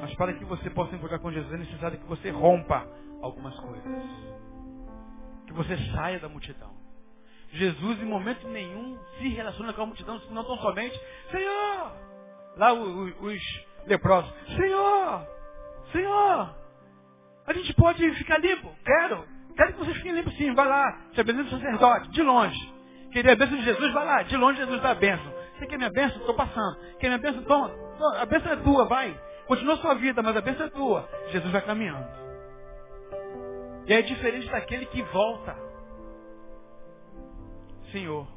Mas 0.00 0.14
para 0.14 0.32
que 0.32 0.44
você 0.46 0.70
possa 0.70 0.96
encontrar 0.96 1.18
com 1.18 1.30
Jesus 1.30 1.52
é 1.52 1.58
necessário 1.58 1.98
que 1.98 2.06
você 2.06 2.30
rompa 2.30 2.88
algumas 3.20 3.54
coisas. 3.60 4.02
Que 5.46 5.52
você 5.52 5.76
saia 5.92 6.18
da 6.18 6.28
multidão. 6.28 6.72
Jesus, 7.52 8.00
em 8.00 8.06
momento 8.06 8.46
nenhum, 8.48 8.98
se 9.18 9.28
relaciona 9.28 9.72
com 9.74 9.82
a 9.82 9.86
multidão, 9.86 10.18
senão 10.20 10.44
tão 10.44 10.56
somente, 10.58 10.98
Senhor! 11.30 11.92
Lá 12.56 12.72
os, 12.72 13.14
os 13.20 13.66
leprosos, 13.86 14.32
Senhor! 14.56 15.26
Senhor! 15.92 16.67
A 17.48 17.52
gente 17.54 17.72
pode 17.74 18.14
ficar 18.16 18.38
limpo? 18.38 18.70
Quero! 18.84 19.24
Quero 19.56 19.72
que 19.72 19.78
vocês 19.80 19.96
fiquem 19.96 20.12
limpos 20.12 20.36
sim, 20.36 20.54
vai 20.54 20.68
lá, 20.68 21.00
a 21.16 21.22
bênção 21.24 21.42
do 21.42 21.50
sacerdote, 21.50 22.10
de 22.10 22.22
longe. 22.22 22.74
Queria 23.10 23.32
a 23.32 23.36
bênção 23.36 23.56
de 23.56 23.64
Jesus, 23.64 23.92
vai 23.92 24.04
lá, 24.04 24.22
de 24.22 24.36
longe 24.36 24.58
Jesus 24.58 24.80
dá 24.80 24.90
a 24.90 24.94
bênção. 24.94 25.32
Você 25.58 25.66
quer 25.66 25.78
minha 25.78 25.90
bênção? 25.90 26.18
Estou 26.18 26.34
passando. 26.34 26.78
Quer 27.00 27.08
minha 27.08 27.18
bênção? 27.18 27.42
Toma. 27.42 27.72
A 28.20 28.26
bênção 28.26 28.52
é 28.52 28.56
tua, 28.56 28.84
vai. 28.84 29.20
Continua 29.46 29.76
sua 29.78 29.94
vida, 29.94 30.22
mas 30.22 30.36
a 30.36 30.40
bênção 30.40 30.66
é 30.66 30.68
tua. 30.68 31.08
Jesus 31.30 31.50
vai 31.50 31.62
caminhando. 31.62 32.06
E 33.86 33.92
é 33.94 34.02
diferente 34.02 34.48
daquele 34.50 34.86
que 34.86 35.02
volta. 35.02 35.56
Senhor, 37.90 38.28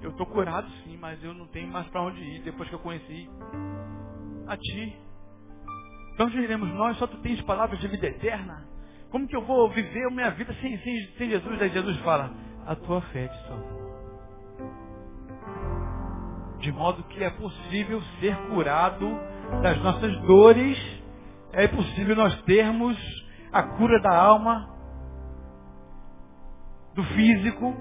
eu 0.00 0.10
estou 0.10 0.26
curado 0.26 0.70
sim, 0.84 0.96
mas 0.96 1.22
eu 1.24 1.34
não 1.34 1.48
tenho 1.48 1.68
mais 1.68 1.86
para 1.88 2.02
onde 2.02 2.22
ir 2.22 2.42
depois 2.42 2.68
que 2.68 2.74
eu 2.74 2.78
conheci 2.78 3.28
a 4.46 4.56
Ti. 4.56 4.96
Para 6.16 6.26
onde 6.26 6.38
iremos 6.38 6.72
nós? 6.74 6.96
Só 6.98 7.06
Tu 7.06 7.16
tens 7.18 7.40
palavras 7.42 7.78
de 7.80 7.88
vida 7.88 8.06
eterna. 8.06 8.66
Como 9.10 9.28
que 9.28 9.36
eu 9.36 9.44
vou 9.44 9.70
viver 9.70 10.10
minha 10.10 10.30
vida 10.30 10.52
sem, 10.60 10.76
sem, 10.78 11.06
sem 11.16 11.30
Jesus? 11.30 11.62
Aí 11.62 11.68
Jesus 11.68 11.96
fala, 12.00 12.32
a 12.66 12.74
tua 12.74 13.00
fé 13.00 13.28
te 13.28 13.46
salvou. 13.46 13.84
De 16.58 16.72
modo 16.72 17.02
que 17.04 17.22
é 17.22 17.30
possível 17.30 18.02
ser 18.18 18.36
curado 18.48 19.06
das 19.62 19.80
nossas 19.82 20.18
dores, 20.22 20.78
é 21.52 21.68
possível 21.68 22.16
nós 22.16 22.42
termos 22.42 22.96
a 23.52 23.62
cura 23.62 24.00
da 24.00 24.16
alma, 24.16 24.68
do 26.94 27.04
físico, 27.04 27.76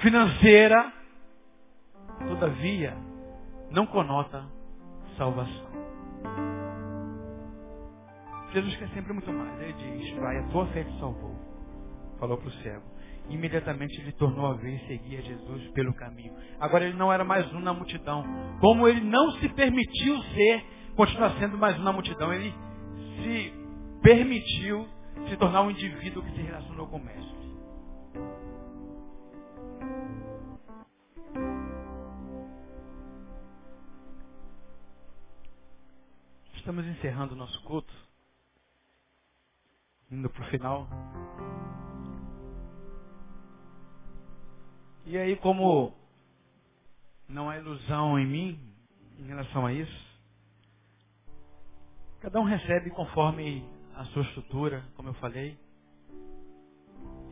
financeira, 0.00 0.92
todavia, 2.26 2.96
não 3.70 3.84
conota 3.84 4.44
salvação. 5.16 5.68
Jesus 8.52 8.76
quer 8.76 8.88
sempre 8.90 9.12
muito 9.12 9.32
mais. 9.32 9.60
Ele 9.60 9.72
diz, 9.72 10.16
vai, 10.16 10.38
a 10.38 10.42
tua 10.48 10.66
fé 10.68 10.84
te 10.84 10.98
salvou. 10.98 11.36
Falou 12.18 12.38
para 12.38 12.48
o 12.48 12.52
cego. 12.62 12.82
Imediatamente 13.28 14.00
ele 14.00 14.12
tornou 14.12 14.46
a 14.46 14.54
ver 14.54 14.76
e 14.76 14.86
seguia 14.86 15.20
Jesus 15.20 15.68
pelo 15.72 15.92
caminho. 15.94 16.34
Agora 16.58 16.84
ele 16.84 16.96
não 16.96 17.12
era 17.12 17.24
mais 17.24 17.52
um 17.52 17.60
na 17.60 17.74
multidão. 17.74 18.24
Como 18.60 18.88
ele 18.88 19.02
não 19.02 19.32
se 19.32 19.48
permitiu 19.50 20.20
ser, 20.34 20.64
continua 20.96 21.30
sendo 21.38 21.58
mais 21.58 21.78
um 21.78 21.82
na 21.82 21.92
multidão. 21.92 22.32
Ele 22.32 22.54
se 23.22 23.52
permitiu 24.02 24.88
se 25.28 25.36
tornar 25.36 25.62
um 25.62 25.70
indivíduo 25.70 26.22
que 26.22 26.32
se 26.32 26.40
relacionou 26.40 26.86
com 26.86 26.96
o 26.96 27.04
Mestre. 27.04 27.38
Estamos 36.56 36.86
encerrando 36.86 37.34
o 37.34 37.36
nosso 37.36 37.62
culto, 37.62 37.92
indo 40.10 40.28
para 40.30 40.42
o 40.42 40.50
final. 40.50 40.88
E 45.04 45.16
aí, 45.16 45.36
como 45.36 45.94
não 47.28 47.48
há 47.48 47.58
ilusão 47.58 48.18
em 48.18 48.26
mim 48.26 48.74
em 49.18 49.26
relação 49.26 49.66
a 49.66 49.72
isso, 49.72 50.08
cada 52.20 52.40
um 52.40 52.44
recebe 52.44 52.90
conforme 52.90 53.64
a 53.94 54.04
sua 54.06 54.22
estrutura, 54.22 54.84
como 54.94 55.08
eu 55.08 55.14
falei, 55.14 55.58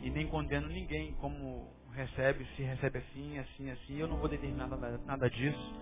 e 0.03 0.11
nem 0.11 0.27
condeno 0.29 0.69
ninguém 0.69 1.13
como 1.15 1.71
recebe, 1.93 2.47
se 2.57 2.63
recebe 2.63 2.99
assim, 2.99 3.39
assim, 3.39 3.71
assim. 3.71 3.97
Eu 3.97 4.09
não 4.09 4.19
vou 4.19 4.29
determinar 4.29 4.67
nada, 4.67 4.99
nada 5.07 5.31
disso, 5.31 5.75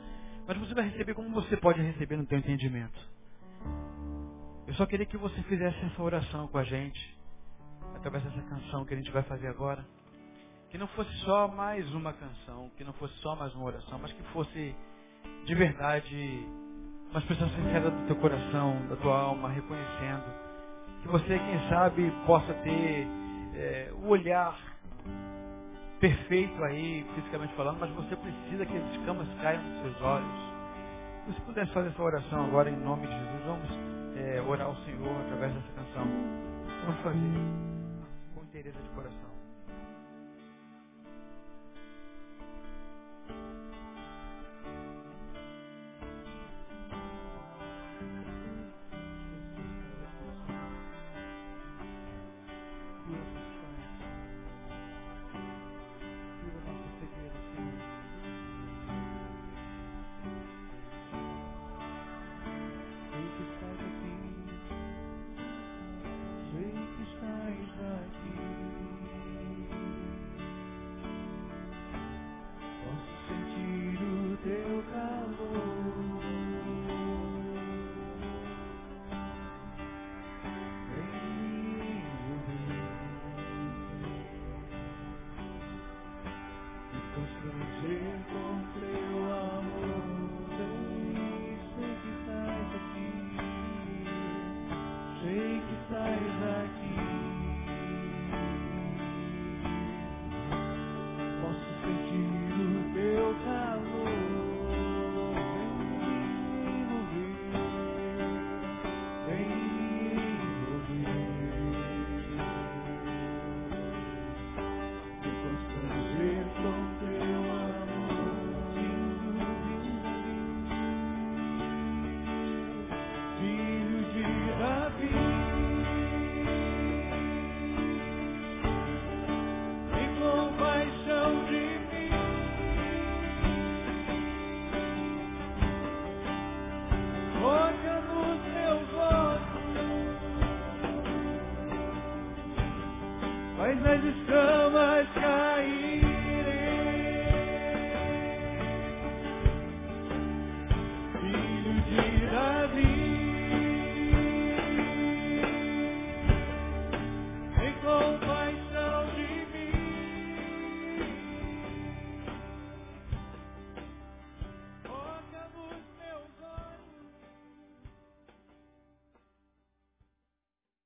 mas 0.46 0.56
você 0.58 0.74
vai 0.74 0.88
receber 0.88 1.14
como 1.14 1.30
você 1.30 1.56
pode 1.56 1.80
receber 1.80 2.16
no 2.16 2.26
teu 2.26 2.38
entendimento. 2.38 2.98
Eu 4.66 4.74
só 4.74 4.86
queria 4.86 5.04
que 5.04 5.16
você 5.16 5.42
fizesse 5.42 5.78
essa 5.84 6.02
oração 6.02 6.48
com 6.48 6.58
a 6.58 6.64
gente, 6.64 7.18
através 7.94 8.24
dessa 8.24 8.40
canção 8.42 8.84
que 8.84 8.94
a 8.94 8.96
gente 8.96 9.10
vai 9.10 9.22
fazer 9.22 9.46
agora. 9.48 9.84
Que 10.70 10.78
não 10.78 10.86
fosse 10.88 11.12
só 11.18 11.46
mais 11.48 11.88
uma 11.94 12.12
canção, 12.12 12.70
que 12.76 12.82
não 12.82 12.92
fosse 12.94 13.14
só 13.18 13.36
mais 13.36 13.54
uma 13.54 13.66
oração, 13.66 13.98
mas 13.98 14.12
que 14.12 14.22
fosse 14.32 14.74
de 15.44 15.54
verdade 15.54 16.46
uma 17.10 17.20
expressão 17.20 17.48
sincera 17.50 17.90
do 17.90 18.06
teu 18.06 18.16
coração, 18.16 18.88
da 18.88 18.96
tua 18.96 19.16
alma, 19.16 19.50
reconhecendo. 19.50 20.24
Que 21.02 21.08
você, 21.08 21.38
quem 21.38 21.68
sabe, 21.68 22.10
possa 22.26 22.52
ter 22.54 23.06
é, 23.54 23.92
o 23.92 24.08
olhar 24.08 24.58
perfeito 26.00 26.64
aí, 26.64 27.06
fisicamente 27.14 27.54
falando, 27.54 27.78
mas 27.78 27.90
você 27.90 28.16
precisa 28.16 28.66
que 28.66 28.76
as 28.76 28.90
escamas 28.96 29.28
caiam 29.40 29.62
nos 29.62 29.82
seus 29.82 30.02
olhos 30.02 30.54
se 31.24 31.32
você 31.32 31.40
pudesse 31.40 31.72
fazer 31.72 31.88
essa 31.88 32.02
oração 32.02 32.44
agora 32.44 32.68
em 32.68 32.76
nome 32.76 33.06
de 33.06 33.12
Jesus, 33.12 33.42
vamos 33.46 33.93
é, 34.16 34.42
orar 34.42 34.68
ao 34.68 34.76
Senhor 34.84 35.20
através 35.22 35.54
dessa 35.54 35.72
canção. 35.74 36.06
Vamos 36.86 37.00
fazer 37.02 37.73